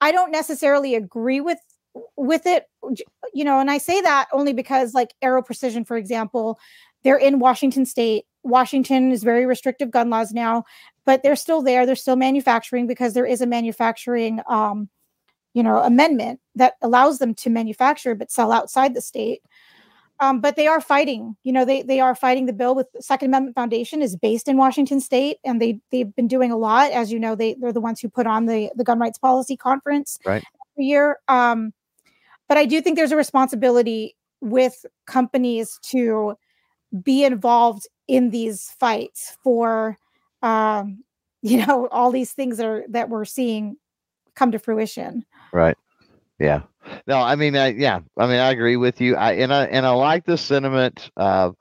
i 0.00 0.12
don't 0.12 0.30
necessarily 0.30 0.94
agree 0.94 1.40
with 1.40 1.58
with 2.16 2.46
it 2.46 2.66
you 3.34 3.44
know 3.44 3.58
and 3.58 3.70
i 3.70 3.78
say 3.78 4.00
that 4.00 4.28
only 4.32 4.52
because 4.52 4.94
like 4.94 5.14
aero 5.22 5.42
precision 5.42 5.84
for 5.84 5.96
example 5.96 6.58
they're 7.02 7.16
in 7.16 7.38
washington 7.38 7.86
state. 7.86 8.26
Washington 8.42 9.10
is 9.12 9.22
very 9.22 9.44
restrictive 9.44 9.90
gun 9.90 10.08
laws 10.08 10.32
now 10.32 10.64
but 11.10 11.24
they're 11.24 11.34
still 11.34 11.60
there. 11.60 11.86
They're 11.86 11.96
still 11.96 12.14
manufacturing 12.14 12.86
because 12.86 13.14
there 13.14 13.26
is 13.26 13.40
a 13.40 13.46
manufacturing 13.46 14.40
um 14.48 14.88
you 15.54 15.62
know 15.62 15.78
amendment 15.78 16.38
that 16.54 16.74
allows 16.82 17.18
them 17.18 17.34
to 17.34 17.50
manufacture 17.50 18.14
but 18.14 18.30
sell 18.30 18.52
outside 18.52 18.94
the 18.94 19.00
state. 19.00 19.42
Um, 20.20 20.40
but 20.42 20.54
they 20.54 20.66
are 20.66 20.80
fighting 20.80 21.36
you 21.42 21.52
know 21.52 21.64
they 21.64 21.82
they 21.82 21.98
are 21.98 22.14
fighting. 22.14 22.46
The 22.46 22.52
bill 22.52 22.74
with 22.74 22.86
the 22.92 23.02
second 23.02 23.30
amendment 23.30 23.56
foundation 23.56 24.02
is 24.02 24.16
based 24.16 24.46
in 24.48 24.56
washington 24.56 25.00
state 25.00 25.38
and 25.44 25.60
they 25.60 25.80
they've 25.90 26.14
been 26.14 26.28
doing 26.28 26.52
a 26.52 26.56
lot. 26.56 26.92
As 26.92 27.10
you 27.12 27.18
know 27.18 27.34
they 27.34 27.54
they're 27.54 27.72
the 27.72 27.80
ones 27.80 28.00
who 28.00 28.08
put 28.08 28.26
on 28.28 28.46
the 28.46 28.70
the 28.76 28.84
gun 28.84 29.00
rights 29.00 29.18
policy 29.18 29.56
conference 29.56 30.18
right. 30.24 30.44
every 30.76 30.84
year. 30.84 31.18
Um 31.26 31.72
but 32.50 32.58
I 32.58 32.66
do 32.66 32.82
think 32.82 32.96
there's 32.96 33.12
a 33.12 33.16
responsibility 33.16 34.16
with 34.40 34.84
companies 35.06 35.78
to 35.84 36.34
be 37.00 37.24
involved 37.24 37.86
in 38.08 38.30
these 38.30 38.74
fights 38.76 39.36
for 39.44 39.96
um, 40.42 41.04
you 41.42 41.64
know 41.64 41.88
all 41.92 42.10
these 42.10 42.32
things 42.32 42.58
that 42.58 42.66
are 42.66 42.84
that 42.88 43.08
we're 43.08 43.24
seeing 43.24 43.76
come 44.34 44.50
to 44.50 44.58
fruition. 44.58 45.24
Right. 45.52 45.76
Yeah. 46.40 46.62
No 47.06 47.18
i 47.18 47.36
mean 47.36 47.56
I, 47.56 47.68
yeah 47.68 48.00
i 48.18 48.26
mean 48.26 48.40
i 48.40 48.50
agree 48.50 48.76
with 48.76 49.00
you. 49.00 49.14
I 49.14 49.32
and 49.34 49.52
i 49.54 49.66
and 49.66 49.86
i 49.86 49.90
like 49.90 50.24
the 50.24 50.36
sentiment 50.36 51.10
uh 51.16 51.52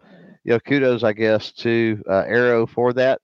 you 0.43 0.54
know 0.54 0.60
kudos 0.60 1.04
i 1.04 1.13
guess 1.13 1.52
to 1.54 2.02
uh, 2.10 2.23
aero 2.25 2.65
for 2.65 2.93
that. 2.93 3.21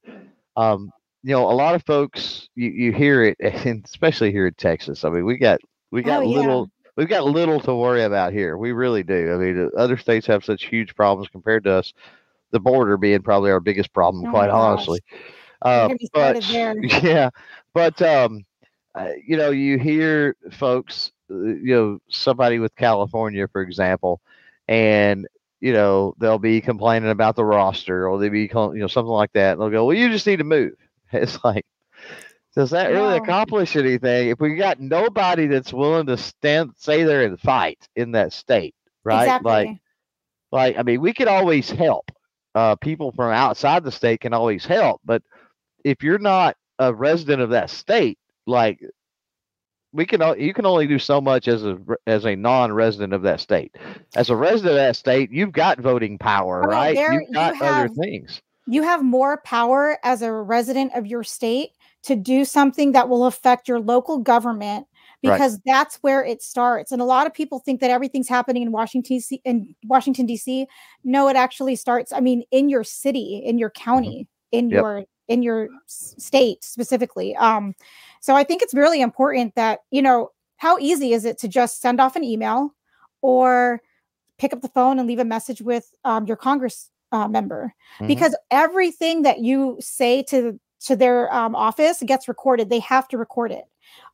Um 0.55 0.91
you 1.23 1.31
know 1.31 1.49
a 1.49 1.55
lot 1.55 1.73
of 1.73 1.83
folks 1.85 2.47
you, 2.55 2.69
you 2.69 2.91
hear 2.93 3.23
it 3.23 3.37
and 3.65 3.83
especially 3.85 4.31
here 4.31 4.47
in 4.47 4.53
texas 4.53 5.03
i 5.03 5.09
mean 5.09 5.25
we 5.25 5.37
got 5.37 5.59
we 5.91 6.01
got 6.03 6.21
oh, 6.21 6.27
little 6.27 6.69
we've 6.95 7.07
got 7.07 7.25
little 7.25 7.59
to 7.61 7.75
worry 7.75 8.03
about 8.03 8.33
here. 8.33 8.57
We 8.57 8.71
really 8.71 9.03
do. 9.03 9.33
I 9.33 9.37
mean, 9.37 9.69
other 9.77 9.97
states 9.97 10.27
have 10.27 10.45
such 10.45 10.65
huge 10.65 10.95
problems 10.95 11.29
compared 11.29 11.63
to 11.65 11.73
us. 11.73 11.93
The 12.51 12.59
border 12.59 12.97
being 12.97 13.21
probably 13.21 13.51
our 13.51 13.59
biggest 13.59 13.93
problem, 13.93 14.25
oh 14.25 14.29
quite 14.29 14.49
honestly. 14.49 14.99
Uh, 15.61 15.89
but 16.13 16.49
yeah, 17.03 17.29
but 17.73 18.01
um, 18.01 18.45
uh, 18.95 19.09
you 19.25 19.35
know, 19.37 19.49
you 19.49 19.77
hear 19.77 20.35
folks, 20.51 21.11
uh, 21.29 21.35
you 21.35 21.75
know, 21.75 21.99
somebody 22.09 22.59
with 22.59 22.75
California, 22.75 23.47
for 23.47 23.61
example, 23.61 24.21
and 24.67 25.27
you 25.59 25.73
know 25.73 26.13
they'll 26.19 26.39
be 26.39 26.61
complaining 26.61 27.09
about 27.09 27.35
the 27.35 27.43
roster 27.45 28.07
or 28.07 28.19
they'll 28.19 28.29
be 28.29 28.49
you 28.53 28.71
know 28.75 28.87
something 28.87 29.11
like 29.11 29.33
that. 29.33 29.53
And 29.53 29.61
they'll 29.61 29.69
go, 29.69 29.85
"Well, 29.85 29.97
you 29.97 30.09
just 30.09 30.27
need 30.27 30.37
to 30.37 30.43
move." 30.43 30.73
It's 31.13 31.43
like, 31.43 31.65
does 32.55 32.69
that 32.69 32.87
really 32.87 33.17
accomplish 33.17 33.75
anything 33.75 34.29
if 34.29 34.39
we 34.39 34.55
got 34.55 34.79
nobody 34.79 35.47
that's 35.47 35.73
willing 35.73 36.05
to 36.05 36.17
stand, 36.17 36.71
stay 36.77 37.03
there 37.03 37.25
and 37.25 37.39
fight 37.39 37.87
in 37.95 38.11
that 38.11 38.31
state, 38.31 38.73
right? 39.03 39.23
Exactly. 39.23 39.51
Like, 39.51 39.77
like 40.51 40.77
I 40.77 40.83
mean, 40.83 41.01
we 41.01 41.13
could 41.13 41.27
always 41.27 41.69
help. 41.69 42.09
Uh, 42.53 42.75
people 42.77 43.11
from 43.11 43.31
outside 43.31 43.83
the 43.83 43.91
state 43.91 44.21
can 44.21 44.33
always 44.33 44.65
help, 44.65 45.01
but 45.03 45.21
if 45.83 46.01
you're 46.01 46.17
not 46.17 46.55
a 46.79 46.93
resident 46.93 47.41
of 47.41 47.49
that 47.49 47.69
state, 47.69 48.17
like 48.47 48.79
we 49.91 50.05
can 50.05 50.21
you 50.39 50.53
can 50.53 50.65
only 50.65 50.87
do 50.87 50.97
so 50.97 51.19
much 51.19 51.49
as 51.49 51.65
a 51.65 51.77
as 52.07 52.25
a 52.25 52.35
non-resident 52.35 53.11
of 53.11 53.23
that 53.23 53.41
state. 53.41 53.75
As 54.15 54.29
a 54.29 54.35
resident 54.37 54.71
of 54.71 54.77
that 54.77 54.95
state, 54.95 55.31
you've 55.31 55.51
got 55.51 55.79
voting 55.79 56.17
power, 56.17 56.61
right? 56.61 56.95
There, 56.95 57.13
you've 57.13 57.33
got 57.33 57.55
you 57.55 57.63
have, 57.63 57.87
other 57.87 57.93
things. 57.93 58.41
You 58.67 58.83
have 58.83 59.03
more 59.03 59.41
power 59.43 59.97
as 60.03 60.21
a 60.21 60.31
resident 60.31 60.93
of 60.95 61.05
your 61.05 61.25
state 61.25 61.71
to 62.05 62.15
do 62.15 62.45
something 62.45 62.91
that 62.93 63.09
will 63.09 63.25
affect 63.25 63.67
your 63.67 63.79
local 63.79 64.19
government 64.19 64.87
because 65.21 65.53
right. 65.53 65.61
that's 65.65 65.95
where 65.97 66.23
it 66.23 66.41
starts. 66.41 66.91
And 66.91 67.01
a 67.01 67.05
lot 67.05 67.25
of 67.25 67.33
people 67.33 67.59
think 67.59 67.81
that 67.81 67.89
everything's 67.89 68.29
happening 68.29 68.63
in 68.63 68.71
Washington 68.71 69.19
in 69.43 69.75
Washington 69.85 70.25
D.C. 70.25 70.67
No, 71.03 71.27
it 71.27 71.35
actually 71.35 71.75
starts. 71.75 72.13
I 72.13 72.19
mean, 72.19 72.43
in 72.51 72.69
your 72.69 72.83
city, 72.83 73.41
in 73.43 73.57
your 73.57 73.69
mm-hmm. 73.69 73.83
county, 73.83 74.27
mm-hmm. 74.53 74.57
in 74.57 74.69
yep. 74.69 74.81
your 74.81 75.03
in 75.27 75.41
your 75.41 75.69
state 75.87 76.63
specifically. 76.63 77.35
Um, 77.37 77.73
so 78.21 78.35
I 78.35 78.43
think 78.43 78.61
it's 78.61 78.73
really 78.73 79.01
important 79.01 79.55
that 79.55 79.79
you 79.89 80.01
know 80.01 80.31
how 80.57 80.77
easy 80.77 81.13
is 81.13 81.25
it 81.25 81.37
to 81.39 81.47
just 81.47 81.81
send 81.81 81.99
off 81.99 82.15
an 82.15 82.23
email 82.23 82.73
or 83.21 83.81
pick 84.37 84.53
up 84.53 84.61
the 84.61 84.69
phone 84.69 84.99
and 84.99 85.07
leave 85.07 85.19
a 85.19 85.25
message 85.25 85.61
with 85.61 85.91
um, 86.03 86.27
your 86.27 86.37
Congress 86.37 86.91
uh, 87.11 87.27
member 87.27 87.73
mm-hmm. 87.95 88.07
because 88.07 88.35
everything 88.51 89.23
that 89.23 89.39
you 89.39 89.77
say 89.79 90.21
to 90.23 90.59
to 90.81 90.95
their 90.95 91.33
um, 91.33 91.55
office 91.55 92.01
gets 92.05 92.27
recorded. 92.27 92.69
They 92.69 92.79
have 92.79 93.07
to 93.09 93.17
record 93.17 93.51
it. 93.51 93.65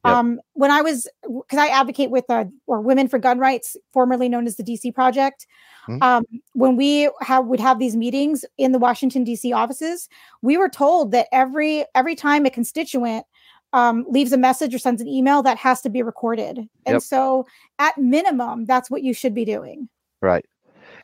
Yep. 0.06 0.14
Um, 0.14 0.42
when 0.54 0.72
I 0.72 0.82
was, 0.82 1.08
because 1.24 1.60
I 1.60 1.68
advocate 1.68 2.10
with 2.10 2.26
uh, 2.30 2.46
or 2.68 2.82
Women 2.82 3.08
for 3.08 3.20
Gun 3.20 3.40
Rights, 3.40 3.76
formerly 3.94 4.30
known 4.30 4.48
as 4.48 4.56
the 4.56 4.64
DC 4.64 4.94
Project. 4.94 5.48
Mm-hmm. 5.88 6.04
Um, 6.04 6.24
when 6.54 6.76
we 6.76 7.10
have 7.22 7.46
would 7.46 7.60
have 7.60 7.80
these 7.80 7.96
meetings 7.96 8.46
in 8.58 8.72
the 8.72 8.80
Washington 8.80 9.26
DC 9.26 9.56
offices, 9.56 10.10
we 10.42 10.58
were 10.58 10.70
told 10.70 11.12
that 11.12 11.28
every 11.32 11.86
every 11.96 12.16
time 12.16 12.46
a 12.46 12.50
constituent 12.50 13.26
um, 13.74 14.06
leaves 14.10 14.32
a 14.32 14.38
message 14.38 14.76
or 14.76 14.80
sends 14.80 15.02
an 15.02 15.08
email, 15.08 15.42
that 15.44 15.58
has 15.58 15.82
to 15.82 15.90
be 15.90 16.04
recorded. 16.04 16.58
And 16.86 16.96
yep. 16.96 17.02
so, 17.02 17.48
at 17.80 17.98
minimum, 17.98 18.66
that's 18.66 18.92
what 18.92 19.04
you 19.04 19.14
should 19.14 19.34
be 19.34 19.46
doing. 19.46 19.90
Right. 20.22 20.46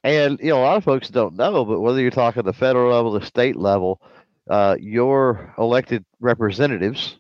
And 0.04 0.40
you 0.40 0.50
know, 0.50 0.60
a 0.60 0.62
lot 0.62 0.78
of 0.78 0.84
folks 0.84 1.10
don't 1.10 1.36
know, 1.36 1.66
but 1.66 1.80
whether 1.80 2.00
you're 2.00 2.12
talking 2.12 2.44
the 2.44 2.54
federal 2.54 2.92
level, 2.92 3.12
the 3.12 3.26
state 3.26 3.56
level, 3.56 4.02
uh, 4.50 4.76
your 4.80 5.54
elected 5.58 6.06
representatives, 6.20 7.18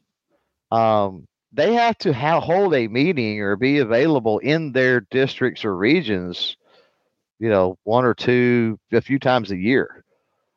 um, 0.71 1.25
they 1.53 1.73
have 1.73 1.97
to 1.99 2.13
ha- 2.13 2.39
hold 2.41 2.73
a 2.73 2.87
meeting 2.87 3.41
or 3.41 3.55
be 3.55 3.79
available 3.79 4.39
in 4.39 4.71
their 4.71 5.01
districts 5.01 5.65
or 5.65 5.75
regions, 5.75 6.57
you 7.39 7.49
know, 7.49 7.77
one 7.83 8.05
or 8.05 8.13
two, 8.13 8.79
a 8.91 9.01
few 9.01 9.19
times 9.19 9.51
a 9.51 9.57
year. 9.57 10.03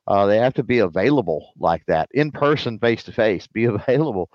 Uh, 0.07 0.27
they 0.27 0.39
have 0.39 0.55
to 0.55 0.63
be 0.63 0.79
available 0.79 1.53
like 1.59 1.85
that 1.87 2.09
in 2.13 2.31
person, 2.33 2.79
face 2.79 3.05
to 3.05 3.13
face, 3.13 3.47
be 3.47 3.65
available. 3.67 4.31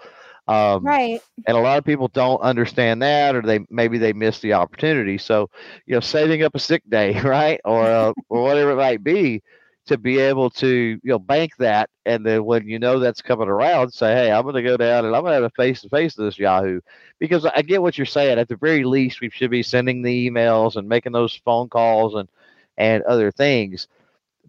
Um, 0.48 0.84
right. 0.86 1.21
And 1.48 1.58
a 1.58 1.60
lot 1.62 1.78
of 1.78 1.86
people 1.86 2.08
don't 2.08 2.41
understand 2.41 3.02
that, 3.02 3.36
or 3.36 3.41
they 3.41 3.60
maybe 3.69 3.98
they 3.98 4.13
miss 4.13 4.39
the 4.39 4.54
opportunity. 4.54 5.17
So, 5.17 5.50
you 5.86 5.95
know, 5.95 6.00
saving 6.00 6.43
up 6.43 6.56
a 6.56 6.60
sick 6.60 6.84
day, 6.89 7.20
right, 7.24 7.59
or 7.66 7.84
uh, 7.86 8.14
or 8.30 8.43
whatever 8.43 8.72
it 8.72 8.78
might 8.78 9.03
be, 9.03 9.41
to 9.86 9.97
be 9.97 10.19
able 10.19 10.49
to 10.49 10.67
you 10.67 10.99
know 11.03 11.19
bank 11.19 11.55
that. 11.57 11.89
And 12.05 12.25
then 12.25 12.43
when 12.45 12.67
you 12.67 12.79
know 12.79 12.99
that's 12.99 13.21
coming 13.21 13.47
around 13.47 13.91
say 13.91 14.13
hey 14.13 14.31
i'm 14.31 14.43
going 14.43 14.55
to 14.55 14.63
go 14.63 14.77
down 14.77 15.05
and 15.05 15.15
i'm 15.15 15.21
going 15.21 15.31
to 15.31 15.41
have 15.41 15.43
a 15.43 15.49
face 15.51 15.81
to 15.81 15.89
face 15.89 16.15
to 16.15 16.23
this 16.23 16.39
yahoo. 16.39 16.81
Because 17.19 17.45
i 17.45 17.61
get 17.61 17.81
what 17.81 17.97
you're 17.97 18.05
saying. 18.05 18.39
At 18.39 18.47
the 18.47 18.57
very 18.57 18.83
least 18.83 19.21
we 19.21 19.29
should 19.29 19.51
be 19.51 19.63
sending 19.63 20.01
the 20.01 20.29
emails 20.29 20.75
and 20.75 20.88
making 20.89 21.13
those 21.13 21.36
phone 21.45 21.69
calls 21.69 22.15
and 22.15 22.29
and 22.77 23.03
other 23.03 23.31
things. 23.31 23.88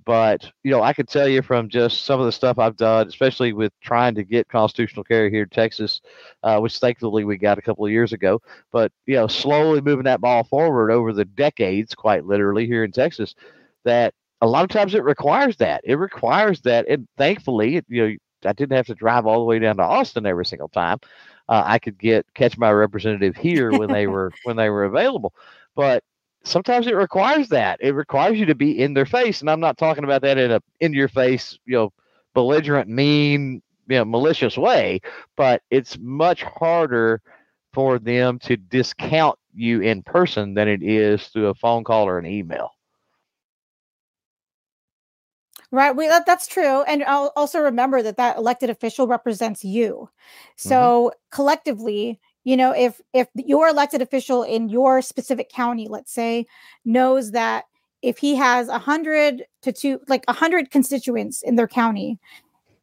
But 0.05 0.51
you 0.63 0.71
know 0.71 0.83
i 0.83 0.93
could 0.93 1.09
tell 1.09 1.29
you 1.29 1.43
from 1.43 1.69
just 1.69 2.05
some 2.05 2.21
of 2.21 2.27
the 2.27 2.33
stuff 2.33 2.59
i've 2.59 2.77
done 2.77 3.09
especially 3.09 3.53
with 3.53 3.73
trying 3.81 4.15
to 4.15 4.25
get 4.25 4.49
constitutional 4.49 5.05
carry 5.05 5.31
here 5.31 5.43
in 5.43 5.49
texas 5.49 6.01
uh, 6.45 6.61
which 6.61 6.79
thankfully 6.79 7.25
we 7.25 7.37
got 7.37 7.59
a 7.59 7.63
couple 7.63 7.85
of 7.85 7.93
years 7.93 8.13
ago. 8.13 8.41
But 8.73 8.93
you 9.07 9.17
know 9.17 9.27
slowly 9.27 9.81
moving 9.81 10.05
that 10.05 10.21
ball 10.21 10.45
forward 10.45 10.91
over 10.93 11.13
the 11.13 11.25
decades 11.25 11.95
quite 11.95 12.25
literally 12.25 12.67
here 12.67 12.85
in 12.85 12.93
texas 12.93 13.35
that 13.85 14.15
a 14.41 14.47
lot 14.47 14.65
of 14.65 14.71
times 14.71 14.95
it 14.95 15.05
requires 15.05 15.57
that. 15.57 15.81
It 15.85 15.97
requires 15.97 16.61
that, 16.63 16.87
and 16.89 17.09
thankfully, 17.17 17.77
it, 17.77 17.87
you 17.89 18.09
know, 18.09 18.17
I 18.49 18.53
didn't 18.53 18.77
have 18.77 18.87
to 18.87 18.95
drive 18.95 19.27
all 19.27 19.39
the 19.39 19.45
way 19.45 19.59
down 19.59 19.77
to 19.79 19.83
Austin 19.83 20.27
every 20.27 20.47
single 20.47 20.69
time. 20.69 20.99
Uh, 21.49 21.63
I 21.65 21.79
could 21.79 21.99
get 21.99 22.27
catch 22.35 22.59
my 22.59 22.71
representative 22.71 23.37
here 23.37 23.73
when 23.73 23.91
they 23.91 24.07
were 24.07 24.33
when 24.45 24.57
they 24.57 24.71
were 24.71 24.85
available, 24.85 25.35
but 25.75 26.03
sometimes 26.45 26.87
it 26.87 26.95
requires 26.95 27.49
that. 27.51 27.79
It 27.81 27.93
requires 27.93 28.39
you 28.39 28.47
to 28.47 28.55
be 28.55 28.81
in 28.81 28.95
their 28.95 29.07
face, 29.07 29.41
and 29.41 29.51
I'm 29.51 29.61
not 29.61 29.79
talking 29.79 30.05
about 30.05 30.23
that 30.23 30.39
in 30.39 30.51
a 30.51 30.61
in 30.81 30.93
your 30.93 31.09
face, 31.09 31.59
you 31.67 31.75
know, 31.75 31.93
belligerent, 32.35 32.89
mean, 32.89 33.63
you 33.89 33.97
know, 33.97 34.05
malicious 34.05 34.57
way. 34.59 35.01
But 35.37 35.63
it's 35.71 35.99
much 35.99 36.43
harder 36.43 37.23
for 37.73 37.99
them 37.99 38.39
to 38.41 38.57
discount 38.57 39.39
you 39.55 39.81
in 39.81 40.03
person 40.03 40.55
than 40.55 40.69
it 40.69 40.83
is 40.83 41.29
through 41.29 41.49
a 41.49 41.55
phone 41.55 41.85
call 41.85 42.09
or 42.09 42.19
an 42.19 42.27
email. 42.27 42.76
Right. 45.73 45.95
We, 45.95 46.09
that, 46.09 46.27
that's 46.27 46.47
true. 46.47 46.83
And 46.83 47.03
I'll 47.05 47.33
also 47.37 47.61
remember 47.61 48.03
that 48.03 48.17
that 48.17 48.37
elected 48.37 48.71
official 48.71 49.07
represents 49.07 49.65
you. 49.65 50.09
Mm-hmm. 50.09 50.69
So 50.69 51.13
collectively, 51.31 52.21
you 52.45 52.57
know, 52.57 52.73
if 52.73 53.01
if 53.13 53.27
your 53.35 53.69
elected 53.69 54.01
official 54.01 54.45
in 54.45 54.69
your 54.69 55.03
specific 55.03 55.51
county, 55.51 55.89
let's 55.89 56.13
say, 56.13 56.47
knows 56.85 57.33
that 57.33 57.65
if 58.03 58.19
he 58.19 58.37
has 58.37 58.69
a 58.69 58.79
hundred 58.79 59.45
to 59.63 59.73
two, 59.73 60.01
like 60.07 60.25
a 60.29 60.33
hundred 60.33 60.71
constituents 60.71 61.43
in 61.43 61.57
their 61.57 61.67
county, 61.67 62.21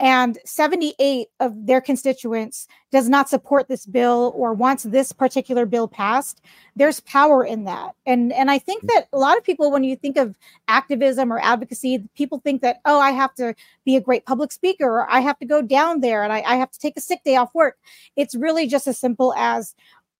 and 0.03 0.37
78 0.43 1.29
of 1.39 1.65
their 1.65 1.79
constituents 1.79 2.67
does 2.91 3.07
not 3.07 3.29
support 3.29 3.69
this 3.69 3.85
bill 3.85 4.33
or 4.35 4.53
wants 4.53 4.83
this 4.83 5.13
particular 5.13 5.65
bill 5.65 5.87
passed. 5.87 6.41
There's 6.75 6.99
power 6.99 7.45
in 7.45 7.63
that. 7.63 7.95
And 8.05 8.33
and 8.33 8.51
i 8.51 8.59
think 8.59 8.83
that 8.83 9.07
a 9.13 9.17
lot 9.17 9.37
of 9.37 9.45
people 9.45 9.71
when 9.71 9.85
you 9.85 9.95
think 9.95 10.17
of 10.17 10.35
activism 10.67 11.31
or 11.31 11.39
advocacy 11.39 12.03
people 12.15 12.39
think 12.39 12.61
that 12.61 12.81
oh 12.83 12.99
i 12.99 13.11
have 13.11 13.33
to 13.35 13.55
be 13.85 13.95
a 13.95 14.01
great 14.01 14.25
public 14.25 14.51
speaker 14.51 14.85
or 14.85 15.09
i 15.09 15.21
have 15.21 15.39
to 15.39 15.45
go 15.45 15.61
down 15.61 16.01
there 16.01 16.23
and 16.23 16.33
i, 16.33 16.41
I 16.41 16.55
have 16.55 16.71
to 16.71 16.79
take 16.79 16.97
a 16.97 17.01
sick 17.01 17.23
day 17.23 17.37
off 17.37 17.55
work. 17.55 17.77
It's 18.17 18.35
really 18.35 18.67
just 18.67 18.87
as 18.87 18.99
simple 18.99 19.33
as 19.35 19.73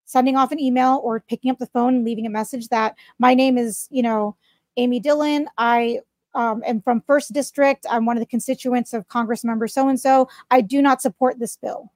sending 0.06 0.38
off 0.38 0.54
an 0.54 0.60
email 0.62 1.02
or 1.04 1.20
picking 1.20 1.52
up 1.52 1.60
the 1.60 1.68
phone 1.68 1.96
and 1.96 2.06
leaving 2.06 2.26
a 2.26 2.30
message 2.30 2.70
that 2.70 2.96
my 3.20 3.34
name 3.34 3.58
is 3.58 3.90
you 3.92 4.02
know 4.02 4.38
amy 4.78 5.02
dillon. 5.02 5.48
I 5.58 6.00
um, 6.36 6.64
am 6.66 6.82
from 6.82 7.02
first 7.02 7.34
district. 7.34 7.86
I'm 7.90 8.06
one 8.06 8.18
of 8.18 8.22
the 8.22 8.28
constituents 8.28 8.94
of 8.94 9.08
Congress 9.08 9.44
member 9.44 9.68
so 9.68 9.90
and 9.90 10.00
so. 10.00 10.30
I 10.52 10.62
do 10.62 10.82
not 10.82 11.02
support 11.02 11.40
this 11.40 11.58
bill. 11.58 11.92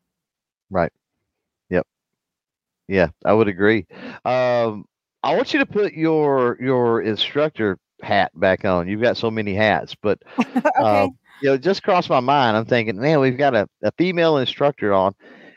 Right. 0.70 0.92
Yep. 1.70 1.86
Yeah, 2.88 3.10
I 3.26 3.34
would 3.34 3.48
agree. 3.48 3.86
Um, 4.26 4.86
I 5.24 5.36
want 5.36 5.54
you 5.54 5.60
to 5.60 5.66
put 5.66 5.94
your 5.94 6.58
your 6.62 7.02
instructor 7.02 7.78
hat 8.02 8.32
back 8.36 8.66
on. 8.66 8.88
You've 8.88 9.02
got 9.02 9.18
so 9.18 9.32
many 9.32 9.54
hats, 9.54 9.96
but 10.02 10.22
okay. 10.40 10.62
uh, 10.80 11.08
you 11.42 11.50
know, 11.50 11.58
just 11.58 11.84
crossed 11.84 12.10
my 12.10 12.20
mind. 12.20 12.58
I'm 12.58 12.66
thinking, 12.66 13.00
man, 13.00 13.20
we've 13.20 13.38
got 13.38 13.56
a, 13.56 13.68
a 13.84 13.92
female 13.98 14.38
instructor 14.38 14.94
on, 14.94 15.14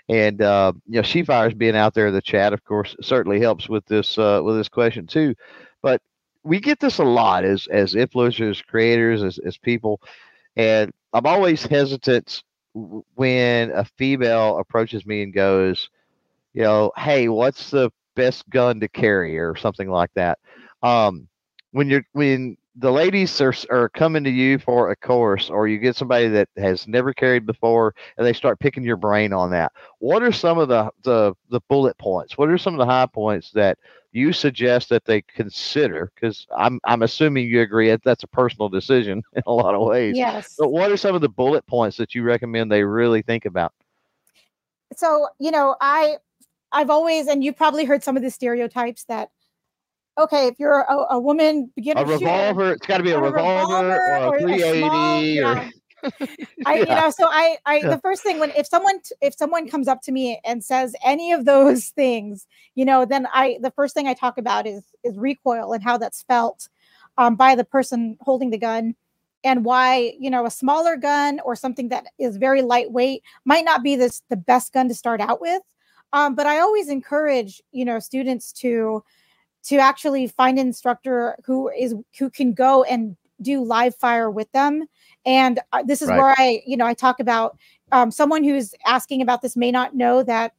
and 0.08 0.42
uh, 0.42 0.72
you 0.86 0.96
know, 0.96 1.02
she 1.02 1.22
fires 1.22 1.54
being 1.54 1.76
out 1.76 1.94
there 1.94 2.08
in 2.08 2.14
the 2.14 2.22
chat, 2.22 2.52
of 2.52 2.64
course, 2.64 2.96
certainly 3.00 3.40
helps 3.40 3.68
with 3.68 3.84
this 3.86 4.18
uh, 4.18 4.40
with 4.42 4.56
this 4.56 4.68
question 4.68 5.06
too. 5.06 5.34
We 6.42 6.60
get 6.60 6.80
this 6.80 6.98
a 6.98 7.04
lot 7.04 7.44
as 7.44 7.66
as 7.68 7.94
influencers, 7.94 8.64
creators, 8.64 9.22
as 9.22 9.38
as 9.38 9.58
people, 9.58 10.00
and 10.56 10.90
I'm 11.12 11.26
always 11.26 11.64
hesitant 11.64 12.42
when 12.72 13.70
a 13.72 13.84
female 13.84 14.58
approaches 14.58 15.04
me 15.04 15.22
and 15.22 15.32
goes, 15.32 15.90
you 16.54 16.62
know, 16.62 16.92
hey, 16.96 17.28
what's 17.28 17.70
the 17.70 17.90
best 18.14 18.48
gun 18.50 18.80
to 18.80 18.88
carry 18.88 19.38
or 19.38 19.56
something 19.56 19.90
like 19.90 20.10
that. 20.14 20.38
Um, 20.82 21.28
when 21.72 21.88
you're 21.88 22.04
when 22.12 22.56
the 22.76 22.90
ladies 22.90 23.40
are, 23.40 23.54
are 23.70 23.88
coming 23.88 24.24
to 24.24 24.30
you 24.30 24.58
for 24.58 24.90
a 24.90 24.96
course 24.96 25.50
or 25.50 25.68
you 25.68 25.78
get 25.78 25.96
somebody 25.96 26.28
that 26.28 26.48
has 26.56 26.86
never 26.86 27.12
carried 27.12 27.46
before 27.46 27.94
and 28.16 28.26
they 28.26 28.32
start 28.32 28.60
picking 28.60 28.84
your 28.84 28.96
brain 28.96 29.32
on 29.32 29.50
that 29.50 29.72
what 29.98 30.22
are 30.22 30.32
some 30.32 30.58
of 30.58 30.68
the 30.68 30.88
the, 31.02 31.34
the 31.50 31.60
bullet 31.68 31.96
points 31.98 32.38
what 32.38 32.48
are 32.48 32.58
some 32.58 32.74
of 32.74 32.78
the 32.78 32.86
high 32.86 33.06
points 33.06 33.50
that 33.50 33.76
you 34.12 34.32
suggest 34.32 34.88
that 34.88 35.04
they 35.04 35.22
consider 35.22 36.10
because 36.14 36.46
I'm 36.56 36.80
I'm 36.84 37.02
assuming 37.02 37.46
you 37.46 37.60
agree 37.60 37.90
that 37.90 38.02
that's 38.02 38.24
a 38.24 38.28
personal 38.28 38.68
decision 38.68 39.22
in 39.34 39.42
a 39.46 39.52
lot 39.52 39.74
of 39.74 39.82
ways. 39.82 40.16
Yes. 40.16 40.54
But 40.58 40.70
what 40.70 40.90
are 40.90 40.96
some 40.96 41.14
of 41.14 41.20
the 41.20 41.28
bullet 41.28 41.66
points 41.66 41.96
that 41.98 42.14
you 42.14 42.22
recommend 42.22 42.70
they 42.70 42.84
really 42.84 43.22
think 43.22 43.44
about? 43.44 43.72
So, 44.96 45.28
you 45.38 45.50
know, 45.50 45.76
I 45.80 46.16
I've 46.72 46.90
always 46.90 47.28
and 47.28 47.44
you've 47.44 47.56
probably 47.56 47.84
heard 47.84 48.02
some 48.02 48.16
of 48.16 48.22
the 48.22 48.30
stereotypes 48.30 49.04
that 49.04 49.30
okay, 50.18 50.48
if 50.48 50.58
you're 50.58 50.80
a, 50.80 51.14
a 51.14 51.20
woman 51.20 51.70
beginner 51.76 52.02
A 52.02 52.04
revolver, 52.04 52.62
shooter, 52.62 52.72
it's 52.74 52.86
got 52.86 52.98
to 52.98 53.04
be 53.04 53.10
a, 53.10 53.18
a 53.18 53.22
revolver, 53.22 53.74
revolver 53.74 54.24
or 54.24 54.26
or 54.26 54.36
a 54.36 54.36
a 54.36 54.40
380 54.40 54.78
small- 54.80 55.50
or 55.50 55.54
yeah. 55.54 55.70
I 56.66 56.78
you 56.78 56.94
know 56.94 57.10
so 57.10 57.26
I 57.28 57.58
I 57.66 57.78
Yeah. 57.78 57.94
the 57.94 58.00
first 58.00 58.22
thing 58.22 58.38
when 58.38 58.50
if 58.50 58.66
someone 58.66 59.00
if 59.20 59.34
someone 59.34 59.68
comes 59.68 59.88
up 59.88 60.02
to 60.02 60.12
me 60.12 60.40
and 60.44 60.64
says 60.64 60.94
any 61.04 61.32
of 61.32 61.44
those 61.44 61.88
things 62.00 62.46
you 62.74 62.84
know 62.84 63.04
then 63.04 63.26
I 63.32 63.58
the 63.60 63.70
first 63.70 63.94
thing 63.94 64.06
I 64.06 64.14
talk 64.14 64.38
about 64.38 64.66
is 64.66 64.84
is 65.04 65.16
recoil 65.16 65.72
and 65.72 65.82
how 65.82 65.98
that's 65.98 66.22
felt 66.22 66.68
um, 67.18 67.36
by 67.36 67.54
the 67.54 67.64
person 67.64 68.16
holding 68.20 68.50
the 68.50 68.58
gun 68.58 68.94
and 69.44 69.64
why 69.64 70.14
you 70.18 70.30
know 70.30 70.46
a 70.46 70.50
smaller 70.50 70.96
gun 70.96 71.40
or 71.44 71.56
something 71.56 71.88
that 71.88 72.06
is 72.18 72.36
very 72.36 72.62
lightweight 72.62 73.22
might 73.44 73.64
not 73.64 73.82
be 73.82 73.96
this 73.96 74.22
the 74.28 74.36
best 74.36 74.72
gun 74.72 74.88
to 74.88 74.94
start 74.94 75.20
out 75.20 75.40
with 75.40 75.62
um, 76.12 76.34
but 76.34 76.46
I 76.46 76.58
always 76.60 76.88
encourage 76.88 77.62
you 77.72 77.84
know 77.84 77.98
students 77.98 78.52
to 78.54 79.02
to 79.62 79.76
actually 79.76 80.26
find 80.26 80.58
an 80.58 80.66
instructor 80.66 81.36
who 81.44 81.68
is 81.68 81.94
who 82.18 82.30
can 82.30 82.52
go 82.52 82.82
and 82.84 83.16
do 83.42 83.62
live 83.62 83.94
fire 83.94 84.30
with 84.30 84.50
them 84.52 84.84
and 85.24 85.60
uh, 85.72 85.82
this 85.82 86.02
is 86.02 86.10
Right. 86.10 86.16
where 86.16 86.34
i 86.38 86.60
you 86.66 86.76
know 86.76 86.86
i 86.86 86.94
talk 86.94 87.20
about 87.20 87.56
um, 87.92 88.10
someone 88.10 88.44
who's 88.44 88.74
asking 88.86 89.20
about 89.22 89.42
this 89.42 89.56
may 89.56 89.70
not 89.70 89.94
know 89.94 90.22
that 90.22 90.52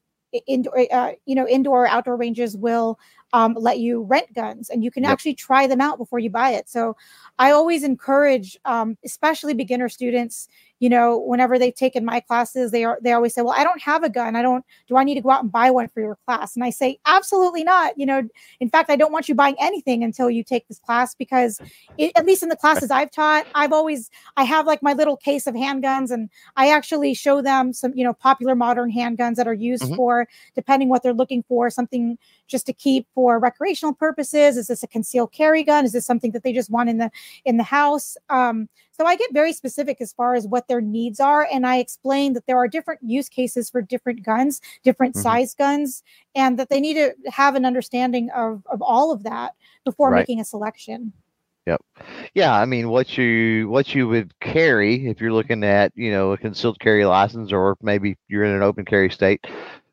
indoor 0.47 0.77
uh, 0.91 1.11
you 1.25 1.35
know 1.35 1.47
indoor 1.47 1.83
or 1.83 1.87
outdoor 1.87 2.15
ranges 2.15 2.55
will 2.55 2.97
um, 3.33 3.55
let 3.59 3.79
you 3.79 4.01
rent 4.03 4.33
guns 4.33 4.69
and 4.69 4.83
you 4.83 4.91
can 4.91 5.05
Yep. 5.05 5.05
actually 5.05 5.33
try 5.33 5.67
them 5.67 5.81
out 5.81 5.97
before 5.97 6.19
you 6.19 6.29
buy 6.29 6.51
it 6.51 6.69
so 6.69 6.95
i 7.39 7.51
always 7.51 7.83
encourage 7.83 8.57
um, 8.65 8.97
especially 9.05 9.53
beginner 9.53 9.89
students 9.89 10.47
you 10.81 10.89
know 10.89 11.17
whenever 11.17 11.57
they've 11.57 11.75
taken 11.75 12.03
my 12.03 12.19
classes 12.19 12.71
they 12.71 12.83
are 12.83 12.97
they 13.01 13.13
always 13.13 13.33
say 13.33 13.41
well 13.41 13.53
i 13.57 13.63
don't 13.63 13.81
have 13.81 14.03
a 14.03 14.09
gun. 14.09 14.35
I 14.35 14.41
don't 14.41 14.65
do 14.89 14.97
i 14.97 15.03
need 15.05 15.15
to 15.15 15.21
go 15.21 15.29
out 15.29 15.43
and 15.43 15.51
buy 15.51 15.69
one 15.71 15.87
for 15.87 16.01
your 16.01 16.17
class? 16.25 16.55
And 16.55 16.63
i 16.65 16.71
say 16.71 16.99
absolutely 17.05 17.63
not. 17.63 17.97
You 17.97 18.05
know 18.07 18.21
in 18.59 18.69
fact 18.69 18.89
i 18.89 18.97
don't 18.97 19.13
want 19.13 19.29
you 19.29 19.35
buying 19.35 19.55
anything 19.59 20.03
until 20.03 20.29
you 20.29 20.43
take 20.43 20.67
this 20.67 20.79
class 20.79 21.15
because 21.15 21.61
it, 21.97 22.11
at 22.17 22.25
least 22.25 22.43
in 22.43 22.49
the 22.49 22.55
classes 22.57 22.89
i've 22.91 23.11
taught 23.11 23.45
i've 23.55 23.71
always 23.71 24.09
i 24.37 24.43
have 24.43 24.65
like 24.65 24.81
my 24.81 24.93
little 24.93 25.15
case 25.17 25.45
of 25.47 25.53
handguns 25.55 26.09
and 26.11 26.29
i 26.57 26.69
actually 26.69 27.13
show 27.13 27.41
them 27.41 27.71
some 27.73 27.93
you 27.95 28.03
know 28.03 28.13
popular 28.13 28.55
modern 28.55 28.91
handguns 28.91 29.35
that 29.35 29.47
are 29.47 29.53
used 29.53 29.83
Mhm. 29.83 29.95
for 29.95 30.27
depending 30.55 30.89
what 30.89 31.03
they're 31.03 31.13
looking 31.13 31.43
for 31.43 31.69
something 31.69 32.17
just 32.51 32.65
to 32.67 32.73
keep 32.73 33.07
for 33.15 33.39
recreational 33.39 33.93
purposes 33.93 34.57
is 34.57 34.67
this 34.67 34.83
a 34.83 34.87
concealed 34.87 35.31
carry 35.31 35.63
gun 35.63 35.85
is 35.85 35.93
this 35.93 36.05
something 36.05 36.31
that 36.31 36.43
they 36.43 36.53
just 36.53 36.69
want 36.69 36.89
in 36.89 36.97
the 36.97 37.09
in 37.45 37.57
the 37.57 37.63
house 37.63 38.17
um 38.29 38.67
so 38.93 39.07
I 39.07 39.15
get 39.15 39.33
very 39.33 39.51
specific 39.53 39.99
as 39.99 40.13
far 40.13 40.35
as 40.35 40.45
what 40.45 40.67
their 40.67 40.79
needs 40.81 41.19
are. 41.19 41.47
And 41.51 41.65
I 41.65 41.77
explain 41.77 42.33
that 42.33 42.45
there 42.45 42.57
are 42.57 42.67
different 42.67 42.99
use 43.01 43.29
cases 43.29 43.67
for 43.67 43.81
different 43.81 44.21
guns, 44.23 44.61
different 44.83 45.15
Mhm. 45.15 45.23
size 45.23 45.55
guns, 45.55 46.03
and 46.35 46.59
that 46.59 46.69
they 46.69 46.79
need 46.79 46.93
to 46.95 47.15
have 47.31 47.55
an 47.55 47.65
understanding 47.65 48.29
of, 48.29 48.61
of 48.69 48.79
all 48.83 49.11
of 49.11 49.23
that 49.23 49.53
before 49.85 50.11
Right. 50.11 50.19
making 50.19 50.39
a 50.39 50.45
selection. 50.45 51.13
Yep. 51.65 51.81
Yeah, 52.35 52.53
I 52.53 52.65
mean, 52.65 52.89
what 52.89 53.17
you 53.17 53.69
what 53.69 53.95
you 53.95 54.07
would 54.07 54.37
carry 54.39 55.07
if 55.07 55.19
you're 55.19 55.33
looking 55.33 55.63
at 55.63 55.91
you 55.95 56.11
know 56.11 56.33
a 56.33 56.37
concealed 56.37 56.79
carry 56.79 57.05
license, 57.05 57.51
or 57.51 57.77
maybe 57.81 58.17
you're 58.27 58.43
in 58.43 58.53
an 58.55 58.61
open 58.61 58.85
carry 58.85 59.09
state, 59.09 59.45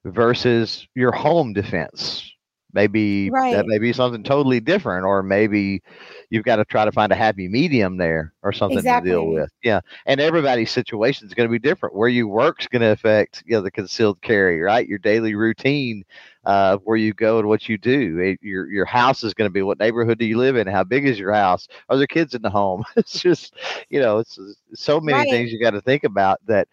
versus 0.04 0.86
your 0.94 1.12
home 1.12 1.54
defense. 1.54 2.30
Maybe 2.78 3.32
Right. 3.32 3.64
that 3.64 3.66
may 3.66 3.78
be 3.78 3.92
something 3.92 4.22
totally 4.24 4.60
different, 4.60 5.04
or 5.06 5.22
maybe 5.22 5.82
you've 6.30 6.44
got 6.44 6.56
to 6.56 6.64
try 6.64 6.84
to 6.84 6.92
find 6.92 7.12
a 7.12 7.16
happy 7.16 7.48
medium 7.48 7.96
there 7.96 8.32
or 8.42 8.52
something 8.52 8.86
to 8.86 8.96
deal 8.96 9.28
with. 9.28 9.50
Yeah. 9.62 9.80
And 10.06 10.20
everybody's 10.20 10.70
situation 10.70 11.26
is 11.26 11.34
going 11.34 11.48
to 11.48 11.52
be 11.52 11.58
different. 11.58 11.94
Where 11.96 12.08
you 12.08 12.28
work's 12.28 12.66
going 12.66 12.82
to 12.82 12.90
affect, 12.92 13.42
you 13.46 13.56
know, 13.56 13.62
the 13.62 13.70
concealed 13.70 14.20
carry, 14.22 14.60
right? 14.60 14.86
Your 14.88 14.98
daily 14.98 15.34
routine, 15.34 16.04
uh, 16.44 16.76
where 16.84 16.96
you 16.96 17.12
go 17.14 17.38
and 17.38 17.48
what 17.48 17.68
you 17.68 17.78
do. 17.78 18.18
It- 18.18 18.38
your 18.42 18.70
your 18.70 18.86
house 18.86 19.22
is 19.24 19.34
going 19.34 19.48
to 19.48 19.52
be 19.52 19.62
what 19.62 19.78
neighborhood 19.78 20.18
do 20.18 20.26
you 20.26 20.38
live 20.38 20.56
in? 20.56 20.66
How 20.66 20.84
big 20.84 21.06
is 21.06 21.18
your 21.18 21.32
house? 21.32 21.68
Are 21.88 21.96
there 21.96 22.06
kids 22.06 22.34
in 22.34 22.42
the 22.42 22.50
home? 22.50 22.84
it's 22.96 23.20
just, 23.20 23.54
you 23.90 24.00
know, 24.00 24.18
it's 24.18 24.38
it's 24.70 24.82
so 24.82 25.00
many 25.00 25.24
Right. 25.24 25.26
things 25.26 25.52
you 25.52 25.60
got 25.62 25.70
to 25.72 25.82
think 25.82 26.04
about 26.04 26.38
that 26.46 26.68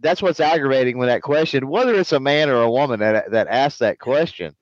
that's 0.00 0.22
what's 0.22 0.40
aggravating 0.40 0.98
with 0.98 1.08
that 1.08 1.22
question, 1.22 1.68
whether 1.68 1.94
it's 1.94 2.12
a 2.12 2.20
man 2.20 2.48
or 2.50 2.62
a 2.62 2.70
woman 2.70 3.00
that 3.00 3.30
that 3.30 3.48
asks 3.48 3.78
that 3.80 3.98
question. 3.98 4.54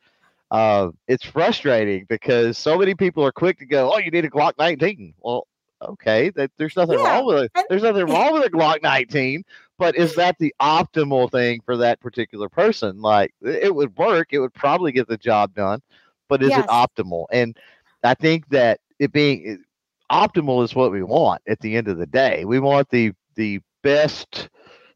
Uh, 0.51 0.91
it's 1.09 1.25
frustrating 1.25 2.07
because 2.09 2.59
so 2.59 2.79
many 2.79 2.95
people 2.95 3.25
are 3.25 3.33
quick 3.33 3.59
to 3.59 3.67
go, 3.67 3.93
"Oh, 3.93 3.99
you 3.99 4.11
need 4.11 4.25
a 4.25 4.31
Glock 4.31 4.53
19." 4.59 5.15
Well, 5.21 5.47
okay, 5.83 6.31
that 6.31 6.51
there's 6.57 6.77
nothing 6.77 6.99
Yeah, 6.99 7.03
wrong 7.03 7.27
with 7.27 7.45
it. 7.45 7.53
There's 7.69 7.83
nothing 7.83 8.07
wrong 8.07 8.33
with 8.35 8.45
a 8.47 8.51
Glock 8.51 8.83
19, 8.83 9.45
but 9.79 9.97
is 9.97 10.15
that 10.15 10.37
the 10.39 10.55
optimal 10.61 11.31
thing 11.31 11.61
for 11.65 11.77
that 11.79 12.01
particular 12.01 12.49
person? 12.49 13.01
Like, 13.01 13.35
it 13.43 13.75
would 13.75 13.97
work. 13.97 14.29
It 14.33 14.39
would 14.41 14.55
probably 14.55 14.93
get 14.93 15.09
the 15.09 15.19
job 15.19 15.55
done, 15.55 15.81
but 16.29 16.43
is 16.43 16.51
Yes. 16.51 16.65
it 16.65 16.67
optimal? 16.67 17.27
And 17.31 17.57
I 18.03 18.15
think 18.15 18.49
that 18.49 18.81
it 18.99 19.13
being 19.13 19.43
it- 19.47 19.61
optimal 20.11 20.65
is 20.65 20.75
what 20.75 20.93
we 20.93 21.03
want 21.03 21.43
at 21.49 21.61
the 21.61 21.77
end 21.77 21.89
of 21.89 21.99
the 21.99 22.07
day. 22.07 22.45
We 22.45 22.59
want 22.61 22.89
the 22.91 23.13
the 23.37 23.61
best 23.83 24.49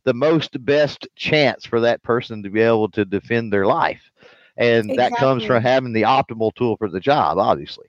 the 0.05 0.15
most 0.15 0.65
best 0.65 1.07
chance 1.15 1.65
for 1.65 1.81
that 1.81 2.03
person 2.03 2.43
to 2.43 2.51
be 2.51 2.61
able 2.61 2.89
to 2.91 3.05
defend 3.05 3.53
their 3.53 3.67
life. 3.67 4.11
And 4.57 4.91
that 4.99 5.15
comes 5.17 5.45
from 5.45 5.63
having 5.63 5.93
the 5.93 6.03
optimal 6.03 6.55
tool 6.55 6.77
for 6.77 6.89
the 6.89 7.01
job, 7.01 7.39
obviously. 7.39 7.87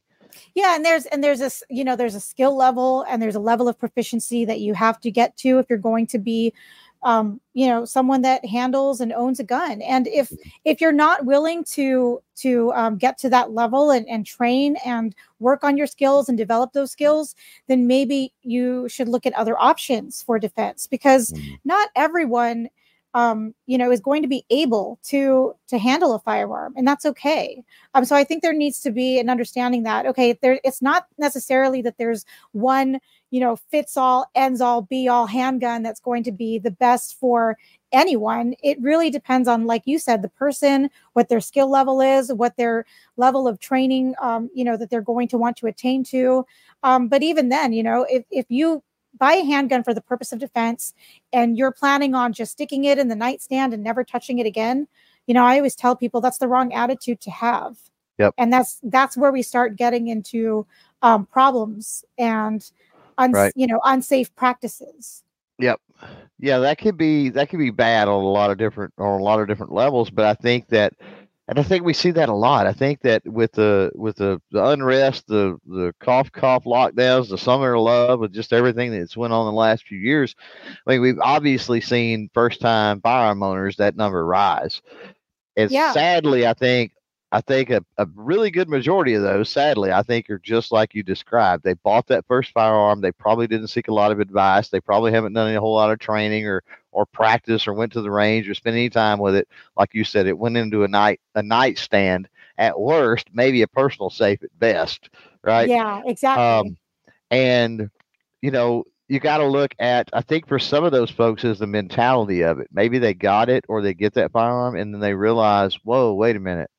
yeah 0.56 0.76
and 0.76 0.84
there's 0.86 1.06
and 1.08 1.24
there's 1.24 1.42
a 1.42 1.52
you 1.70 1.84
know 1.84 1.96
there's 1.96 2.16
a 2.16 2.20
skill 2.20 2.56
level 2.56 3.06
and 3.10 3.22
there's 3.22 3.36
a 3.36 3.40
level 3.40 3.68
of 3.68 3.78
proficiency 3.78 4.46
that 4.46 4.60
you 4.60 4.74
have 4.74 5.00
to 5.00 5.12
get 5.12 5.36
to 5.38 5.60
if 5.60 5.66
you're 5.70 5.78
going 5.78 6.08
to 6.08 6.18
be 6.18 6.54
um 7.04 7.40
you 7.54 7.68
know 7.68 7.86
someone 7.86 8.22
that 8.22 8.44
handles 8.46 9.02
and 9.02 9.12
owns 9.14 9.40
a 9.40 9.44
gun 9.44 9.82
and 9.82 10.08
if 10.08 10.32
if 10.64 10.80
you're 10.82 10.92
not 10.92 11.26
willing 11.26 11.64
to 11.66 12.22
to 12.36 12.72
um, 12.74 12.98
get 12.98 13.18
to 13.20 13.30
that 13.30 13.52
level 13.52 13.92
and, 13.92 14.08
and 14.10 14.26
train 14.26 14.76
and 14.86 15.14
work 15.40 15.64
on 15.64 15.78
your 15.78 15.86
skills 15.86 16.30
and 16.30 16.38
develop 16.38 16.72
those 16.74 16.92
skills 16.92 17.36
then 17.68 17.86
maybe 17.86 18.34
you 18.42 18.88
should 18.90 19.10
look 19.10 19.26
at 19.26 19.34
other 19.34 19.60
options 19.60 20.24
for 20.24 20.40
defense 20.40 20.88
because 20.88 21.32
Mhm. 21.34 21.60
not 21.66 21.90
everyone 21.96 22.70
um, 23.14 23.54
you 23.68 23.78
know 23.78 23.92
is 23.92 24.02
going 24.02 24.22
to 24.22 24.28
be 24.28 24.46
able 24.50 25.00
to 25.04 25.54
to 25.68 25.78
handle 25.78 26.14
a 26.14 26.20
firearm 26.20 26.74
and 26.76 26.88
that's 26.88 27.06
okay 27.06 27.64
um, 27.96 28.06
so 28.06 28.16
I 28.16 28.24
think 28.24 28.42
there 28.42 28.54
needs 28.54 28.80
to 28.82 28.92
be 28.92 29.20
an 29.20 29.30
understanding 29.30 29.84
that 29.84 30.06
okay, 30.06 30.34
there 30.42 30.60
it's 30.64 30.82
not 30.82 31.08
necessarily 31.18 31.82
that 31.84 31.98
there's 31.98 32.26
one 32.52 33.00
you 33.32 33.40
know 33.40 33.56
fits 33.56 33.98
all, 33.98 34.30
ends 34.36 34.62
all, 34.62 34.82
be 34.82 35.08
all 35.08 35.28
handgun 35.28 35.84
that's 35.84 36.00
going 36.00 36.24
to 36.24 36.32
be 36.32 36.58
the 36.60 36.72
best 36.72 37.20
for 37.20 37.58
anyone. 37.92 38.56
It 38.64 38.82
really 38.82 39.12
depends 39.12 39.48
on, 39.48 39.66
like 39.66 39.84
you 39.86 40.00
said, 40.00 40.22
the 40.24 40.30
person, 40.30 40.90
what 41.14 41.30
their 41.30 41.40
skill 41.40 41.70
level 41.70 42.02
is, 42.02 42.34
what 42.34 42.58
their 42.58 42.86
level 43.18 43.48
of 43.48 43.60
training, 43.60 44.16
um, 44.20 44.50
you 44.56 44.64
know, 44.64 44.76
that 44.78 44.90
they're 44.90 45.02
going 45.02 45.28
to 45.30 45.38
want 45.38 45.58
to 45.58 45.68
attain 45.68 46.04
to. 46.06 46.46
Um, 46.82 47.08
but 47.08 47.22
even 47.22 47.50
then, 47.50 47.74
you 47.74 47.84
know, 47.84 48.06
if 48.10 48.26
if 48.32 48.46
you 48.50 48.84
buy 49.18 49.34
a 49.34 49.44
handgun 49.44 49.84
for 49.84 49.94
the 49.94 50.02
purpose 50.02 50.32
of 50.32 50.40
defense 50.40 50.94
and 51.32 51.58
you're 51.58 51.72
planning 51.72 52.16
on 52.16 52.34
just 52.34 52.52
sticking 52.54 52.84
it 52.86 52.98
in 52.98 53.08
the 53.08 53.16
nightstand 53.16 53.74
and 53.74 53.84
never 53.84 54.04
touching 54.04 54.40
it 54.40 54.46
again 54.46 54.88
you 55.28 55.34
know 55.34 55.44
i 55.46 55.58
always 55.58 55.76
tell 55.76 55.96
people 55.96 56.20
that's 56.22 56.38
the 56.40 56.48
wrong 56.48 56.74
attitude 56.74 57.20
to 57.22 57.32
have 57.32 57.78
Yep. 58.20 58.36
and 58.38 58.54
that's 58.54 58.80
that's 58.84 59.18
where 59.18 59.32
we 59.32 59.42
start 59.42 59.76
getting 59.76 60.08
into 60.08 60.66
um, 61.02 61.26
problems 61.26 62.06
and 62.18 62.70
uns- 63.18 63.34
Right. 63.34 63.54
you 63.56 63.68
know 63.68 63.80
unsafe 63.84 64.34
practices 64.36 65.24
Yep. 65.60 65.80
Yeah, 66.40 66.58
that 66.60 66.78
could 66.80 66.98
be 66.98 67.30
that 67.30 67.50
could 67.50 67.60
be 67.60 67.70
bad 67.70 68.08
on 68.08 68.16
a 68.16 68.28
lot 68.28 68.52
of 68.52 68.58
different 68.58 68.94
on 68.98 69.20
a 69.20 69.24
lot 69.24 69.40
of 69.40 69.48
different 69.48 69.72
levels, 69.72 70.10
but 70.10 70.26
I 70.26 70.34
think 70.34 70.68
that 70.70 70.94
and 71.48 71.60
I 71.60 71.64
think 71.64 71.84
we 71.84 71.94
see 71.94 72.12
that 72.12 72.30
a 72.30 72.34
lot. 72.34 72.68
I 72.68 72.74
think 72.74 73.02
that 73.02 73.26
with 73.26 73.52
the 73.54 73.92
with 73.96 74.16
the, 74.16 74.42
the 74.52 74.66
unrest, 74.66 75.28
the 75.28 75.58
the 75.68 75.94
cough 76.00 76.32
cough 76.32 76.64
lockdowns, 76.64 77.30
the 77.30 77.38
summer 77.38 77.74
of 77.74 77.82
love, 77.82 78.20
with 78.20 78.34
just 78.34 78.54
everything 78.54 78.92
that's 78.92 79.18
went 79.18 79.34
on 79.34 79.48
in 79.48 79.54
the 79.54 79.60
last 79.60 79.86
few 79.86 79.98
years, 80.00 80.36
I 80.88 80.92
mean 80.92 81.02
we've 81.02 81.20
obviously 81.20 81.82
seen 81.82 82.30
first 82.34 82.62
time 82.62 83.02
firearm 83.02 83.44
owners 83.44 83.78
that 83.78 83.98
number 83.98 84.26
rise. 84.26 84.82
And 85.58 85.70
Yeah. 85.70 85.92
sadly, 85.92 86.48
I 86.48 86.54
think 86.54 86.94
I 87.32 87.42
think 87.42 87.72
a, 87.72 87.84
a 87.98 88.06
really 88.16 88.52
good 88.52 88.70
majority 88.70 89.16
of 89.16 89.24
those, 89.24 89.50
sadly, 89.50 89.92
I 89.92 90.04
think 90.04 90.30
are 90.30 90.40
just 90.40 90.72
like 90.72 90.94
you 90.94 91.04
described. 91.04 91.64
They 91.64 91.74
bought 91.74 92.08
that 92.08 92.26
first 92.28 92.52
firearm. 92.52 93.02
They 93.02 93.12
probably 93.12 93.48
didn't 93.48 93.68
seek 93.70 93.88
a 93.88 93.94
lot 93.94 94.12
of 94.12 94.20
advice. 94.20 94.70
They 94.70 94.80
probably 94.80 95.12
haven't 95.12 95.34
done 95.34 95.54
a 95.54 95.60
whole 95.60 95.74
lot 95.74 95.92
of 95.92 96.00
training 96.00 96.46
or 96.48 96.64
or 96.94 97.06
practice 97.06 97.68
or 97.68 97.74
went 97.74 97.94
to 97.94 98.02
the 98.02 98.12
range 98.12 98.50
or 98.50 98.54
spent 98.56 98.76
any 98.76 98.90
time 98.90 99.20
with 99.20 99.36
it. 99.36 99.48
Like 99.78 99.94
you 99.94 100.04
said, 100.06 100.28
it 100.28 100.38
went 100.38 100.58
into 100.58 100.84
a 100.84 100.88
night 100.88 101.22
a 101.36 101.44
nightstand 101.44 102.30
at 102.58 102.80
worst, 102.80 103.28
maybe 103.34 103.62
a 103.64 103.68
personal 103.68 104.10
safe 104.10 104.44
at 104.44 104.58
best, 104.60 105.10
right? 105.44 105.72
yeah 105.72 106.02
exactly 106.06 106.36
Um, 106.36 106.78
and 107.32 107.90
you 108.42 108.52
know, 108.52 108.84
you 109.08 109.20
got 109.20 109.38
to 109.38 109.46
look 109.46 109.74
at. 109.80 110.10
I 110.14 110.22
think 110.22 110.48
for 110.48 110.60
some 110.60 110.84
of 110.84 110.92
those 110.92 111.12
folks 111.12 111.44
is 111.44 111.60
the 111.60 111.68
mentality 111.68 112.42
of 112.44 112.60
it. 112.60 112.68
Maybe 112.72 113.00
they 113.00 113.14
got 113.14 113.50
it 113.50 113.66
or 113.70 113.82
they 113.82 113.94
get 113.94 114.14
that 114.14 114.32
firearm 114.32 114.76
and 114.76 114.94
then 114.94 115.02
they 115.02 115.14
realize, 115.14 115.76
whoa, 115.84 116.14
wait 116.14 116.36
a 116.36 116.40
minute. 116.40 116.70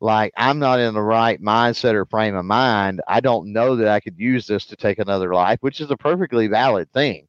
Like 0.00 0.32
I'm 0.36 0.58
not 0.58 0.80
in 0.80 0.94
the 0.94 1.02
right 1.02 1.40
mindset 1.40 1.94
or 1.94 2.04
frame 2.06 2.34
of 2.34 2.44
mind. 2.44 3.00
I 3.08 3.20
don't 3.20 3.52
know 3.52 3.76
that 3.76 3.88
I 3.88 4.00
could 4.00 4.18
use 4.18 4.46
this 4.46 4.66
to 4.66 4.76
take 4.76 4.98
another 4.98 5.34
life, 5.34 5.58
which 5.60 5.80
is 5.80 5.90
a 5.90 5.96
perfectly 5.96 6.46
valid 6.48 6.90
thing. 6.92 7.26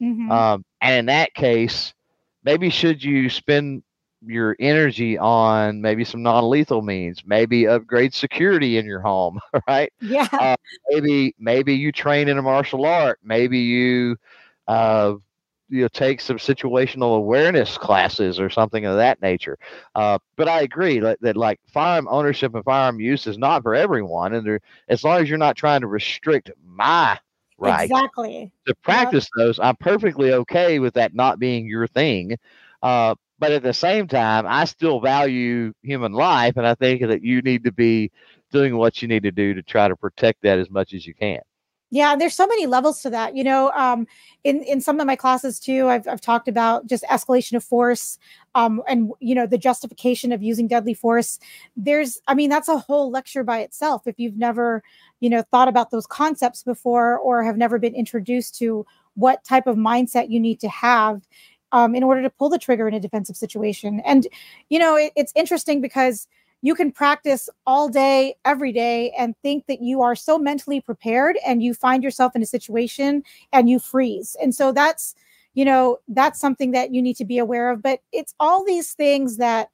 Mhm. 0.00 0.44
Um, 0.44 0.64
and 0.80 0.94
in 0.96 1.06
that 1.06 1.34
case, 1.34 1.94
maybe 2.44 2.70
should 2.70 3.02
you 3.02 3.28
spend 3.30 3.82
your 4.26 4.56
energy 4.58 5.16
on 5.18 5.80
maybe 5.80 6.04
some 6.04 6.22
non-lethal 6.22 6.82
means, 6.82 7.22
maybe 7.24 7.66
upgrade 7.66 8.12
security 8.14 8.76
in 8.78 8.86
your 8.86 9.00
home, 9.00 9.38
right? 9.68 9.92
yeah. 10.00 10.28
Uh, 10.38 10.56
maybe 10.90 11.34
maybe 11.38 11.74
you 11.74 11.92
train 11.92 12.28
in 12.28 12.38
a 12.38 12.42
martial 12.42 12.84
art. 12.86 13.18
Maybe 13.22 13.58
you 13.58 14.16
uh 14.66 15.14
you 15.68 15.82
know 15.82 15.88
take 15.88 16.20
some 16.20 16.36
situational 16.38 17.16
awareness 17.16 17.76
classes 17.78 18.38
or 18.40 18.48
something 18.50 18.84
of 18.86 18.96
that 18.96 19.20
nature. 19.22 19.58
Uh 19.94 20.18
but 20.36 20.48
i 20.48 20.60
agree 20.62 20.98
that, 21.00 21.20
that 21.20 21.36
like 21.36 21.60
firearm 21.72 22.08
ownership 22.10 22.54
and 22.54 22.64
firearm 22.64 23.00
use 23.00 23.26
is 23.26 23.38
not 23.38 23.62
for 23.62 23.74
everyone 23.74 24.34
and 24.34 24.46
there, 24.46 24.60
as 24.88 25.04
long 25.04 25.20
as 25.20 25.28
you're 25.28 25.38
not 25.38 25.56
trying 25.56 25.80
to 25.82 25.86
restrict 25.86 26.50
my 26.64 27.18
right. 27.58 27.90
Exactly. 27.90 28.50
To 28.66 28.74
practice 28.82 29.28
those 29.36 29.58
i'm 29.58 29.76
perfectly 29.76 30.32
okay 30.32 30.78
with 30.78 30.94
that 30.94 31.14
not 31.14 31.38
being 31.38 31.66
your 31.66 31.86
thing 31.86 32.36
uh 32.82 33.14
but 33.38 33.52
at 33.52 33.62
the 33.62 33.72
same 33.72 34.06
time 34.08 34.46
i 34.46 34.64
still 34.64 35.00
value 35.00 35.72
human 35.82 36.12
life 36.12 36.56
and 36.56 36.66
i 36.66 36.74
think 36.74 37.02
that 37.02 37.22
you 37.22 37.40
need 37.42 37.64
to 37.64 37.72
be 37.72 38.10
doing 38.52 38.76
what 38.76 39.02
you 39.02 39.08
need 39.08 39.22
to 39.22 39.30
do 39.32 39.54
to 39.54 39.62
try 39.62 39.88
to 39.88 39.96
protect 39.96 40.42
that 40.42 40.58
as 40.58 40.70
much 40.70 40.94
as 40.94 41.06
you 41.06 41.14
can 41.14 41.40
Yeah, 41.90 42.16
there's 42.16 42.34
so 42.34 42.46
many 42.46 42.66
levels 42.66 43.00
to 43.02 43.10
that. 43.10 43.34
You 43.34 43.44
know, 43.44 43.70
um, 43.70 44.06
in 44.44 44.62
in 44.62 44.80
some 44.82 45.00
of 45.00 45.06
my 45.06 45.16
classes 45.16 45.58
too, 45.58 45.88
I've 45.88 46.06
I've 46.06 46.20
talked 46.20 46.46
about 46.46 46.86
just 46.86 47.02
escalation 47.04 47.54
of 47.54 47.64
force, 47.64 48.18
um, 48.54 48.82
and 48.86 49.10
you 49.20 49.34
know 49.34 49.46
the 49.46 49.56
justification 49.56 50.30
of 50.30 50.42
using 50.42 50.68
deadly 50.68 50.92
force. 50.92 51.38
There's, 51.76 52.20
I 52.28 52.34
mean, 52.34 52.50
that's 52.50 52.68
a 52.68 52.78
whole 52.78 53.10
lecture 53.10 53.42
by 53.42 53.60
itself. 53.60 54.06
If 54.06 54.18
you've 54.18 54.36
never, 54.36 54.82
you 55.20 55.30
know, 55.30 55.42
thought 55.50 55.68
about 55.68 55.90
those 55.90 56.06
concepts 56.06 56.62
before 56.62 57.16
or 57.18 57.42
have 57.42 57.56
never 57.56 57.78
been 57.78 57.94
introduced 57.94 58.54
to 58.58 58.84
what 59.14 59.42
type 59.44 59.66
of 59.66 59.76
mindset 59.76 60.28
you 60.30 60.40
need 60.40 60.60
to 60.60 60.68
have 60.68 61.26
um, 61.72 61.94
in 61.94 62.02
order 62.02 62.22
to 62.22 62.30
pull 62.30 62.48
the 62.50 62.58
trigger 62.58 62.86
in 62.88 62.94
a 62.94 63.00
defensive 63.00 63.36
situation. 63.36 64.00
And 64.04 64.26
you 64.68 64.78
know, 64.78 64.94
it, 64.96 65.12
it's 65.16 65.32
interesting 65.34 65.80
because 65.80 66.28
you 66.62 66.74
can 66.74 66.90
practice 66.90 67.48
all 67.66 67.88
day, 67.88 68.34
every 68.44 68.72
day, 68.72 69.12
and 69.16 69.34
think 69.42 69.66
that 69.66 69.80
you 69.80 70.02
are 70.02 70.16
so 70.16 70.38
mentally 70.38 70.80
prepared, 70.80 71.38
and 71.46 71.62
you 71.62 71.74
find 71.74 72.02
yourself 72.02 72.34
in 72.34 72.42
a 72.42 72.46
situation 72.46 73.22
and 73.52 73.68
you 73.70 73.78
freeze. 73.78 74.36
And 74.42 74.54
so 74.54 74.72
that's, 74.72 75.14
you 75.54 75.64
know, 75.64 75.98
that's 76.08 76.40
something 76.40 76.72
that 76.72 76.92
you 76.92 77.00
need 77.00 77.16
to 77.16 77.24
be 77.24 77.38
aware 77.38 77.70
of. 77.70 77.82
But 77.82 78.00
it's 78.12 78.34
all 78.40 78.64
these 78.64 78.92
things 78.92 79.36
that 79.36 79.68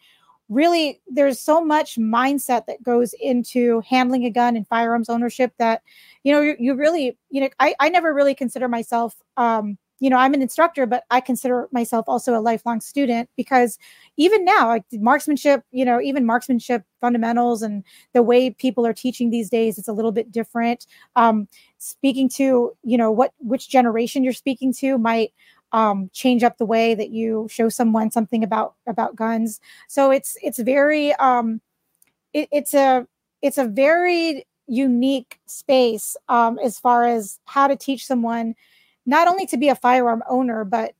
really 0.50 1.00
there's 1.08 1.40
so 1.40 1.64
much 1.64 1.96
mindset 1.96 2.66
that 2.66 2.82
goes 2.82 3.14
into 3.20 3.82
handling 3.88 4.24
a 4.24 4.30
gun 4.30 4.56
and 4.56 4.68
firearms 4.68 5.08
ownership 5.08 5.52
that 5.58 5.82
you 6.22 6.32
know 6.32 6.40
you, 6.42 6.54
you 6.58 6.74
really 6.74 7.16
you 7.30 7.40
know 7.40 7.48
I, 7.60 7.74
I 7.80 7.88
never 7.88 8.12
really 8.12 8.34
consider 8.34 8.68
myself 8.68 9.16
um 9.38 9.78
you 10.04 10.10
know 10.10 10.18
i'm 10.18 10.34
an 10.34 10.42
instructor 10.42 10.84
but 10.86 11.04
i 11.10 11.20
consider 11.20 11.68
myself 11.72 12.04
also 12.08 12.36
a 12.38 12.40
lifelong 12.48 12.80
student 12.80 13.28
because 13.36 13.78
even 14.18 14.44
now 14.44 14.68
like 14.68 14.84
marksmanship 14.92 15.62
you 15.70 15.84
know 15.84 16.00
even 16.00 16.26
marksmanship 16.26 16.82
fundamentals 17.00 17.62
and 17.62 17.82
the 18.12 18.22
way 18.22 18.50
people 18.50 18.86
are 18.86 18.92
teaching 18.92 19.30
these 19.30 19.48
days 19.48 19.78
it's 19.78 19.88
a 19.88 19.92
little 19.92 20.12
bit 20.12 20.30
different. 20.30 20.86
Um 21.16 21.48
speaking 21.78 22.28
to 22.30 22.76
you 22.82 22.98
know 22.98 23.10
what 23.10 23.32
which 23.38 23.68
generation 23.68 24.22
you're 24.24 24.32
speaking 24.32 24.72
to 24.74 24.98
might 24.98 25.32
um 25.72 26.10
change 26.12 26.42
up 26.44 26.58
the 26.58 26.66
way 26.66 26.94
that 26.94 27.10
you 27.10 27.46
show 27.50 27.68
someone 27.68 28.10
something 28.10 28.44
about 28.44 28.74
about 28.86 29.16
guns. 29.16 29.60
So 29.88 30.10
it's 30.10 30.36
it's 30.42 30.58
very 30.58 31.12
um 31.14 31.60
it, 32.32 32.48
it's 32.52 32.74
a 32.74 33.06
it's 33.42 33.58
a 33.58 33.66
very 33.66 34.46
unique 34.66 35.38
space 35.46 36.16
um, 36.28 36.58
as 36.64 36.78
far 36.78 37.04
as 37.06 37.38
how 37.46 37.66
to 37.66 37.76
teach 37.76 38.06
someone 38.06 38.54
not 39.06 39.28
only 39.28 39.46
to 39.46 39.56
be 39.56 39.68
a 39.68 39.74
firearm 39.74 40.22
owner, 40.28 40.64
but 40.64 40.94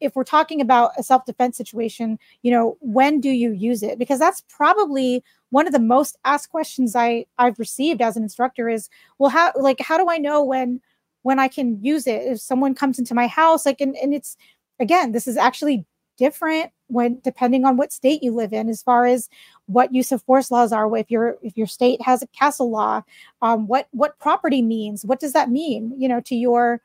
if 0.00 0.16
we're 0.16 0.24
talking 0.24 0.60
about 0.60 0.92
a 0.98 1.02
self-defense 1.02 1.56
situation, 1.56 2.18
you 2.42 2.50
know, 2.50 2.76
when 2.80 3.20
do 3.20 3.30
you 3.30 3.52
use 3.52 3.82
it? 3.82 3.98
Because 3.98 4.18
that's 4.18 4.42
probably 4.48 5.22
one 5.50 5.66
of 5.66 5.72
the 5.72 5.78
most 5.78 6.16
asked 6.24 6.50
questions 6.50 6.96
I 6.96 7.26
I've 7.38 7.58
received 7.58 8.00
as 8.00 8.16
an 8.16 8.22
instructor 8.22 8.68
is, 8.68 8.88
well, 9.18 9.30
how 9.30 9.52
like 9.56 9.80
how 9.80 9.96
do 9.98 10.08
I 10.08 10.18
know 10.18 10.42
when 10.42 10.80
when 11.22 11.38
I 11.38 11.48
can 11.48 11.82
use 11.82 12.06
it? 12.06 12.22
If 12.22 12.40
someone 12.40 12.74
comes 12.74 12.98
into 12.98 13.14
my 13.14 13.26
house, 13.26 13.66
like 13.66 13.80
and, 13.80 13.96
and 13.96 14.14
it's 14.14 14.36
again, 14.80 15.12
this 15.12 15.26
is 15.26 15.36
actually 15.36 15.86
different 16.20 16.70
when 16.88 17.18
depending 17.24 17.64
on 17.64 17.78
what 17.78 17.92
state 17.92 18.22
you 18.22 18.30
live 18.30 18.52
in 18.52 18.68
as 18.68 18.82
far 18.82 19.06
as 19.06 19.28
what 19.66 19.94
use 19.94 20.12
of 20.12 20.22
force 20.24 20.50
laws 20.50 20.70
are 20.70 20.94
if 20.98 21.10
your 21.10 21.38
if 21.42 21.56
your 21.56 21.66
state 21.66 22.02
has 22.02 22.22
a 22.22 22.26
castle 22.26 22.70
law 22.70 23.00
um, 23.40 23.66
what 23.66 23.88
what 23.92 24.18
property 24.18 24.60
means 24.60 25.02
what 25.02 25.18
does 25.18 25.32
that 25.32 25.48
mean 25.48 25.94
you 25.96 26.06
know 26.06 26.20
to 26.20 26.34
your 26.34 26.82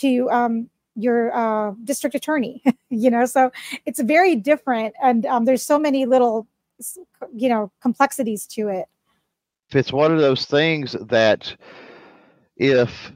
to 0.00 0.30
um, 0.30 0.68
your 0.96 1.34
uh, 1.34 1.72
district 1.84 2.14
attorney 2.14 2.62
you 2.90 3.10
know 3.10 3.26
so 3.26 3.50
it's 3.86 4.00
very 4.00 4.36
different 4.36 4.94
and 5.02 5.26
um, 5.26 5.44
there's 5.44 5.62
so 5.62 5.78
many 5.78 6.06
little 6.06 6.46
you 7.34 7.48
know 7.48 7.70
complexities 7.80 8.46
to 8.46 8.68
it. 8.68 8.86
If 9.68 9.76
it's 9.76 9.92
one 9.92 10.12
of 10.12 10.18
those 10.18 10.46
things 10.46 10.96
that 11.00 11.54
if 12.56 13.12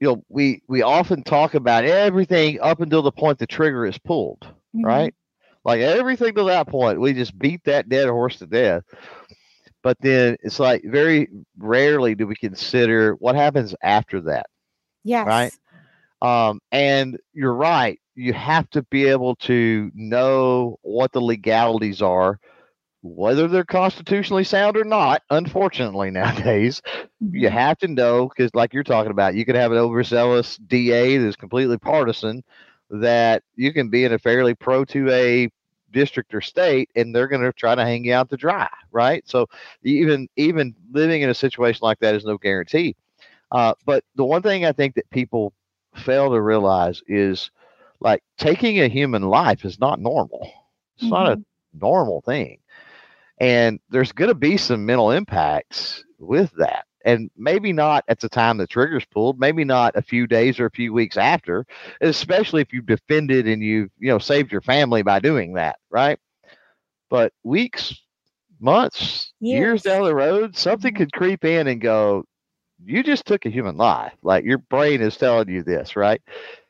you 0.00 0.08
know 0.08 0.24
we 0.28 0.62
we 0.68 0.82
often 0.82 1.22
talk 1.22 1.54
about 1.54 1.84
everything 1.84 2.60
up 2.60 2.80
until 2.80 3.02
the 3.02 3.12
point 3.12 3.38
the 3.38 3.46
trigger 3.46 3.86
is 3.86 3.98
pulled 3.98 4.40
mm-hmm. 4.42 4.84
right? 4.84 5.14
Like 5.64 5.80
everything 5.80 6.34
to 6.34 6.44
that 6.44 6.68
point 6.68 7.00
we 7.00 7.12
just 7.12 7.38
beat 7.38 7.64
that 7.64 7.88
dead 7.88 8.08
horse 8.08 8.38
to 8.38 8.46
death. 8.46 8.82
But 9.82 9.96
then 10.00 10.36
it's 10.42 10.60
like 10.60 10.82
very 10.84 11.28
rarely 11.58 12.14
do 12.14 12.26
we 12.26 12.36
consider 12.36 13.14
what 13.14 13.34
happens 13.34 13.74
after 13.82 14.20
that 14.20 14.46
yes. 15.02 15.26
right 15.26 15.52
um 16.22 16.60
and 16.70 17.18
you're 17.34 17.54
right 17.54 17.98
you 18.14 18.32
have 18.32 18.68
to 18.70 18.82
be 18.84 19.06
able 19.06 19.36
to 19.36 19.90
know 19.94 20.78
what 20.82 21.12
the 21.12 21.20
legalities 21.20 22.00
are 22.00 22.38
whether 23.02 23.48
they're 23.48 23.64
constitutionally 23.64 24.44
sound 24.44 24.76
or 24.76 24.84
not, 24.84 25.22
unfortunately 25.30 26.10
nowadays, 26.12 26.80
mm-hmm. 27.22 27.36
you 27.36 27.50
have 27.50 27.76
to 27.78 27.88
know 27.88 28.28
because, 28.28 28.54
like 28.54 28.72
you're 28.72 28.84
talking 28.84 29.10
about, 29.10 29.34
you 29.34 29.44
could 29.44 29.56
have 29.56 29.72
an 29.72 29.78
overzealous 29.78 30.56
DA 30.56 31.18
that's 31.18 31.36
completely 31.36 31.78
partisan 31.78 32.42
that 32.90 33.42
you 33.56 33.72
can 33.72 33.88
be 33.88 34.04
in 34.04 34.12
a 34.12 34.18
fairly 34.18 34.54
pro 34.54 34.84
2A 34.84 35.50
district 35.92 36.32
or 36.34 36.40
state 36.40 36.90
and 36.96 37.14
they're 37.14 37.28
going 37.28 37.42
to 37.42 37.52
try 37.52 37.74
to 37.74 37.84
hang 37.84 38.02
you 38.02 38.14
out 38.14 38.30
to 38.30 38.36
dry 38.36 38.66
right 38.92 39.28
so 39.28 39.46
even 39.82 40.26
even 40.36 40.74
living 40.90 41.20
in 41.20 41.28
a 41.28 41.34
situation 41.34 41.80
like 41.82 41.98
that 41.98 42.14
is 42.14 42.24
no 42.24 42.38
guarantee 42.38 42.96
uh, 43.50 43.74
but 43.84 44.02
the 44.16 44.24
one 44.24 44.40
thing 44.40 44.64
i 44.64 44.72
think 44.72 44.94
that 44.94 45.08
people 45.10 45.52
fail 45.94 46.30
to 46.30 46.40
realize 46.40 47.02
is 47.06 47.50
like 48.00 48.22
taking 48.38 48.80
a 48.80 48.88
human 48.88 49.22
life 49.22 49.64
is 49.64 49.78
not 49.78 50.00
normal 50.00 50.50
it's 50.96 51.04
mm-hmm. 51.04 51.14
not 51.14 51.32
a 51.32 51.36
mm-hmm. 51.36 51.78
normal 51.80 52.20
thing 52.22 52.58
and 53.42 53.80
there's 53.90 54.12
going 54.12 54.28
to 54.28 54.36
be 54.36 54.56
some 54.56 54.86
mental 54.86 55.10
impacts 55.10 56.04
with 56.20 56.52
that. 56.58 56.86
And 57.04 57.28
maybe 57.36 57.72
not 57.72 58.04
at 58.06 58.20
the 58.20 58.28
time 58.28 58.56
the 58.56 58.68
trigger's 58.68 59.04
pulled, 59.04 59.40
maybe 59.40 59.64
not 59.64 59.96
a 59.96 60.02
few 60.02 60.28
days 60.28 60.60
or 60.60 60.66
a 60.66 60.70
few 60.70 60.92
weeks 60.92 61.16
after, 61.16 61.66
especially 62.00 62.62
if 62.62 62.72
you've 62.72 62.86
defended 62.86 63.48
and 63.48 63.60
you've, 63.60 63.90
you 63.98 64.08
know, 64.08 64.20
saved 64.20 64.52
your 64.52 64.60
family 64.60 65.02
by 65.02 65.18
doing 65.18 65.54
that, 65.54 65.80
right? 65.90 66.20
But 67.10 67.32
weeks, 67.42 68.00
months, 68.60 69.32
years, 69.40 69.58
years 69.58 69.82
down 69.82 70.04
the 70.04 70.14
road, 70.14 70.56
something 70.56 70.94
could 70.94 71.12
creep 71.12 71.44
in 71.44 71.66
and 71.66 71.80
go, 71.80 72.24
you 72.84 73.02
just 73.02 73.26
took 73.26 73.46
a 73.46 73.50
human 73.50 73.76
life. 73.76 74.12
Like 74.22 74.44
your 74.44 74.58
brain 74.58 75.00
is 75.00 75.16
telling 75.16 75.48
you 75.48 75.62
this, 75.62 75.96
right? 75.96 76.20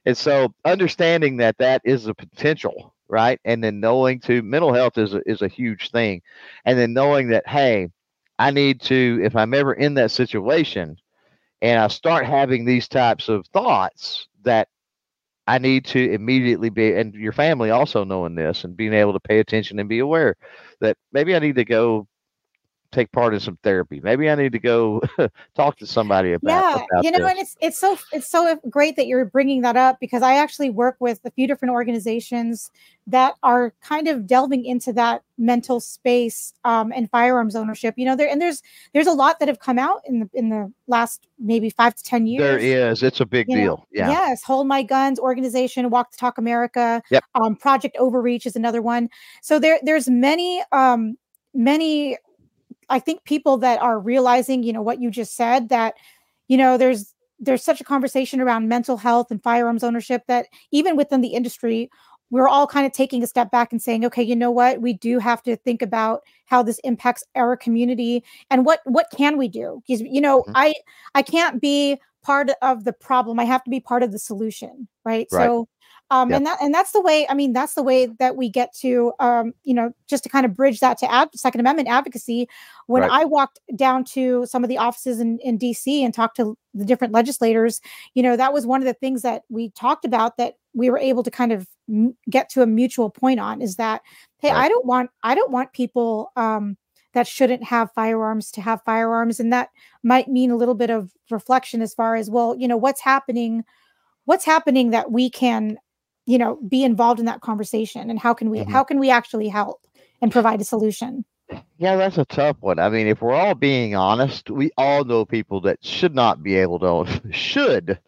And 0.06 0.16
so 0.16 0.54
understanding 0.64 1.38
that 1.38 1.58
that 1.58 1.82
is 1.84 2.06
a 2.06 2.14
potential 2.14 2.94
right? 3.12 3.38
And 3.44 3.62
then 3.62 3.78
knowing 3.78 4.20
to 4.20 4.42
mental 4.42 4.72
health 4.72 4.96
is 4.96 5.12
a, 5.12 5.20
is 5.26 5.42
a 5.42 5.48
huge 5.48 5.90
thing, 5.90 6.22
and 6.64 6.78
then 6.78 6.94
knowing 6.94 7.28
that 7.28 7.46
hey, 7.46 7.90
I 8.38 8.50
need 8.50 8.80
to 8.82 9.20
if 9.22 9.36
I'm 9.36 9.54
ever 9.54 9.74
in 9.74 9.94
that 9.94 10.10
situation, 10.10 10.96
and 11.62 11.80
I 11.80 11.88
start 11.88 12.26
having 12.26 12.64
these 12.64 12.88
types 12.88 13.28
of 13.28 13.46
thoughts 13.48 14.28
that 14.44 14.68
I 15.46 15.58
need 15.58 15.86
to 15.86 16.12
immediately 16.12 16.70
be, 16.70 16.94
and 16.94 17.14
your 17.14 17.32
family 17.32 17.70
also 17.70 18.04
knowing 18.04 18.34
this 18.34 18.64
and 18.64 18.76
being 18.76 18.94
able 18.94 19.12
to 19.14 19.20
pay 19.20 19.40
attention 19.40 19.78
and 19.78 19.88
be 19.88 20.00
aware 20.00 20.36
that 20.80 20.96
maybe 21.12 21.36
I 21.36 21.40
need 21.40 21.56
to 21.56 21.64
go 21.64 22.08
take 22.92 23.10
part 23.10 23.34
in 23.34 23.40
some 23.40 23.58
therapy. 23.62 24.00
Maybe 24.00 24.30
I 24.30 24.34
need 24.34 24.52
to 24.52 24.58
go 24.58 25.02
talk 25.56 25.78
to 25.78 25.86
somebody 25.86 26.34
about. 26.34 26.50
Yeah, 26.50 26.74
about 26.74 27.04
you 27.04 27.10
know, 27.10 27.18
this. 27.18 27.30
and 27.30 27.38
it's 27.38 27.56
it's 27.60 27.78
so 27.78 27.98
it's 28.12 28.28
so 28.28 28.56
great 28.70 28.96
that 28.96 29.06
you're 29.06 29.24
bringing 29.24 29.62
that 29.62 29.76
up 29.76 29.98
because 29.98 30.22
I 30.22 30.36
actually 30.36 30.70
work 30.70 30.96
with 31.00 31.20
a 31.24 31.30
few 31.30 31.46
different 31.46 31.72
organizations 31.72 32.70
that 33.06 33.34
are 33.42 33.74
kind 33.82 34.06
of 34.06 34.26
delving 34.26 34.64
into 34.64 34.92
that 34.92 35.22
mental 35.38 35.80
space 35.80 36.52
um, 36.64 36.92
and 36.94 37.10
firearms 37.10 37.56
ownership. 37.56 37.94
You 37.96 38.04
know, 38.04 38.14
there 38.14 38.28
and 38.28 38.40
there's 38.40 38.62
there's 38.92 39.06
a 39.06 39.12
lot 39.12 39.40
that 39.40 39.48
have 39.48 39.58
come 39.58 39.78
out 39.78 40.02
in 40.06 40.20
the 40.20 40.30
in 40.34 40.50
the 40.50 40.72
last 40.86 41.26
maybe 41.38 41.70
five 41.70 41.94
to 41.94 42.02
ten 42.04 42.26
years. 42.26 42.42
There 42.42 42.58
is. 42.58 43.02
It's 43.02 43.20
a 43.20 43.26
big 43.26 43.48
you 43.48 43.56
deal. 43.56 43.76
Know? 43.76 43.86
Yeah. 43.92 44.10
Yes. 44.10 44.42
Hold 44.44 44.68
My 44.68 44.82
Guns 44.82 45.18
organization, 45.18 45.90
Walk 45.90 46.12
the 46.12 46.18
Talk 46.18 46.38
America. 46.38 47.02
Yep. 47.10 47.24
Um, 47.34 47.56
Project 47.56 47.96
Overreach 47.98 48.46
is 48.46 48.54
another 48.54 48.82
one. 48.82 49.08
So 49.40 49.58
there 49.58 49.80
there's 49.82 50.08
many 50.08 50.62
um 50.72 51.16
many 51.54 52.16
I 52.88 52.98
think 52.98 53.24
people 53.24 53.58
that 53.58 53.80
are 53.80 53.98
realizing, 53.98 54.62
you 54.62 54.72
know, 54.72 54.82
what 54.82 55.00
you 55.00 55.10
just 55.10 55.36
said 55.36 55.68
that, 55.68 55.94
you 56.48 56.56
know, 56.56 56.76
there's 56.76 57.14
there's 57.38 57.64
such 57.64 57.80
a 57.80 57.84
conversation 57.84 58.40
around 58.40 58.68
mental 58.68 58.96
health 58.96 59.30
and 59.30 59.42
firearms 59.42 59.82
ownership 59.82 60.22
that 60.28 60.46
even 60.70 60.96
within 60.96 61.20
the 61.22 61.34
industry, 61.34 61.90
we're 62.30 62.48
all 62.48 62.66
kind 62.66 62.86
of 62.86 62.92
taking 62.92 63.22
a 63.22 63.26
step 63.26 63.50
back 63.50 63.72
and 63.72 63.82
saying, 63.82 64.04
okay, 64.04 64.22
you 64.22 64.34
know 64.34 64.50
what, 64.50 64.80
we 64.80 64.94
do 64.94 65.18
have 65.18 65.42
to 65.42 65.56
think 65.56 65.82
about 65.82 66.22
how 66.46 66.62
this 66.62 66.78
impacts 66.84 67.24
our 67.34 67.56
community 67.56 68.24
and 68.50 68.64
what 68.64 68.80
what 68.84 69.06
can 69.14 69.36
we 69.36 69.48
do? 69.48 69.82
Because 69.86 70.00
you 70.00 70.20
know, 70.20 70.42
mm-hmm. 70.42 70.52
I 70.54 70.74
I 71.14 71.22
can't 71.22 71.60
be 71.60 71.98
part 72.22 72.50
of 72.62 72.84
the 72.84 72.92
problem. 72.92 73.38
I 73.38 73.44
have 73.44 73.64
to 73.64 73.70
be 73.70 73.80
part 73.80 74.02
of 74.02 74.12
the 74.12 74.18
solution, 74.18 74.88
right? 75.04 75.26
right. 75.30 75.46
So 75.46 75.68
um, 76.12 76.28
yep. 76.28 76.36
and 76.36 76.46
that 76.46 76.58
and 76.60 76.74
that's 76.74 76.92
the 76.92 77.00
way 77.00 77.26
i 77.28 77.34
mean 77.34 77.52
that's 77.52 77.74
the 77.74 77.82
way 77.82 78.06
that 78.06 78.36
we 78.36 78.48
get 78.48 78.72
to 78.74 79.12
um, 79.18 79.52
you 79.64 79.74
know 79.74 79.92
just 80.06 80.22
to 80.22 80.28
kind 80.28 80.44
of 80.44 80.54
bridge 80.54 80.78
that 80.80 80.98
to 80.98 81.10
ad- 81.10 81.30
second 81.34 81.60
amendment 81.60 81.88
advocacy 81.88 82.48
when 82.86 83.02
right. 83.02 83.10
i 83.10 83.24
walked 83.24 83.58
down 83.74 84.04
to 84.04 84.46
some 84.46 84.62
of 84.62 84.68
the 84.68 84.78
offices 84.78 85.18
in, 85.18 85.38
in 85.38 85.58
dc 85.58 85.86
and 85.86 86.14
talked 86.14 86.36
to 86.36 86.56
the 86.74 86.84
different 86.84 87.12
legislators 87.12 87.80
you 88.14 88.22
know 88.22 88.36
that 88.36 88.52
was 88.52 88.66
one 88.66 88.80
of 88.80 88.86
the 88.86 88.94
things 88.94 89.22
that 89.22 89.42
we 89.48 89.70
talked 89.70 90.04
about 90.04 90.36
that 90.36 90.54
we 90.74 90.90
were 90.90 90.98
able 90.98 91.22
to 91.22 91.30
kind 91.30 91.50
of 91.52 91.66
m- 91.88 92.16
get 92.30 92.48
to 92.48 92.62
a 92.62 92.66
mutual 92.66 93.10
point 93.10 93.40
on 93.40 93.62
is 93.62 93.76
that 93.76 94.02
hey 94.38 94.52
right. 94.52 94.66
i 94.66 94.68
don't 94.68 94.84
want 94.84 95.10
i 95.22 95.34
don't 95.34 95.50
want 95.50 95.72
people 95.72 96.30
um, 96.36 96.76
that 97.14 97.26
shouldn't 97.26 97.64
have 97.64 97.90
firearms 97.92 98.50
to 98.50 98.60
have 98.60 98.82
firearms 98.84 99.40
and 99.40 99.52
that 99.52 99.70
might 100.02 100.28
mean 100.28 100.50
a 100.50 100.56
little 100.56 100.74
bit 100.74 100.90
of 100.90 101.12
reflection 101.30 101.80
as 101.80 101.94
far 101.94 102.16
as 102.16 102.28
well 102.28 102.54
you 102.54 102.68
know 102.68 102.76
what's 102.76 103.00
happening 103.00 103.64
what's 104.26 104.44
happening 104.44 104.90
that 104.90 105.10
we 105.10 105.30
can 105.30 105.78
you 106.26 106.38
know 106.38 106.58
be 106.68 106.84
involved 106.84 107.20
in 107.20 107.26
that 107.26 107.40
conversation 107.40 108.10
and 108.10 108.18
how 108.18 108.34
can 108.34 108.50
we 108.50 108.60
mm-hmm. 108.60 108.70
how 108.70 108.84
can 108.84 108.98
we 108.98 109.10
actually 109.10 109.48
help 109.48 109.80
and 110.20 110.32
provide 110.32 110.60
a 110.60 110.64
solution 110.64 111.24
yeah 111.78 111.96
that's 111.96 112.18
a 112.18 112.24
tough 112.26 112.56
one 112.60 112.78
i 112.78 112.88
mean 112.88 113.06
if 113.06 113.20
we're 113.20 113.34
all 113.34 113.54
being 113.54 113.94
honest 113.94 114.50
we 114.50 114.70
all 114.76 115.04
know 115.04 115.24
people 115.24 115.60
that 115.60 115.78
should 115.84 116.14
not 116.14 116.42
be 116.42 116.56
able 116.56 116.78
to 116.78 117.20
should 117.32 117.98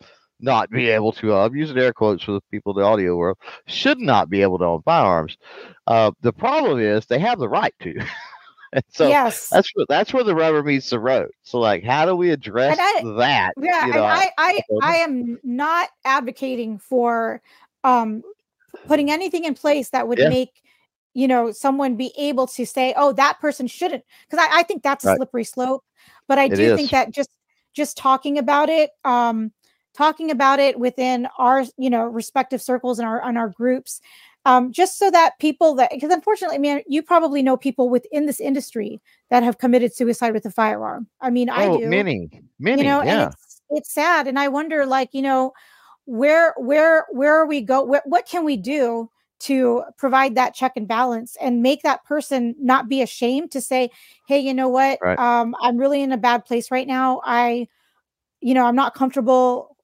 not 0.40 0.70
be 0.70 0.88
able 0.88 1.12
to 1.12 1.32
uh, 1.32 1.44
i'm 1.44 1.54
using 1.54 1.78
air 1.78 1.92
quotes 1.92 2.24
for 2.24 2.32
the 2.32 2.40
people 2.50 2.72
in 2.72 2.82
the 2.82 2.86
audio 2.86 3.16
world 3.16 3.36
should 3.66 3.98
not 3.98 4.30
be 4.30 4.42
able 4.42 4.58
to 4.58 4.64
own 4.64 4.82
firearms 4.82 5.36
uh, 5.86 6.10
the 6.22 6.32
problem 6.32 6.78
is 6.78 7.06
they 7.06 7.18
have 7.18 7.38
the 7.38 7.48
right 7.48 7.74
to 7.80 7.94
so 8.88 9.08
yes. 9.08 9.48
that's 9.50 9.70
where 9.74 9.86
that's 9.88 10.12
where 10.12 10.24
the 10.24 10.34
rubber 10.34 10.62
meets 10.62 10.90
the 10.90 10.98
road. 10.98 11.30
So 11.42 11.58
like 11.58 11.84
how 11.84 12.06
do 12.06 12.16
we 12.16 12.30
address 12.30 12.78
I, 12.78 13.02
that? 13.18 13.52
Yeah, 13.56 13.86
you 13.86 13.92
know, 13.92 14.04
I, 14.04 14.30
I, 14.38 14.60
I 14.82 14.96
am 14.96 15.38
not 15.42 15.90
advocating 16.04 16.78
for 16.78 17.40
um, 17.84 18.22
putting 18.86 19.10
anything 19.10 19.44
in 19.44 19.54
place 19.54 19.90
that 19.90 20.08
would 20.08 20.18
yeah. 20.18 20.28
make 20.28 20.62
you 21.14 21.28
know 21.28 21.52
someone 21.52 21.96
be 21.96 22.12
able 22.18 22.46
to 22.46 22.66
say 22.66 22.92
oh 22.96 23.12
that 23.12 23.38
person 23.40 23.66
shouldn't 23.66 24.02
because 24.28 24.44
I, 24.44 24.60
I, 24.60 24.62
think 24.64 24.82
that's 24.82 25.04
a 25.04 25.14
slippery 25.14 25.44
slope 25.44 25.84
but 26.26 26.38
i 26.40 26.46
it 26.46 26.56
do 26.56 26.62
is. 26.62 26.76
think 26.76 26.90
that 26.90 27.12
just 27.12 27.30
just 27.72 27.96
talking 27.96 28.36
about 28.36 28.68
it 28.68 28.90
um 29.04 29.52
talking 29.94 30.32
about 30.32 30.58
it 30.58 30.78
within 30.78 31.28
our 31.38 31.64
you 31.76 31.88
know 31.88 32.04
respective 32.04 32.60
circles 32.60 32.98
and 32.98 33.06
our 33.06 33.22
on 33.22 33.36
our 33.36 33.48
groups 33.48 34.00
um, 34.46 34.72
just 34.72 34.98
so 34.98 35.10
that 35.10 35.38
people 35.38 35.74
that 35.76 35.90
because 35.90 36.12
unfortunately, 36.12 36.56
I 36.56 36.60
mean, 36.60 36.82
you 36.86 37.02
probably 37.02 37.42
know 37.42 37.56
people 37.56 37.88
within 37.88 38.26
this 38.26 38.40
industry 38.40 39.00
that 39.30 39.42
have 39.42 39.58
committed 39.58 39.94
suicide 39.94 40.34
with 40.34 40.44
a 40.44 40.50
firearm. 40.50 41.06
I 41.20 41.30
mean, 41.30 41.48
oh, 41.48 41.54
I 41.54 41.78
do. 41.78 41.86
Many, 41.86 42.42
many, 42.58 42.82
you 42.82 42.88
know, 42.88 43.02
yeah. 43.02 43.22
and 43.24 43.32
it's 43.32 43.62
it's 43.70 43.94
sad, 43.94 44.26
and 44.26 44.38
I 44.38 44.48
wonder, 44.48 44.84
like, 44.84 45.08
you 45.12 45.22
know, 45.22 45.52
where 46.06 46.54
where 46.58 47.06
where 47.10 47.34
are 47.34 47.46
we 47.46 47.60
go 47.60 47.82
what 47.82 48.26
can 48.26 48.44
we 48.44 48.56
do 48.56 49.08
to 49.40 49.82
provide 49.98 50.34
that 50.36 50.54
check 50.54 50.72
and 50.76 50.88
balance 50.88 51.36
and 51.40 51.62
make 51.62 51.82
that 51.82 52.04
person 52.04 52.54
not 52.58 52.88
be 52.88 53.02
ashamed 53.02 53.50
to 53.52 53.60
say, 53.60 53.90
"Hey, 54.26 54.38
you 54.38 54.54
know 54.54 54.68
what? 54.68 54.98
Right. 55.02 55.18
Um, 55.18 55.54
I'm 55.60 55.76
really 55.76 56.02
in 56.02 56.12
a 56.12 56.16
bad 56.16 56.44
place 56.44 56.70
right 56.70 56.86
now. 56.86 57.20
I, 57.24 57.68
you 58.40 58.54
know, 58.54 58.64
I'm 58.64 58.76
not 58.76 58.94
comfortable 58.94 59.76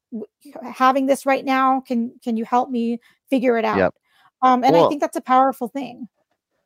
having 0.63 1.07
this 1.07 1.27
right 1.27 1.45
now. 1.45 1.81
Can 1.81 2.13
can 2.23 2.37
you 2.37 2.45
help 2.45 2.71
me 2.71 3.01
figure 3.29 3.59
it 3.59 3.65
out?" 3.65 3.79
Yep. 3.79 3.95
Um, 4.43 4.65
and 4.65 4.75
I 4.77 4.89
think 4.89 5.01
that's 5.03 5.17
a 5.17 5.21
powerful 5.21 5.69
thing. 5.69 6.09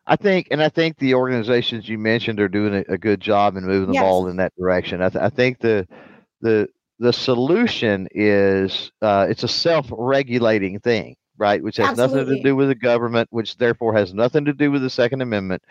I 0.06 0.16
think, 0.16 0.48
and 0.50 0.62
I 0.62 0.68
think 0.68 0.98
the 0.98 1.14
organizations 1.14 1.88
you 1.88 1.98
mentioned 1.98 2.38
are 2.38 2.48
doing 2.48 2.74
a, 2.74 2.92
a 2.92 2.98
good 2.98 3.20
job 3.20 3.56
in 3.56 3.64
moving 3.64 3.88
the 3.88 3.94
Yes. 3.94 4.02
ball 4.02 4.28
in 4.28 4.36
that 4.36 4.52
direction. 4.56 5.02
I, 5.02 5.08
th- 5.08 5.22
I 5.22 5.30
think 5.30 5.60
the 5.60 5.88
the 6.42 6.68
the 6.98 7.12
solution 7.12 8.08
is 8.12 8.92
uh, 9.02 9.26
it's 9.28 9.42
a 9.42 9.48
self-regulating 9.48 10.80
thing, 10.80 11.16
right? 11.38 11.62
Which 11.62 11.76
has 11.78 11.96
nothing 11.98 12.26
to 12.26 12.42
do 12.42 12.54
with 12.56 12.68
the 12.68 12.74
government, 12.74 13.28
which 13.30 13.56
therefore 13.56 13.94
has 13.94 14.14
nothing 14.14 14.44
to 14.46 14.52
do 14.52 14.70
with 14.70 14.82
the 14.82 14.90
Second 14.90 15.20
Amendment. 15.20 15.62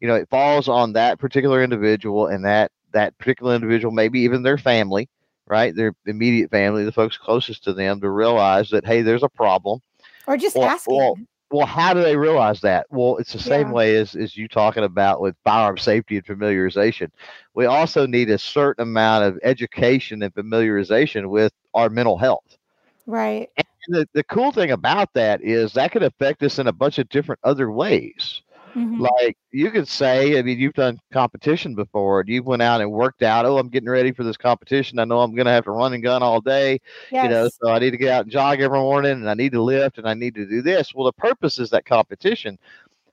You 0.00 0.08
know, 0.08 0.14
it 0.14 0.28
falls 0.28 0.68
on 0.68 0.92
that 0.94 1.18
particular 1.18 1.62
individual 1.62 2.26
and 2.26 2.44
that 2.44 2.70
that 2.92 3.16
particular 3.18 3.54
individual, 3.54 3.92
maybe 3.92 4.20
even 4.20 4.42
their 4.42 4.58
family, 4.58 5.08
right? 5.46 5.74
Their 5.74 5.94
immediate 6.06 6.50
family, 6.50 6.84
the 6.84 6.92
folks 6.92 7.16
closest 7.16 7.64
to 7.64 7.72
them, 7.72 8.00
to 8.00 8.10
realize 8.10 8.70
that 8.70 8.84
hey, 8.84 9.02
there's 9.02 9.22
a 9.22 9.28
problem 9.28 9.80
Or 10.26 10.36
just 10.36 10.56
Well- 10.56 10.68
asking. 10.68 10.96
well, 10.96 11.16
well, 11.50 11.66
how 11.66 11.92
do 11.94 12.02
they 12.02 12.16
realize 12.16 12.60
that? 12.62 12.86
Well, 12.90 13.16
it's 13.16 13.32
the 13.32 13.38
same 13.38 13.68
Yeah. 13.68 13.72
way 13.72 13.96
as, 13.96 14.14
as 14.14 14.36
you 14.36 14.48
talking 14.48 14.84
about 14.84 15.20
with 15.20 15.36
firearm 15.44 15.78
safety 15.78 16.16
and 16.16 16.24
familiarization. 16.26 17.10
We 17.54 17.66
also 17.66 18.06
need 18.06 18.30
a 18.30 18.38
certain 18.38 18.82
amount 18.82 19.24
of 19.24 19.38
education 19.42 20.22
and 20.22 20.34
familiarization 20.34 21.28
with 21.28 21.52
our 21.74 21.88
mental 21.90 22.18
health. 22.18 22.58
right. 23.06 23.50
And 23.56 23.66
the, 23.88 24.08
the 24.14 24.24
cool 24.24 24.52
thing 24.52 24.70
about 24.70 25.12
that 25.14 25.42
is 25.42 25.72
that 25.74 25.92
could 25.92 26.02
affect 26.02 26.42
us 26.42 26.58
in 26.58 26.66
a 26.66 26.72
bunch 26.72 26.98
of 26.98 27.08
different 27.08 27.40
other 27.44 27.70
ways. 27.70 28.42
Mhm. 28.76 29.00
Like 29.00 29.36
you 29.52 29.70
could 29.70 29.88
say, 29.88 30.38
I 30.38 30.42
mean, 30.42 30.58
you've 30.58 30.74
done 30.74 30.98
competition 31.12 31.74
before 31.74 32.20
and 32.20 32.28
you 32.28 32.42
went 32.42 32.62
out 32.62 32.80
and 32.80 32.90
worked 32.90 33.22
out. 33.22 33.44
Oh, 33.46 33.58
I'm 33.58 33.68
getting 33.68 33.88
ready 33.88 34.12
for 34.12 34.24
this 34.24 34.36
competition. 34.36 34.98
I 34.98 35.04
know 35.04 35.20
I'm 35.20 35.34
going 35.34 35.46
to 35.46 35.52
have 35.52 35.64
to 35.64 35.70
run 35.72 35.92
and 35.94 36.02
gun 36.02 36.22
all 36.22 36.40
day 36.40 36.80
yes. 37.10 37.22
you 37.22 37.28
know 37.28 37.48
so 37.48 37.70
i 37.70 37.78
need 37.78 37.90
to 37.90 37.96
get 37.98 38.10
out 38.10 38.22
and 38.24 38.32
jog 38.32 38.60
every 38.60 38.78
morning 38.78 39.12
and 39.12 39.28
i 39.30 39.34
need 39.34 39.52
to 39.52 39.62
lift 39.62 39.98
and 39.98 40.08
i 40.08 40.14
need 40.14 40.34
to 40.34 40.46
do 40.46 40.62
this 40.62 40.94
well 40.94 41.04
the 41.06 41.12
purpose 41.12 41.58
is 41.58 41.70
that 41.70 41.84
competition 41.84 42.58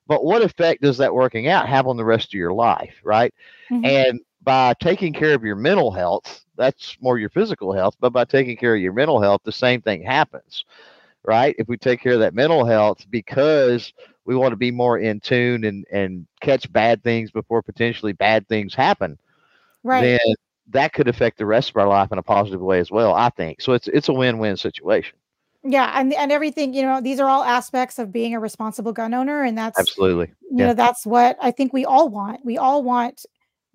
but 0.07 0.23
what 0.23 0.41
effect 0.41 0.81
does 0.81 0.97
that 0.97 1.13
working 1.13 1.47
out 1.47 1.67
have 1.67 1.87
on 1.87 1.97
the 1.97 2.05
rest 2.05 2.27
of 2.29 2.33
your 2.33 2.53
life 2.53 2.95
right 3.03 3.33
Mhm. 3.69 3.85
and 3.85 4.19
by 4.43 4.73
taking 4.81 5.13
care 5.13 5.33
of 5.33 5.43
your 5.43 5.55
mental 5.55 5.91
health 5.91 6.43
that's 6.57 6.97
more 7.01 7.17
your 7.17 7.29
physical 7.29 7.71
health 7.73 7.95
but 7.99 8.11
by 8.13 8.23
taking 8.25 8.55
care 8.57 8.75
of 8.75 8.81
your 8.81 8.93
mental 8.93 9.21
health 9.21 9.41
the 9.43 9.51
same 9.51 9.81
thing 9.81 10.01
happens 10.03 10.65
right 11.23 11.55
if 11.57 11.67
we 11.67 11.77
take 11.77 12.01
care 12.01 12.13
of 12.13 12.19
that 12.19 12.33
mental 12.33 12.65
health 12.65 13.05
because 13.09 13.93
we 14.25 14.35
want 14.35 14.51
to 14.51 14.57
be 14.57 14.71
more 14.71 14.97
in 14.97 15.19
tune 15.19 15.63
and 15.63 15.85
and 15.91 16.27
catch 16.41 16.71
bad 16.71 17.03
things 17.03 17.31
before 17.31 17.61
potentially 17.61 18.13
bad 18.13 18.47
things 18.47 18.73
happen 18.73 19.17
right. 19.83 20.01
then 20.01 20.35
that 20.69 20.93
could 20.93 21.07
affect 21.07 21.37
the 21.37 21.45
rest 21.45 21.69
of 21.69 21.77
our 21.77 21.87
life 21.87 22.11
in 22.11 22.17
a 22.17 22.23
positive 22.23 22.61
way 22.61 22.79
as 22.79 22.91
well. 22.91 23.13
I 23.13 23.29
think 23.29 23.61
so. 23.61 23.73
It's 23.73 23.87
it's 23.87 24.09
a 24.09 24.13
win 24.13 24.37
win 24.37 24.57
situation. 24.57 25.17
yeah, 25.63 25.91
and 25.99 26.13
and 26.13 26.31
everything, 26.31 26.73
you 26.73 26.83
know, 26.83 27.01
these 27.01 27.19
are 27.19 27.29
all 27.29 27.43
aspects 27.43 27.99
of 27.99 28.11
being 28.11 28.33
a 28.33 28.39
responsible 28.39 28.93
gun 28.93 29.13
owner, 29.13 29.43
and 29.43 29.57
that's 29.57 29.79
Absolutely. 29.79 30.27
you 30.41 30.57
yeah. 30.59 30.67
know 30.67 30.73
that's 30.73 31.05
what 31.05 31.37
I 31.41 31.51
think 31.51 31.73
we 31.73 31.85
all 31.85 32.09
want. 32.09 32.45
We 32.45 32.57
all 32.57 32.83
want 32.83 33.25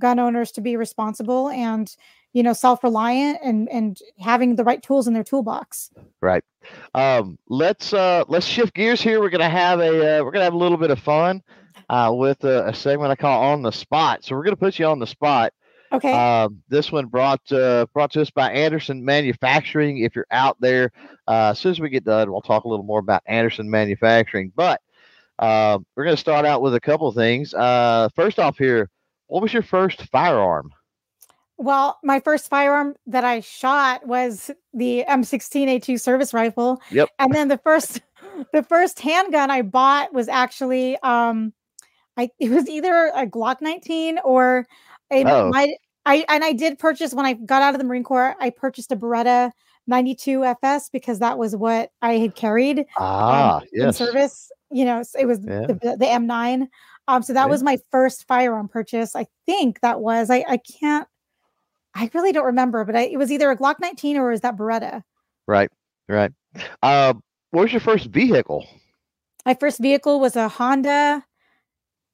gun 0.00 0.18
owners 0.18 0.52
to 0.52 0.60
be 0.60 0.76
responsible 0.76 1.48
and 1.50 1.94
you 2.38 2.44
know 2.44 2.52
self-reliant 2.52 3.40
and 3.42 3.68
and 3.68 3.98
having 4.20 4.54
the 4.54 4.62
right 4.62 4.80
tools 4.80 5.08
in 5.08 5.12
their 5.12 5.24
toolbox. 5.24 5.90
Right. 6.20 6.44
Um, 6.94 7.36
let's 7.48 7.92
uh 7.92 8.22
let's 8.28 8.46
shift 8.46 8.74
gears 8.74 9.02
here. 9.02 9.20
We're 9.20 9.30
gonna 9.30 9.50
have 9.50 9.80
a 9.80 10.20
uh, 10.20 10.24
we're 10.24 10.30
gonna 10.30 10.44
have 10.44 10.54
a 10.54 10.58
little 10.64 10.78
bit 10.78 10.92
of 10.92 11.00
fun 11.00 11.42
uh, 11.88 12.12
with 12.14 12.44
a, 12.44 12.68
a 12.68 12.74
segment 12.74 13.10
I 13.10 13.16
call 13.16 13.42
on 13.42 13.62
the 13.62 13.72
spot. 13.72 14.24
So 14.24 14.36
we're 14.36 14.44
gonna 14.44 14.54
put 14.54 14.78
you 14.78 14.86
on 14.86 15.00
the 15.00 15.06
spot. 15.08 15.52
Okay. 15.90 16.12
Um, 16.12 16.62
this 16.68 16.92
one 16.92 17.06
brought 17.06 17.40
uh, 17.50 17.86
brought 17.92 18.12
to 18.12 18.22
us 18.22 18.30
by 18.30 18.52
Anderson 18.52 19.04
Manufacturing. 19.04 19.98
If 19.98 20.14
you're 20.14 20.26
out 20.30 20.60
there, 20.60 20.92
uh, 21.26 21.50
as 21.50 21.58
soon 21.58 21.72
as 21.72 21.80
we 21.80 21.88
get 21.88 22.04
done, 22.04 22.30
we'll 22.30 22.40
talk 22.40 22.64
a 22.64 22.68
little 22.68 22.84
more 22.84 23.00
about 23.00 23.22
Anderson 23.26 23.68
Manufacturing. 23.68 24.52
But 24.54 24.80
uh, 25.40 25.80
we're 25.96 26.04
going 26.04 26.16
to 26.16 26.20
start 26.20 26.44
out 26.44 26.62
with 26.62 26.74
a 26.74 26.80
couple 26.80 27.08
of 27.08 27.14
things. 27.14 27.54
Uh, 27.54 28.08
first 28.14 28.38
off, 28.38 28.58
here, 28.58 28.90
what 29.28 29.42
was 29.42 29.52
your 29.52 29.62
first 29.62 30.02
firearm? 30.10 30.72
Well, 31.58 31.98
my 32.04 32.20
first 32.20 32.48
firearm 32.48 32.94
that 33.06 33.24
I 33.24 33.40
shot 33.40 34.06
was 34.06 34.50
the 34.72 35.04
M16A2 35.08 36.00
service 36.00 36.32
rifle. 36.32 36.80
Yep. 36.90 37.08
And 37.18 37.32
then 37.34 37.48
the 37.48 37.58
first 37.58 38.00
the 38.52 38.62
first 38.62 39.00
handgun 39.00 39.50
I 39.50 39.62
bought 39.62 40.12
was 40.14 40.28
actually 40.28 40.96
um 41.02 41.52
I 42.16 42.30
it 42.40 42.50
was 42.50 42.68
either 42.68 43.12
a 43.14 43.26
Glock 43.26 43.60
19 43.60 44.18
or 44.24 44.66
a 45.10 45.24
Oh. 45.24 45.50
my 45.50 45.74
I 46.06 46.24
and 46.28 46.44
I 46.44 46.52
did 46.52 46.78
purchase 46.78 47.12
when 47.12 47.26
I 47.26 47.34
got 47.34 47.60
out 47.62 47.74
of 47.74 47.78
the 47.78 47.84
Marine 47.84 48.04
Corps, 48.04 48.34
I 48.40 48.50
purchased 48.50 48.92
a 48.92 48.96
Beretta 48.96 49.50
92 49.88 50.44
FS 50.44 50.90
because 50.90 51.18
that 51.18 51.38
was 51.38 51.56
what 51.56 51.90
I 52.02 52.14
had 52.18 52.34
carried 52.34 52.84
Ah, 52.98 53.56
um, 53.58 53.62
in 53.72 53.92
service. 53.92 54.50
You 54.70 54.84
know, 54.84 55.02
it 55.18 55.26
was 55.26 55.40
Yeah. 55.44 55.66
the, 55.66 55.96
the 55.98 56.04
M9. 56.06 56.68
Um, 57.08 57.22
so 57.22 57.32
that 57.32 57.44
Yeah. 57.44 57.50
was 57.50 57.62
my 57.62 57.78
first 57.90 58.26
firearm 58.28 58.68
purchase. 58.68 59.16
I 59.16 59.26
think 59.46 59.80
that 59.80 60.00
was. 60.00 60.30
I 60.30 60.44
I 60.48 60.58
can't. 60.58 61.08
I 61.98 62.08
really 62.14 62.30
don't 62.30 62.46
remember, 62.46 62.84
but 62.84 62.94
I, 62.94 63.02
it 63.02 63.18
was 63.18 63.32
either 63.32 63.50
a 63.50 63.56
Glock 63.56 63.80
19 63.80 64.16
or 64.16 64.30
was 64.30 64.40
that 64.42 64.56
Beretta. 64.56 65.02
Right, 65.48 65.68
right. 66.08 66.30
Uh, 66.80 67.14
what 67.50 67.62
was 67.62 67.72
your 67.72 67.80
first 67.80 68.06
vehicle? 68.06 68.64
My 69.44 69.54
first 69.54 69.80
vehicle 69.80 70.20
was 70.20 70.36
a 70.36 70.48
Honda 70.48 71.24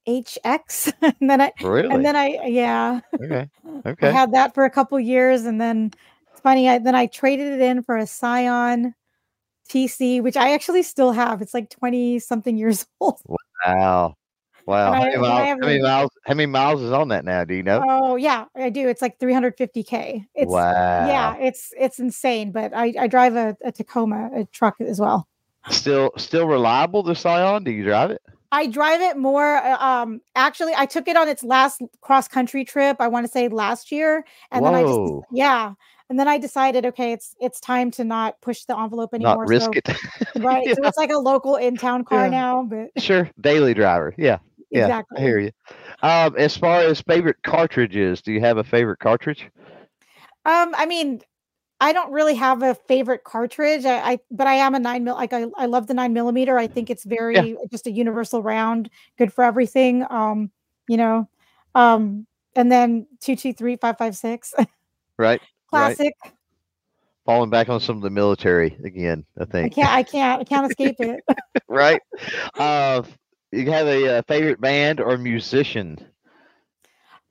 HX, 0.09 0.93
and 1.03 1.31
then 1.31 1.43
I 1.43 1.53
Really? 1.63 1.91
and 1.91 2.05
then 2.05 2.17
I 2.17 2.47
yeah 2.47 3.01
okay, 3.23 3.49
okay. 3.87 4.09
I 4.09 4.11
had 4.11 4.33
that 4.33 4.55
for 4.55 4.65
a 4.65 4.71
couple 4.71 4.99
years, 4.99 5.45
and 5.45 5.61
then 5.61 5.93
it's 6.31 6.41
funny. 6.41 6.69
I 6.69 6.79
then 6.79 6.95
I 6.95 7.07
traded 7.07 7.53
it 7.53 7.61
in 7.61 7.83
for 7.83 7.97
a 7.99 8.07
Scion 8.07 8.95
TC, 9.69 10.23
which 10.23 10.37
I 10.37 10.55
actually 10.55 10.83
still 10.83 11.13
have. 11.13 11.43
It's 11.43 11.55
like 11.55 11.69
20 11.69 12.21
something 12.21 12.57
years 12.57 12.87
old. 13.01 13.21
Wow, 13.67 14.15
wow. 14.67 14.93
How 14.93 15.01
many, 15.03 15.17
I 15.17 15.19
miles, 15.19 15.49
how 15.49 15.67
many 15.67 15.83
miles? 15.83 16.11
How 16.27 16.35
many 16.35 16.47
miles 16.47 16.83
is 16.83 16.93
on 16.93 17.09
that 17.09 17.25
now? 17.25 17.45
Do 17.45 17.55
you 17.55 17.63
know? 17.63 17.83
Oh 17.89 18.17
yeah, 18.17 18.47
I 18.57 18.71
do. 18.71 18.89
It's 18.89 19.03
like 19.03 19.19
350k. 19.19 20.27
It's 20.35 20.51
wow. 20.51 21.07
yeah, 21.07 21.37
it's 21.37 21.73
it's 21.79 21.99
insane. 21.99 22.53
But 22.53 22.73
I 22.75 22.95
I 22.99 23.07
drive 23.07 23.37
a, 23.37 23.57
a 23.65 23.73
Tacoma, 23.73 24.31
a 24.35 24.45
truck 24.47 24.81
as 24.81 25.01
well. 25.01 25.29
Still, 25.71 26.11
still 26.19 26.47
reliable. 26.47 27.03
The 27.03 27.15
Scion. 27.15 27.65
Do 27.65 27.71
you 27.71 27.85
drive 27.85 28.11
it? 28.11 28.21
I 28.53 28.67
drive 28.67 29.01
it 29.01 29.17
more. 29.17 29.57
uh, 29.57 29.79
Um, 29.79 30.21
actually, 30.37 30.75
I 30.77 30.87
took 30.87 31.09
it 31.09 31.17
on 31.17 31.27
its 31.29 31.43
last 31.43 31.83
cross 32.03 32.29
country 32.29 32.65
trip. 32.65 32.99
I 33.01 33.09
want 33.09 33.27
to 33.27 33.33
say 33.33 33.49
last 33.49 33.91
year, 33.91 34.25
and 34.53 34.65
then 34.65 34.75
I 34.75 34.83
just 34.83 34.93
Whoa. 34.93 35.25
yeah, 35.33 35.73
and 36.09 36.21
then 36.21 36.29
I 36.29 36.39
decided, 36.39 36.87
okay, 36.87 37.13
it's 37.13 37.35
it's 37.41 37.59
time 37.61 37.91
to 37.93 38.05
not 38.05 38.41
push 38.43 38.65
the 38.65 38.79
envelope 38.79 39.15
anymore. 39.15 39.39
Not 39.39 39.49
risk 39.49 39.73
so, 39.75 39.81
it. 39.85 39.89
right? 40.37 40.65
So 40.77 40.85
it's 40.85 40.99
like 40.99 41.11
a 41.11 41.19
local 41.19 41.57
in 41.57 41.77
town 41.77 42.05
car 42.05 42.25
Yeah. 42.27 42.31
now, 42.31 42.63
but 42.63 43.03
sure. 43.03 43.31
Daily 43.41 43.75
driver. 43.75 44.15
Yeah. 44.19 44.39
Yeah. 44.71 44.87
exactly. 44.87 45.19
I 45.19 45.21
hear 45.21 45.39
you. 45.39 45.51
Um, 46.03 46.35
as 46.37 46.57
far 46.57 46.81
as 46.81 47.01
favorite 47.03 47.43
cartridges, 47.43 48.23
do 48.23 48.33
you 48.33 48.41
have 48.41 48.59
a 48.59 48.65
favorite 48.65 48.99
cartridge? 48.99 49.49
Um, 50.47 50.75
I 50.77 50.87
mean, 50.87 51.23
I 51.81 51.93
don't 51.93 52.13
really 52.13 52.35
have 52.35 52.63
a 52.63 52.75
favorite 52.75 53.25
cartridge. 53.25 53.85
I, 53.85 54.13
I 54.13 54.19
but 54.31 54.47
I 54.47 54.55
am 54.55 54.75
a 54.75 54.79
nine 54.79 55.05
mil. 55.05 55.15
Like 55.15 55.33
I, 55.33 55.47
I 55.57 55.67
love 55.67 55.87
the 55.87 55.95
nine 55.95 56.13
millimeter. 56.13 56.59
I 56.59 56.67
think 56.67 56.91
it's 56.91 57.05
very 57.05 57.57
just 57.71 57.87
a 57.87 57.91
universal 57.91 58.43
round, 58.43 58.91
good 59.19 59.33
for 59.33 59.45
everything. 59.45 60.07
Um, 60.09 60.51
you 60.89 60.97
know, 60.97 61.29
um, 61.75 62.27
and 62.55 62.71
then 62.71 63.07
two 63.21 63.37
two 63.37 63.53
three 63.53 63.77
five 63.77 63.99
five 63.99 64.17
six, 64.17 64.55
Right. 65.19 65.41
classic. 65.69 66.15
Falling 67.27 67.51
back 67.51 67.69
on 67.71 67.81
some 67.81 67.97
of 67.97 68.03
the 68.03 68.11
military 68.11 68.77
again. 68.85 69.25
I 69.39 69.45
think. 69.47 69.73
I 69.73 69.75
can't, 69.75 69.93
I 69.93 70.03
can't, 70.03 70.41
I 70.43 70.45
can't 70.45 70.67
escape 70.71 70.97
it. 71.01 71.21
right. 71.69 72.01
Uh, 72.59 73.03
you 73.57 73.71
have 73.73 73.87
a, 73.87 74.19
uh 74.19 74.23
favorite 74.23 74.61
band 74.61 75.01
or 75.01 75.17
musician? 75.19 75.99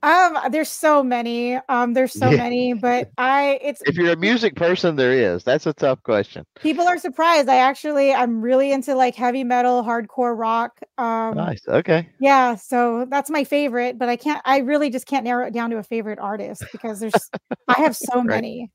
Um, 0.02 0.38
there's 0.52 0.70
so 0.70 1.04
many. 1.04 1.56
Um, 1.70 1.94
there's 1.94 2.14
so 2.14 2.32
Yeah. 2.32 2.38
many, 2.38 2.74
but 2.74 3.10
I, 3.18 3.60
it's 3.62 3.82
If 3.86 3.96
you're 3.96 4.12
a 4.14 4.18
music 4.18 4.56
person, 4.56 4.96
there 4.96 5.14
is. 5.14 5.44
That's 5.44 5.66
a 5.66 5.74
tough 5.74 6.02
question. 6.04 6.46
people 6.62 6.88
are 6.88 6.98
surprised. 6.98 7.50
I 7.50 7.58
actually, 7.58 8.14
I'm 8.14 8.42
really 8.42 8.72
into 8.72 8.96
like 8.96 9.16
heavy 9.16 9.44
metal, 9.44 9.84
hardcore 9.84 10.38
rock. 10.38 10.80
Um, 10.98 11.36
Nice. 11.36 11.68
Okay. 11.68 12.08
Yeah, 12.20 12.56
so 12.56 13.06
that's 13.10 13.30
my 13.30 13.44
favorite, 13.46 13.98
but 14.00 14.10
I 14.10 14.16
can't 14.18 14.42
I 14.46 14.60
really 14.60 14.90
just 14.90 15.08
can't 15.08 15.26
narrow 15.26 15.48
it 15.48 15.54
down 15.54 15.72
to 15.72 15.78
a 15.78 15.84
favorite 15.84 16.20
artist 16.20 16.70
because 16.72 17.00
there's 17.02 17.32
I 17.68 17.82
have 17.82 17.96
so 17.98 18.24
Right. 18.26 18.44
many. 18.44 18.72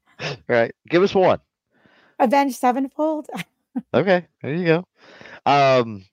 Right. 0.48 0.72
Give 0.88 1.02
us 1.02 1.14
one. 1.14 1.40
Avenged 2.18 2.56
Sevenfold. 2.56 3.26
Okay. 3.94 4.26
There 4.42 4.54
you 4.54 4.64
go. 4.64 4.84
Um, 5.46 6.04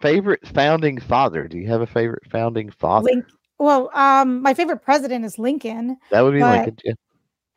favorite 0.00 0.46
founding 0.48 0.98
father. 1.00 1.48
Do 1.48 1.58
you 1.58 1.68
have 1.68 1.80
a 1.80 1.86
favorite 1.86 2.24
founding 2.30 2.70
father? 2.70 3.04
Link 3.04 3.24
well, 3.58 3.90
um 3.94 4.42
my 4.42 4.54
favorite 4.54 4.82
president 4.82 5.24
is 5.24 5.38
Lincoln. 5.38 5.96
That 6.10 6.22
would 6.22 6.32
be 6.34 6.40
but- 6.40 6.66
Lincoln. 6.66 6.76
Yeah. 6.84 6.94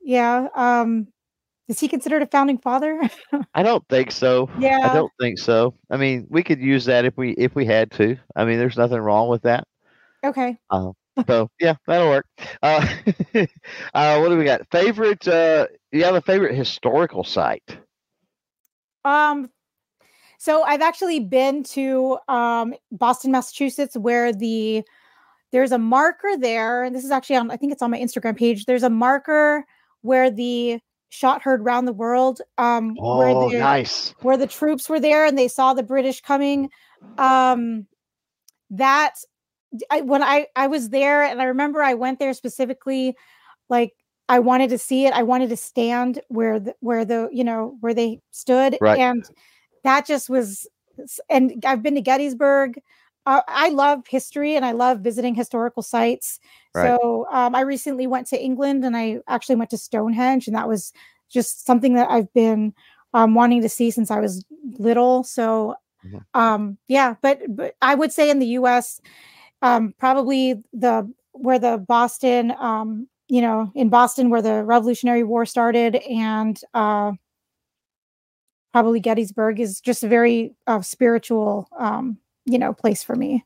Yeah. 0.04 0.48
Um 0.56 1.08
is 1.70 1.80
he 1.80 1.88
considered 1.88 2.22
a 2.22 2.28
founding 2.28 2.58
father? 2.58 3.02
I 3.54 3.64
don't 3.64 3.88
think 3.88 4.12
so. 4.12 4.50
yeah. 4.60 4.90
I 4.92 4.94
don't 4.94 5.12
think 5.20 5.40
so. 5.40 5.76
I 5.90 5.96
mean, 5.96 6.28
we 6.30 6.44
could 6.44 6.60
use 6.60 6.86
that 6.86 7.06
if 7.06 7.16
we 7.18 7.32
if 7.32 7.56
we 7.56 7.66
had 7.66 7.90
to. 7.92 8.18
I 8.36 8.44
mean, 8.46 8.60
there's 8.60 8.78
nothing 8.78 9.00
wrong 9.00 9.30
with 9.30 9.44
that. 9.44 9.66
Okay. 10.24 10.58
So 11.28 11.50
yeah, 11.60 11.76
that'll 11.88 12.10
work. 12.10 12.26
Uh, 12.62 12.88
uh, 13.94 14.18
what 14.20 14.30
do 14.30 14.38
we 14.38 14.44
got? 14.44 14.68
Favorite? 14.72 15.28
Uh, 15.28 15.68
you 15.92 16.04
have 16.04 16.16
a 16.16 16.22
favorite 16.22 16.56
historical 16.56 17.24
site? 17.24 17.78
Um, 19.06 19.50
so 20.44 20.62
I've 20.64 20.82
actually 20.82 21.22
been 21.22 21.64
to 21.64 22.18
um, 22.28 22.74
Boston, 22.92 23.32
Massachusetts, 23.32 23.96
where 23.96 24.34
the 24.34 24.84
there's 25.54 25.72
a 25.72 25.78
marker 25.78 26.36
there, 26.38 26.84
and 26.84 26.94
this 26.94 27.06
is 27.06 27.12
actually 27.12 27.38
on 27.38 27.50
I 27.50 27.56
think 27.56 27.72
it's 27.72 27.82
on 27.82 27.90
my 27.90 27.98
Instagram 27.98 28.38
page. 28.38 28.66
There's 28.66 28.84
a 28.84 28.90
marker 28.90 29.64
where 30.02 30.30
the 30.30 30.82
shot 31.12 31.42
heard 31.44 31.64
round 31.64 31.88
the 31.88 31.94
world. 31.94 32.42
Um, 32.58 32.98
where 32.98 33.30
Oh, 33.30 33.50
the 33.50 33.58
nice. 33.58 34.14
where 34.22 34.36
the 34.36 34.46
troops 34.46 34.90
were 34.90 35.00
there 35.00 35.26
and 35.26 35.38
they 35.38 35.48
saw 35.48 35.74
the 35.74 35.82
British 35.82 36.20
coming. 36.20 36.70
Um, 37.18 37.88
that 38.70 39.14
I, 39.90 40.02
when 40.02 40.24
I 40.24 40.48
I 40.58 40.68
was 40.68 40.90
there 40.90 41.24
and 41.24 41.42
I 41.42 41.46
remember 41.46 41.82
I 41.82 41.94
went 41.94 42.20
there 42.20 42.34
specifically, 42.34 43.16
like 43.70 43.94
I 44.28 44.40
wanted 44.40 44.72
to 44.72 44.78
see 44.78 45.06
it. 45.06 45.14
I 45.14 45.24
wanted 45.24 45.48
to 45.52 45.58
stand 45.58 46.20
where 46.28 46.60
the 46.60 46.76
where 46.82 47.06
the 47.06 47.30
you 47.32 47.46
know 47.46 47.78
where 47.80 47.94
they 47.94 48.20
stood, 48.32 48.78
Right. 48.82 49.00
and 49.00 49.24
that 49.84 50.06
just 50.06 50.30
was. 50.30 50.68
And 51.30 51.64
I've 51.66 51.82
been 51.84 51.96
to 51.96 52.02
Gettysburg. 52.02 52.80
Uh, 53.26 53.42
I 53.48 53.70
love 53.70 54.06
history 54.08 54.56
and 54.56 54.66
I 54.66 54.72
love 54.74 55.00
visiting 55.00 55.34
historical 55.34 55.82
sites. 55.82 56.40
Right. 56.76 56.98
So 57.00 57.26
um, 57.32 57.56
I 57.56 57.62
recently 57.62 58.06
went 58.06 58.28
to 58.28 58.42
England 58.42 58.84
and 58.84 58.98
I 58.98 59.20
actually 59.28 59.56
went 59.56 59.70
to 59.72 59.78
Stonehenge, 59.78 60.48
and 60.48 60.56
that 60.56 60.68
was 60.68 60.92
just 61.30 61.66
something 61.66 61.94
that 61.96 62.10
I've 62.10 62.32
been 62.34 62.74
um, 63.14 63.34
wanting 63.36 63.62
to 63.62 63.70
see 63.70 63.92
since 63.92 64.12
I 64.12 64.20
was 64.20 64.44
little. 64.78 65.24
So, 65.24 65.76
Mhm. 66.06 66.22
um, 66.34 66.78
yeah, 66.88 67.16
but 67.22 67.40
but 67.50 67.76
I 67.82 67.96
would 67.96 68.12
say 68.12 68.30
in 68.30 68.40
the 68.40 68.48
U.S., 68.48 69.00
um, 69.62 69.94
probably 69.98 70.56
the 70.74 71.12
where 71.34 71.60
the 71.60 71.78
Boston, 71.78 72.54
um, 72.60 73.08
you 73.30 73.42
know, 73.42 73.72
in 73.76 73.90
Boston 73.90 74.30
where 74.30 74.42
the 74.42 74.64
Revolutionary 74.64 75.24
War 75.24 75.46
started, 75.46 75.96
and 76.10 76.60
uh, 76.74 77.14
probably 78.74 79.00
Gettysburg 79.00 79.60
is 79.60 79.80
just 79.80 80.04
a 80.04 80.08
very 80.08 80.54
uh, 80.68 80.82
spiritual, 80.82 81.70
um, 81.80 82.18
you 82.46 82.60
know, 82.60 82.74
place 82.74 83.04
for 83.04 83.16
me. 83.16 83.46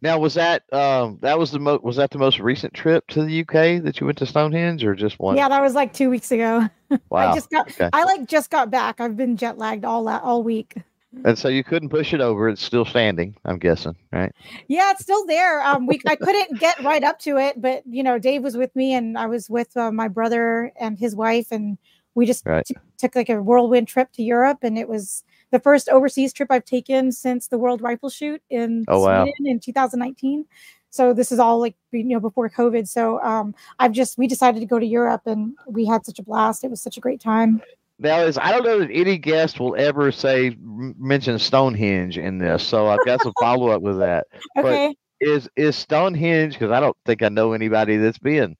Now, 0.00 0.18
was 0.18 0.34
that 0.34 0.64
um 0.72 1.18
that 1.22 1.38
was 1.38 1.52
the 1.52 1.60
mo- 1.60 1.78
was 1.80 1.94
that 1.94 2.10
the 2.10 2.18
most 2.18 2.40
recent 2.40 2.74
trip 2.74 3.06
to 3.08 3.22
the 3.22 3.42
UK 3.42 3.84
that 3.84 4.00
you 4.00 4.06
went 4.06 4.18
to 4.18 4.26
Stonehenge, 4.26 4.84
or 4.84 4.96
just 4.96 5.20
one? 5.20 5.36
Yeah, 5.36 5.48
that 5.48 5.62
was 5.62 5.74
like 5.74 5.92
two 5.92 6.10
weeks 6.10 6.32
ago. 6.32 6.68
Wow. 7.08 7.30
I 7.30 7.34
just 7.34 7.48
got, 7.48 7.70
okay. 7.70 7.88
I 7.94 8.04
like 8.04 8.26
just 8.26 8.50
got 8.50 8.70
back. 8.70 9.00
I've 9.00 9.16
been 9.16 9.38
jet 9.38 9.56
lagged 9.56 9.86
all 9.86 10.04
that 10.04 10.22
all 10.22 10.42
week. 10.42 10.76
and 11.24 11.38
so 11.38 11.48
you 11.48 11.64
couldn't 11.64 11.88
push 11.88 12.12
it 12.12 12.20
over; 12.20 12.50
it's 12.50 12.62
still 12.62 12.84
standing. 12.84 13.34
I'm 13.46 13.58
guessing, 13.58 13.96
right? 14.12 14.30
Yeah, 14.68 14.90
it's 14.90 15.00
still 15.00 15.24
there. 15.24 15.62
Um, 15.62 15.86
we 15.86 16.02
I 16.06 16.16
couldn't 16.16 16.60
get 16.60 16.82
right 16.82 17.02
up 17.02 17.18
to 17.20 17.38
it, 17.38 17.62
but 17.62 17.82
you 17.86 18.02
know, 18.02 18.18
Dave 18.18 18.42
was 18.42 18.58
with 18.58 18.76
me, 18.76 18.92
and 18.92 19.16
I 19.16 19.24
was 19.24 19.48
with 19.48 19.74
uh, 19.74 19.90
my 19.90 20.08
brother 20.08 20.70
and 20.78 20.98
his 20.98 21.16
wife, 21.16 21.50
and 21.50 21.78
we 22.14 22.26
just 22.26 22.44
Right. 22.46 22.64
t- 22.64 22.74
took 22.98 23.14
like 23.16 23.28
a 23.28 23.42
whirlwind 23.42 23.88
trip 23.88 24.12
to 24.12 24.22
Europe, 24.22 24.58
and 24.62 24.78
it 24.78 24.88
was 24.88 25.24
the 25.50 25.58
first 25.58 25.88
overseas 25.88 26.32
trip 26.32 26.48
I've 26.50 26.64
taken 26.64 27.12
since 27.12 27.48
the 27.48 27.58
World 27.58 27.82
Rifle 27.82 28.10
Shoot 28.10 28.42
in 28.50 28.84
Oh, 28.88 29.00
wow. 29.00 29.24
Sweden 29.24 29.46
in 29.46 29.60
2019. 29.60 30.44
So 30.90 31.14
this 31.14 31.32
is 31.32 31.38
all 31.38 31.58
like 31.58 31.74
you 31.90 32.04
know 32.04 32.20
before 32.20 32.50
COVID. 32.50 32.86
So 32.86 33.18
um, 33.22 33.54
I've 33.78 33.92
just 33.92 34.18
we 34.18 34.26
decided 34.26 34.60
to 34.60 34.66
go 34.66 34.78
to 34.78 34.84
Europe, 34.86 35.22
and 35.26 35.54
we 35.66 35.86
had 35.86 36.04
such 36.04 36.18
a 36.18 36.22
blast. 36.22 36.64
It 36.64 36.70
was 36.70 36.82
such 36.82 36.96
a 36.96 37.00
great 37.00 37.20
time. 37.20 37.62
Now, 37.98 38.18
is 38.20 38.36
I 38.36 38.50
don't 38.52 38.64
know 38.64 38.80
that 38.80 38.90
any 38.90 39.16
guest 39.16 39.58
will 39.60 39.76
ever 39.76 40.10
say 40.12 40.56
mention 40.60 41.38
Stonehenge 41.38 42.18
in 42.18 42.38
this, 42.38 42.62
so 42.62 42.88
I've 42.88 43.04
got 43.06 43.22
some 43.22 43.32
follow 43.40 43.68
up 43.68 43.80
with 43.82 43.98
that. 44.00 44.26
But- 44.54 44.64
Okay. 44.66 44.96
Is 45.20 45.48
is 45.54 45.76
Stonehenge? 45.76 46.54
Because 46.54 46.72
I 46.72 46.80
don't 46.80 46.96
think 47.06 47.22
I 47.22 47.28
know 47.28 47.52
anybody 47.52 47.96
that's 47.96 48.18
been. 48.18 48.56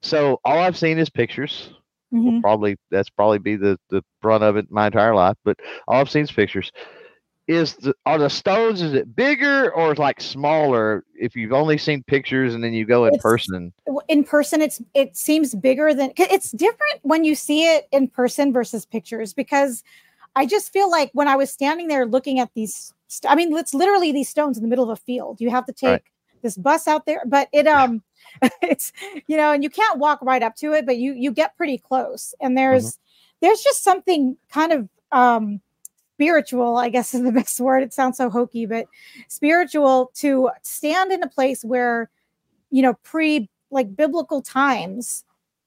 So 0.00 0.40
all 0.42 0.58
I've 0.58 0.78
seen 0.78 0.98
is 0.98 1.10
pictures. 1.10 1.74
Mhm. 2.14 2.40
Probably 2.40 2.76
that's 2.90 3.10
probably 3.10 3.38
be 3.38 3.56
the 3.56 3.78
the 3.90 4.02
brunt 4.22 4.44
of 4.44 4.56
it 4.56 4.70
my 4.70 4.86
entire 4.86 5.14
life. 5.14 5.36
But 5.44 5.58
all 5.88 6.00
I've 6.00 6.10
seen 6.10 6.22
is 6.22 6.32
pictures. 6.32 6.70
Is 7.46 7.74
the 7.74 7.94
are 8.06 8.16
the 8.18 8.30
stones? 8.30 8.80
Is 8.80 8.94
it 8.94 9.14
bigger 9.14 9.70
or 9.74 9.94
like 9.96 10.20
smaller? 10.20 11.04
If 11.14 11.36
you've 11.36 11.52
only 11.52 11.76
seen 11.76 12.02
pictures 12.04 12.54
and 12.54 12.64
then 12.64 12.72
you 12.72 12.86
go 12.86 13.04
in 13.04 13.08
It's- 13.14 13.22
person, 13.22 13.72
in 14.08 14.24
person 14.24 14.62
it's 14.62 14.80
it 14.94 15.16
seems 15.16 15.54
bigger 15.54 15.92
than 15.92 16.12
it's 16.16 16.52
different 16.52 17.00
when 17.02 17.24
you 17.24 17.34
see 17.34 17.64
it 17.66 17.86
in 17.92 18.08
person 18.08 18.52
versus 18.52 18.84
pictures 18.84 19.32
because 19.32 19.82
i 20.36 20.44
just 20.44 20.72
feel 20.72 20.90
like 20.90 21.10
when 21.14 21.26
i 21.28 21.36
was 21.36 21.50
standing 21.50 21.86
there 21.88 22.04
looking 22.04 22.38
at 22.38 22.50
these 22.54 22.92
st- 23.08 23.30
i 23.30 23.34
mean 23.34 23.56
it's 23.56 23.72
literally 23.72 24.12
these 24.12 24.28
stones 24.28 24.58
in 24.58 24.62
the 24.62 24.68
middle 24.68 24.84
of 24.84 24.90
a 24.90 24.96
field 24.96 25.40
you 25.40 25.48
have 25.48 25.64
to 25.64 25.72
take 25.72 25.88
Right. 25.88 26.02
this 26.42 26.56
bus 26.58 26.86
out 26.88 27.06
there 27.06 27.22
but 27.26 27.48
it 27.52 27.66
um 27.66 28.02
it's 28.62 28.92
you 29.26 29.36
know 29.36 29.52
and 29.52 29.62
you 29.62 29.70
can't 29.70 29.98
walk 29.98 30.18
right 30.22 30.42
up 30.42 30.56
to 30.56 30.72
it 30.72 30.86
but 30.86 30.96
you 30.96 31.12
you 31.12 31.30
get 31.30 31.56
pretty 31.56 31.78
close 31.78 32.34
and 32.40 32.56
there's 32.56 32.98
there's 33.40 33.60
just 33.60 33.82
something 33.84 34.36
kind 34.50 34.72
of 34.72 34.88
um 35.12 35.60
spiritual 36.14 36.76
i 36.76 36.88
guess 36.88 37.14
is 37.14 37.22
the 37.22 37.32
best 37.40 37.58
word. 37.60 37.82
It 37.82 37.92
sounds 37.92 38.16
so 38.16 38.30
hokey 38.30 38.66
but 38.66 38.86
spiritual 39.28 40.10
to 40.16 40.50
stand 40.62 41.12
in 41.12 41.22
a 41.22 41.28
place 41.28 41.64
where 41.64 42.10
you 42.70 42.82
know 42.82 42.94
pre 43.02 43.48
like 43.70 43.96
biblical 43.96 44.40
times 44.40 45.24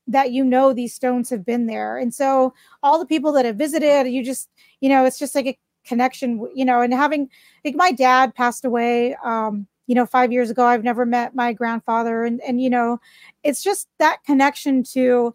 that 0.08 0.32
you 0.32 0.44
know 0.44 0.72
these 0.72 0.94
stones 0.94 1.30
have 1.30 1.46
been 1.46 1.66
there. 1.66 1.98
And 1.98 2.16
so 2.16 2.54
all 2.82 2.98
the 2.98 3.06
people 3.06 3.34
that 3.34 3.44
have 3.46 3.58
visited 3.58 4.10
you 4.10 4.24
just 4.24 4.50
you 4.80 4.90
know 4.90 5.06
it's 5.06 5.20
just 5.20 5.36
like 5.36 5.48
a 5.48 5.58
connection 5.86 6.48
you 6.54 6.66
know 6.66 6.82
and 6.82 6.94
having 6.94 7.30
like 7.64 7.76
my 7.76 7.92
dad 7.92 8.36
passed 8.36 8.66
away 8.66 9.16
um 9.24 9.68
you 9.88 9.96
know 9.96 10.06
5 10.06 10.32
years 10.32 10.50
ago 10.50 10.66
I've 10.66 10.84
never 10.84 11.06
met 11.06 11.36
my 11.36 11.54
grandfather 11.54 12.24
and 12.24 12.42
and 12.42 12.62
you 12.62 12.70
know 12.70 13.00
it's 13.44 13.64
just 13.64 13.88
that 14.00 14.24
connection 14.24 14.84
to 14.94 15.34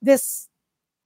this 0.00 0.48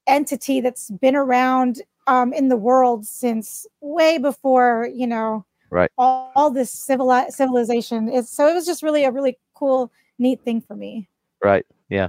entity 0.07 0.61
that's 0.61 0.91
been 0.91 1.17
around 1.17 1.83
um 2.07 2.33
in 2.33 2.49
the 2.49 2.57
world 2.57 3.07
since 3.07 3.67
way 3.81 4.19
before 4.19 4.89
you 4.93 5.07
know 5.07 5.45
Right. 5.71 5.91
all, 5.97 6.31
all 6.37 6.51
this 6.51 6.71
civili- 6.71 7.31
civilization 7.31 8.09
is 8.09 8.29
so 8.29 8.47
it 8.47 8.55
was 8.55 8.67
just 8.67 8.83
really 8.83 9.05
a 9.05 9.11
really 9.11 9.39
cool 9.55 9.91
neat 10.19 10.43
thing 10.45 10.61
for 10.61 10.77
me 10.77 11.09
right? 11.43 11.67
Yeah, 11.89 12.09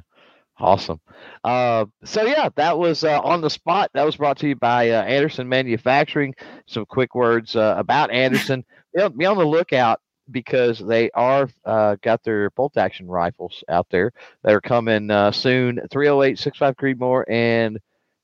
awesome. 0.59 0.99
Uh, 1.43 1.85
so 2.03 2.23
yeah, 2.23 2.49
that 2.55 2.77
was 2.77 3.03
uh, 3.03 3.19
on 3.21 3.41
the 3.41 3.49
spot. 3.49 3.89
That 3.93 4.05
was 4.05 4.17
brought 4.17 4.37
to 4.39 4.47
you 4.47 4.55
by 4.55 4.89
uh, 4.89 5.03
Anderson 5.03 5.49
Manufacturing. 5.49 6.33
Some 6.67 6.85
quick 6.85 7.15
words 7.15 7.55
uh, 7.55 7.75
about 7.77 8.11
Anderson. 8.11 8.63
be, 8.95 9.01
on, 9.01 9.17
be 9.17 9.25
on 9.25 9.37
the 9.37 9.45
lookout 9.45 9.99
because 10.31 10.79
they 10.79 11.09
are 11.11 11.49
uh, 11.65 11.95
got 12.01 12.23
their 12.23 12.49
bolt 12.51 12.77
action 12.77 13.07
rifles 13.07 13.63
out 13.69 13.87
there 13.89 14.11
that 14.43 14.53
are 14.53 14.61
coming 14.61 15.11
uh, 15.11 15.31
soon. 15.31 15.79
308, 15.91 16.39
65 16.39 16.75
Creedmoor, 16.75 17.23
and 17.29 17.79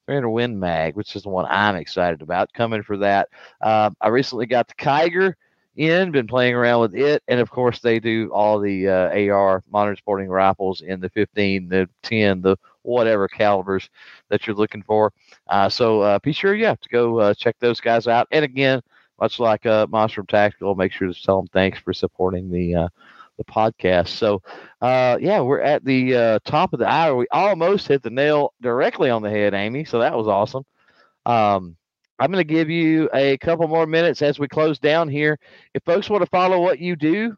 300 0.06 0.30
Win 0.30 0.60
Mag, 0.60 0.96
which 0.96 1.16
is 1.16 1.24
the 1.24 1.30
one 1.30 1.46
I'm 1.50 1.76
excited 1.76 2.22
about. 2.22 2.52
Coming 2.54 2.84
for 2.84 2.98
that. 2.98 3.30
Uh, 3.62 3.92
I 4.02 4.08
recently 4.10 4.46
got 4.46 4.68
the 4.68 4.76
Kiger 4.76 5.34
in, 5.76 6.12
been 6.12 6.28
playing 6.28 6.56
around 6.56 6.82
with 6.82 6.96
it, 6.96 7.24
and 7.28 7.40
of 7.40 7.50
course 7.50 7.80
they 7.80 8.00
do 8.00 8.30
all 8.34 8.60
the 8.60 8.88
uh, 8.88 9.32
AR 9.32 9.64
modern 9.72 9.96
sporting 9.96 10.28
rifles 10.28 10.82
in 10.82 11.00
the 11.00 11.10
15, 11.10 11.70
the 11.70 11.88
10, 12.04 12.42
the 12.42 12.58
whatever 12.82 13.28
calibers 13.28 13.90
that 14.30 14.46
you're 14.48 14.56
looking 14.56 14.82
for. 14.84 15.14
Uh, 15.48 15.70
so 15.70 16.02
uh, 16.02 16.20
be 16.20 16.34
sure 16.34 16.56
have 16.56 16.80
to 16.80 16.90
go 16.90 17.34
check 17.34 17.56
those 17.60 17.80
guys 17.80 18.08
out. 18.08 18.28
And 18.32 18.44
again, 18.44 18.82
much 19.20 19.40
like 19.40 19.66
uh, 19.66 19.88
Monster 19.90 20.24
Tactical, 20.24 20.76
make 20.76 20.92
sure 20.92 21.08
to 21.08 21.24
tell 21.24 21.38
them 21.38 21.48
thanks 21.48 21.80
for 21.80 21.94
supporting 21.94 22.52
the 22.52 22.76
uh, 22.76 22.88
the 23.38 23.44
podcast. 23.46 24.10
So 24.10 24.42
uh, 24.82 25.18
yeah, 25.20 25.42
we're 25.42 25.62
at 25.62 25.84
the 25.84 26.16
uh, 26.16 26.40
top 26.46 26.74
of 26.74 26.80
the 26.80 26.88
hour. 26.88 27.16
We 27.16 27.28
almost 27.32 27.88
hit 27.88 28.04
the 28.04 28.10
nail 28.10 28.54
directly 28.62 29.10
on 29.10 29.22
the 29.22 29.30
head, 29.30 29.54
Amy. 29.54 29.86
So 29.86 30.00
that 30.00 30.16
was 30.16 30.28
awesome. 30.28 30.64
Um, 31.26 31.76
I'm 32.20 32.32
going 32.32 32.46
to 32.46 32.54
give 32.54 32.70
you 32.70 33.10
a 33.14 33.38
couple 33.38 33.68
more 33.68 33.88
minutes 33.88 34.22
as 34.22 34.40
we 34.40 34.48
close 34.48 34.78
down 34.78 35.08
here. 35.08 35.40
If 35.74 35.84
folks 35.84 36.10
want 36.10 36.22
to 36.22 36.30
follow 36.30 36.60
what 36.60 36.80
you 36.80 36.98
do 36.98 37.38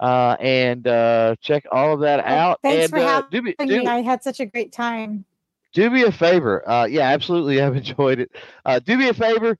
uh, 0.00 0.36
and 0.38 0.86
uh, 0.86 1.36
check 1.40 1.64
all 1.72 1.94
of 1.94 2.00
that 2.00 2.20
out, 2.20 2.60
thanks 2.62 2.84
and 2.84 2.90
for 2.90 2.98
uh, 2.98 3.22
do 3.30 3.40
me 3.40 3.54
Thank 3.56 3.70
you. 3.70 3.82
do, 3.82 3.88
i 3.88 4.02
had 4.02 4.22
such 4.22 4.40
a 4.40 4.46
great 4.46 4.70
time 4.70 5.24
do 5.72 5.90
me 5.90 6.02
a 6.02 6.12
favor. 6.12 6.68
Uh, 6.68 6.86
yeah, 6.86 7.08
absolutely, 7.08 7.60
I've 7.62 7.76
enjoyed 7.76 8.20
it. 8.20 8.30
Uh, 8.64 8.78
do 8.78 8.96
me 8.96 9.08
a 9.08 9.14
favor. 9.14 9.58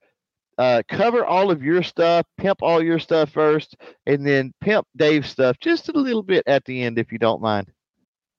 Uh, 0.59 0.83
cover 0.89 1.25
all 1.25 1.49
of 1.49 1.63
your 1.63 1.81
stuff, 1.81 2.25
pimp 2.37 2.61
all 2.61 2.83
your 2.83 2.99
stuff 2.99 3.31
first, 3.31 3.77
and 4.05 4.27
then 4.27 4.53
pimp 4.59 4.85
Dave's 4.97 5.29
stuff 5.29 5.57
just 5.61 5.87
a 5.87 5.93
little 5.93 6.21
bit 6.21 6.43
at 6.47 6.65
the 6.65 6.83
end, 6.83 6.99
if 6.99 7.11
you 7.11 7.17
don't 7.17 7.41
mind. 7.41 7.71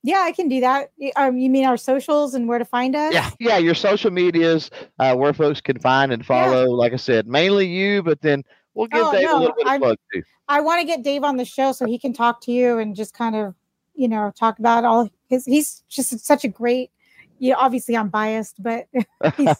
yeah 0.02 0.20
i 0.28 0.32
can 0.32 0.48
do 0.48 0.60
that 0.60 0.90
um, 1.16 1.36
you 1.38 1.48
mean 1.50 1.64
our 1.66 1.76
socials 1.76 2.34
and 2.34 2.46
where 2.48 2.58
to 2.58 2.64
find 2.64 2.94
us 2.96 3.12
Yeah, 3.12 3.30
yeah, 3.40 3.58
your 3.58 3.74
social 3.74 4.10
medias, 4.10 4.70
uh, 4.98 5.14
where 5.16 5.32
folks 5.34 5.60
can 5.60 5.78
find 5.78 6.12
and 6.12 6.24
follow. 6.24 6.66
Like 6.70 6.92
I 6.92 6.96
said, 6.96 7.26
mainly 7.26 7.66
you, 7.66 8.02
but 8.02 8.20
then 8.22 8.44
we'll 8.74 8.86
give 8.88 9.02
Oh, 9.02 9.12
Dave 9.12 9.28
a 9.30 9.36
little 9.36 9.54
bit 9.56 9.66
of 9.66 9.70
I'm- 9.72 9.80
plug 9.80 9.98
too. 10.12 10.22
I 10.48 10.60
want 10.60 10.80
to 10.80 10.86
get 10.86 11.02
Dave 11.02 11.22
on 11.24 11.36
the 11.36 11.44
show 11.44 11.72
so 11.72 11.86
he 11.86 11.98
can 11.98 12.12
talk 12.12 12.40
to 12.42 12.50
you 12.52 12.78
and 12.78 12.96
just 12.96 13.14
kind 13.14 13.36
of, 13.36 13.54
you 13.94 14.08
know, 14.08 14.32
talk 14.36 14.58
about 14.58 14.84
all 14.84 15.08
his. 15.28 15.44
He's 15.44 15.84
just 15.88 16.18
such 16.26 16.44
a 16.44 16.48
great 16.48 16.90
you 17.38 17.52
know, 17.52 17.56
obviously 17.58 17.96
I'm 17.96 18.08
biased, 18.10 18.62
but 18.62 18.86
he's, 19.36 19.54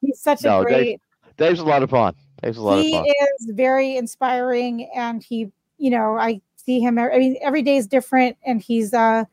he's 0.00 0.20
such 0.20 0.42
no, 0.44 0.62
a 0.62 0.64
great. 0.64 0.84
Dave, 0.84 1.00
Dave's 1.42 1.60
a 1.60 1.64
lot 1.64 1.82
of 1.82 1.90
fun. 1.90 2.14
Dave's 2.42 2.56
a 2.58 2.62
lot 2.62 2.82
he 2.82 2.94
of 2.94 3.04
fun. 3.04 3.14
is 3.40 3.50
very 3.54 3.96
inspiring, 3.96 4.88
and 4.94 5.22
he, 5.22 5.50
you 5.78 5.90
know, 5.90 6.16
I 6.16 6.40
see 6.56 6.78
him. 6.78 6.98
I 6.98 7.18
mean, 7.18 7.36
every 7.42 7.62
day 7.62 7.76
is 7.76 7.88
different, 7.88 8.36
and 8.46 8.62
he's 8.62 8.94
uh, 8.94 9.24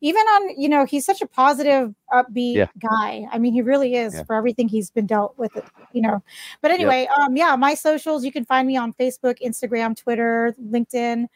even 0.00 0.20
on, 0.20 0.60
you 0.60 0.68
know, 0.68 0.84
he's 0.84 1.04
such 1.04 1.20
a 1.20 1.26
positive, 1.26 1.92
upbeat 2.12 2.54
yeah. 2.54 2.68
guy. 2.78 3.26
I 3.32 3.38
mean, 3.38 3.52
he 3.52 3.62
really 3.62 3.96
is 3.96 4.14
yeah. 4.14 4.22
for 4.24 4.36
everything 4.36 4.68
he's 4.68 4.90
been 4.90 5.06
dealt 5.06 5.36
with, 5.38 5.52
you 5.92 6.02
know. 6.02 6.22
But 6.62 6.70
anyway, 6.70 7.08
yep. 7.10 7.18
um, 7.18 7.36
yeah, 7.36 7.56
my 7.56 7.74
socials, 7.74 8.24
you 8.24 8.30
can 8.30 8.44
find 8.44 8.68
me 8.68 8.76
on 8.76 8.92
Facebook, 8.92 9.36
Instagram, 9.44 9.96
Twitter, 9.96 10.54
LinkedIn. 10.62 11.26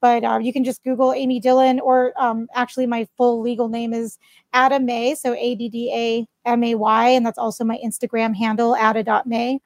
But 0.00 0.22
uh, 0.22 0.38
you 0.38 0.52
can 0.52 0.64
just 0.64 0.84
Google 0.84 1.12
Amy 1.12 1.40
Dillon, 1.40 1.80
or 1.80 2.12
um, 2.16 2.46
actually, 2.54 2.86
my 2.86 3.08
full 3.16 3.40
legal 3.40 3.68
name 3.68 3.92
is 3.92 4.18
Adda 4.52 4.80
May, 4.80 5.14
so 5.14 5.34
A 5.34 5.54
D 5.54 5.68
D 5.68 5.92
A 5.92 6.48
M 6.48 6.62
A 6.62 6.74
Y, 6.76 7.08
and 7.08 7.26
that's 7.26 7.38
also 7.38 7.64
my 7.64 7.78
Instagram 7.84 8.36
handle, 8.36 8.76
Adda.may. 8.76 9.60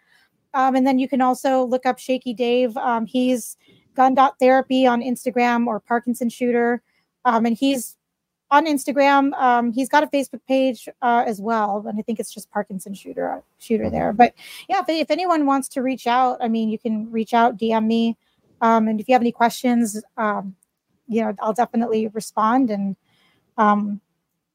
Um, 0.54 0.74
and 0.74 0.86
then 0.86 0.98
you 0.98 1.08
can 1.08 1.20
also 1.20 1.64
look 1.64 1.86
up 1.86 1.98
Shaky 1.98 2.34
Dave. 2.34 2.76
Um, 2.76 3.06
he's 3.06 3.56
gun 3.94 4.14
dot 4.14 4.38
therapy 4.38 4.86
on 4.86 5.02
Instagram 5.02 5.66
or 5.66 5.80
Parkinson 5.80 6.28
shooter. 6.28 6.82
Um, 7.24 7.46
and 7.46 7.56
he's 7.56 7.96
on 8.52 8.66
Instagram. 8.66 9.32
Um, 9.40 9.72
he's 9.72 9.88
got 9.88 10.04
a 10.04 10.06
Facebook 10.06 10.40
page 10.46 10.88
uh, 11.00 11.24
as 11.26 11.40
well, 11.40 11.84
and 11.88 11.98
I 11.98 12.02
think 12.02 12.20
it's 12.20 12.32
just 12.32 12.50
Parkinson 12.50 12.94
shooter 12.94 13.42
shooter 13.58 13.84
mm-hmm. 13.84 13.94
there. 13.94 14.12
But 14.12 14.34
yeah, 14.68 14.80
if, 14.80 14.88
if 14.88 15.10
anyone 15.10 15.46
wants 15.46 15.68
to 15.70 15.82
reach 15.82 16.06
out, 16.06 16.36
I 16.40 16.48
mean, 16.48 16.68
you 16.68 16.78
can 16.78 17.10
reach 17.10 17.32
out, 17.32 17.56
DM 17.56 17.86
me. 17.86 18.16
Um, 18.60 18.88
and 18.88 19.00
if 19.00 19.08
you 19.08 19.14
have 19.14 19.22
any 19.22 19.32
questions, 19.32 20.00
um, 20.16 20.54
you 21.08 21.22
know, 21.22 21.34
I'll 21.40 21.54
definitely 21.54 22.08
respond. 22.08 22.70
And 22.70 22.96
um, 23.56 24.00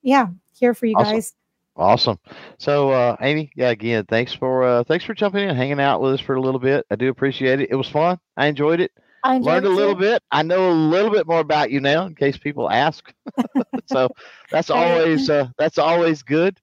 yeah, 0.02 0.28
here 0.58 0.74
for 0.74 0.86
you 0.86 0.96
awesome. 0.96 1.14
guys. 1.16 1.34
Awesome. 1.78 2.18
So, 2.58 2.90
uh, 2.90 3.16
Amy, 3.22 3.52
yeah, 3.56 3.70
again, 3.70 4.06
thanks 4.06 4.34
for 4.34 4.64
uh, 4.64 4.84
thanks 4.84 5.06
for 5.06 5.14
jumping 5.14 5.48
in, 5.48 5.56
hanging 5.56 5.80
out 5.80 6.02
with 6.02 6.16
us 6.16 6.20
for 6.20 6.36
a 6.36 6.42
little 6.42 6.60
bit. 6.60 6.86
I 6.90 6.96
do 6.96 7.10
appreciate 7.10 7.60
it. 7.62 7.70
It 7.70 7.76
was 7.76 7.88
fun. 7.88 8.20
I 8.36 8.48
enjoyed 8.48 8.80
it. 8.80 8.92
I 9.24 9.36
enjoyed 9.36 9.64
learned 9.64 9.66
a 9.68 9.70
little 9.70 9.96
bit. 9.96 10.24
I 10.32 10.42
know 10.42 10.72
a 10.72 10.74
little 10.74 11.12
bit 11.12 11.28
more 11.28 11.40
about 11.40 11.70
you 11.70 11.80
now, 11.80 12.06
in 12.06 12.16
case 12.16 12.38
people 12.38 12.70
ask. 12.70 13.14
so 13.86 14.10
that's 14.50 14.72
always 14.72 15.30
uh, 15.30 15.50
that's 15.58 15.78
always 15.78 16.24
good. 16.24 16.60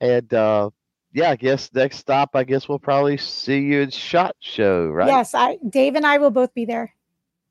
And 0.00 0.32
uh, 0.32 0.70
yeah, 1.12 1.30
I 1.30 1.36
guess 1.36 1.70
next 1.74 1.98
stop, 1.98 2.30
I 2.34 2.44
guess 2.44 2.68
we'll 2.68 2.78
probably 2.78 3.16
see 3.16 3.60
you 3.60 3.82
at 3.82 3.92
Shot 3.92 4.36
Show, 4.38 4.86
right? 4.86 5.08
Yes, 5.08 5.34
I 5.34 5.58
Dave 5.68 5.96
and 5.96 6.06
I 6.06 6.18
will 6.18 6.30
both 6.30 6.54
be 6.54 6.64
there. 6.64 6.94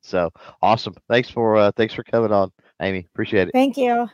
So 0.01 0.32
awesome! 0.62 0.95
Thanks 1.09 1.30
for 1.30 1.57
uh, 1.57 1.72
thanks 1.76 1.93
for 1.93 2.03
coming 2.03 2.32
on, 2.32 2.51
Amy. 2.82 3.07
Appreciate 3.14 3.49
it. 3.49 3.51
Thank 3.51 3.76
you. 3.76 4.09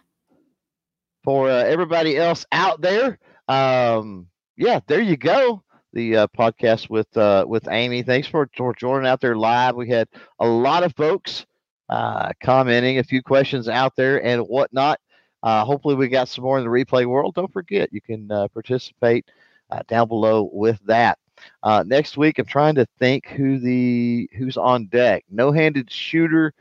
For 1.27 1.49
uh, 1.49 1.61
everybody 1.65 2.15
else 2.15 2.45
out 2.53 2.79
there, 2.79 3.19
um, 3.49 4.27
yeah, 4.55 4.79
there 4.87 5.01
you 5.01 5.17
go. 5.17 5.61
The 5.91 6.15
uh, 6.15 6.27
podcast 6.27 6.89
with 6.89 7.17
uh, 7.17 7.43
with 7.45 7.67
Amy. 7.69 8.01
Thanks 8.01 8.29
for, 8.29 8.49
for 8.55 8.73
joining 8.73 9.09
out 9.09 9.19
there 9.19 9.35
live. 9.35 9.75
We 9.75 9.89
had 9.89 10.07
a 10.39 10.47
lot 10.47 10.83
of 10.83 10.95
folks 10.95 11.45
uh, 11.89 12.31
commenting, 12.41 12.99
a 12.99 13.03
few 13.03 13.21
questions 13.21 13.67
out 13.67 13.93
there, 13.97 14.23
and 14.23 14.43
whatnot. 14.43 15.01
Uh, 15.43 15.65
hopefully, 15.65 15.95
we 15.95 16.07
got 16.07 16.29
some 16.29 16.45
more 16.45 16.59
in 16.59 16.63
the 16.63 16.69
replay 16.69 17.05
world. 17.05 17.35
Don't 17.35 17.51
forget, 17.51 17.91
you 17.91 17.99
can 17.99 18.31
uh, 18.31 18.47
participate 18.47 19.25
uh, 19.69 19.81
down 19.89 20.07
below 20.07 20.49
with 20.53 20.79
that. 20.85 21.19
Uh, 21.61 21.83
next 21.85 22.15
week, 22.15 22.39
I'm 22.39 22.45
trying 22.45 22.75
to 22.75 22.87
think 22.99 23.27
who 23.27 23.59
the 23.59 24.29
who's 24.37 24.55
on 24.55 24.85
deck. 24.85 25.25
No-handed 25.29 25.91
shooter 25.91 26.53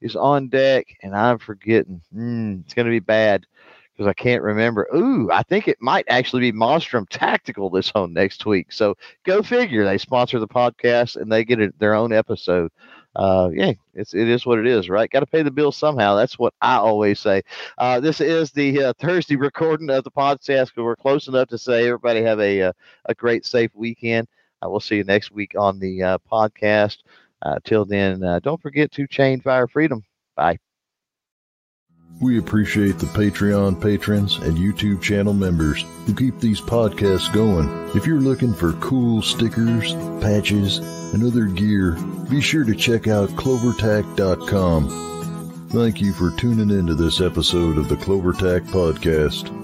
is 0.00 0.14
on 0.14 0.50
deck, 0.50 0.86
and 1.02 1.16
I'm 1.16 1.38
forgetting. 1.40 2.00
Mm, 2.14 2.60
it's 2.64 2.74
going 2.74 2.86
to 2.86 2.92
be 2.92 3.00
bad 3.00 3.44
because 3.94 4.08
I 4.08 4.14
can't 4.14 4.42
remember. 4.42 4.88
Ooh, 4.94 5.30
I 5.30 5.42
think 5.42 5.68
it 5.68 5.78
might 5.80 6.04
actually 6.08 6.50
be 6.50 6.56
Monstrum 6.58 7.06
Tactical 7.08 7.70
this 7.70 7.92
on 7.94 8.12
next 8.12 8.44
week. 8.46 8.72
So 8.72 8.96
go 9.24 9.42
figure. 9.42 9.84
They 9.84 9.98
sponsor 9.98 10.38
the 10.40 10.48
podcast 10.48 11.16
and 11.16 11.30
they 11.30 11.44
get 11.44 11.78
their 11.78 11.94
own 11.94 12.12
episode 12.12 12.70
uh, 13.16 13.50
yeah, 13.52 13.72
it's 13.94 14.14
it 14.14 14.28
is 14.28 14.44
what 14.44 14.58
it 14.58 14.66
is, 14.66 14.88
right? 14.88 15.10
Got 15.10 15.20
to 15.20 15.26
pay 15.26 15.42
the 15.42 15.50
bills 15.50 15.76
somehow. 15.76 16.16
That's 16.16 16.38
what 16.38 16.54
I 16.60 16.76
always 16.76 17.20
say. 17.20 17.42
Uh, 17.78 18.00
this 18.00 18.20
is 18.20 18.50
the 18.50 18.84
uh, 18.84 18.92
Thursday 18.98 19.36
recording 19.36 19.90
of 19.90 20.04
the 20.04 20.10
podcast. 20.10 20.72
We're 20.76 20.96
close 20.96 21.28
enough 21.28 21.48
to 21.48 21.58
say 21.58 21.86
everybody 21.86 22.22
have 22.22 22.40
a 22.40 22.44
a, 22.60 22.68
uh, 22.68 22.72
a 23.06 23.14
great, 23.14 23.46
safe 23.46 23.70
weekend. 23.74 24.26
Uh, 24.62 24.68
we'll 24.68 24.80
see 24.80 24.96
you 24.96 25.04
next 25.04 25.30
week 25.30 25.54
on 25.58 25.78
the 25.78 26.02
uh, 26.02 26.18
podcast. 26.30 26.98
Uh, 27.42 27.58
till 27.64 27.84
then, 27.84 28.20
don't 28.42 28.60
forget 28.60 28.90
to 28.92 29.06
chain 29.06 29.40
fire 29.40 29.66
freedom. 29.66 30.02
Bye. 30.36 30.58
We 32.20 32.38
appreciate 32.38 32.98
the 32.98 33.06
Patreon 33.06 33.82
patrons 33.82 34.36
and 34.36 34.56
YouTube 34.56 35.02
channel 35.02 35.34
members 35.34 35.84
who 36.06 36.14
keep 36.14 36.38
these 36.38 36.60
podcasts 36.60 37.32
going. 37.32 37.68
If 37.96 38.06
you're 38.06 38.20
looking 38.20 38.54
for 38.54 38.72
cool 38.74 39.20
stickers, 39.20 39.92
patches, 40.22 40.78
and 41.12 41.24
other 41.24 41.46
gear, 41.46 41.98
be 42.30 42.40
sure 42.40 42.64
to 42.64 42.74
check 42.74 43.08
out 43.08 43.28
clovertac.com. 43.30 44.88
Thank 45.70 46.00
you 46.00 46.12
for 46.12 46.30
tuning 46.30 46.70
into 46.70 46.94
this 46.94 47.20
episode 47.20 47.78
of 47.78 47.88
the 47.88 47.96
CloverTac 47.96 48.68
Podcast. 48.68 49.63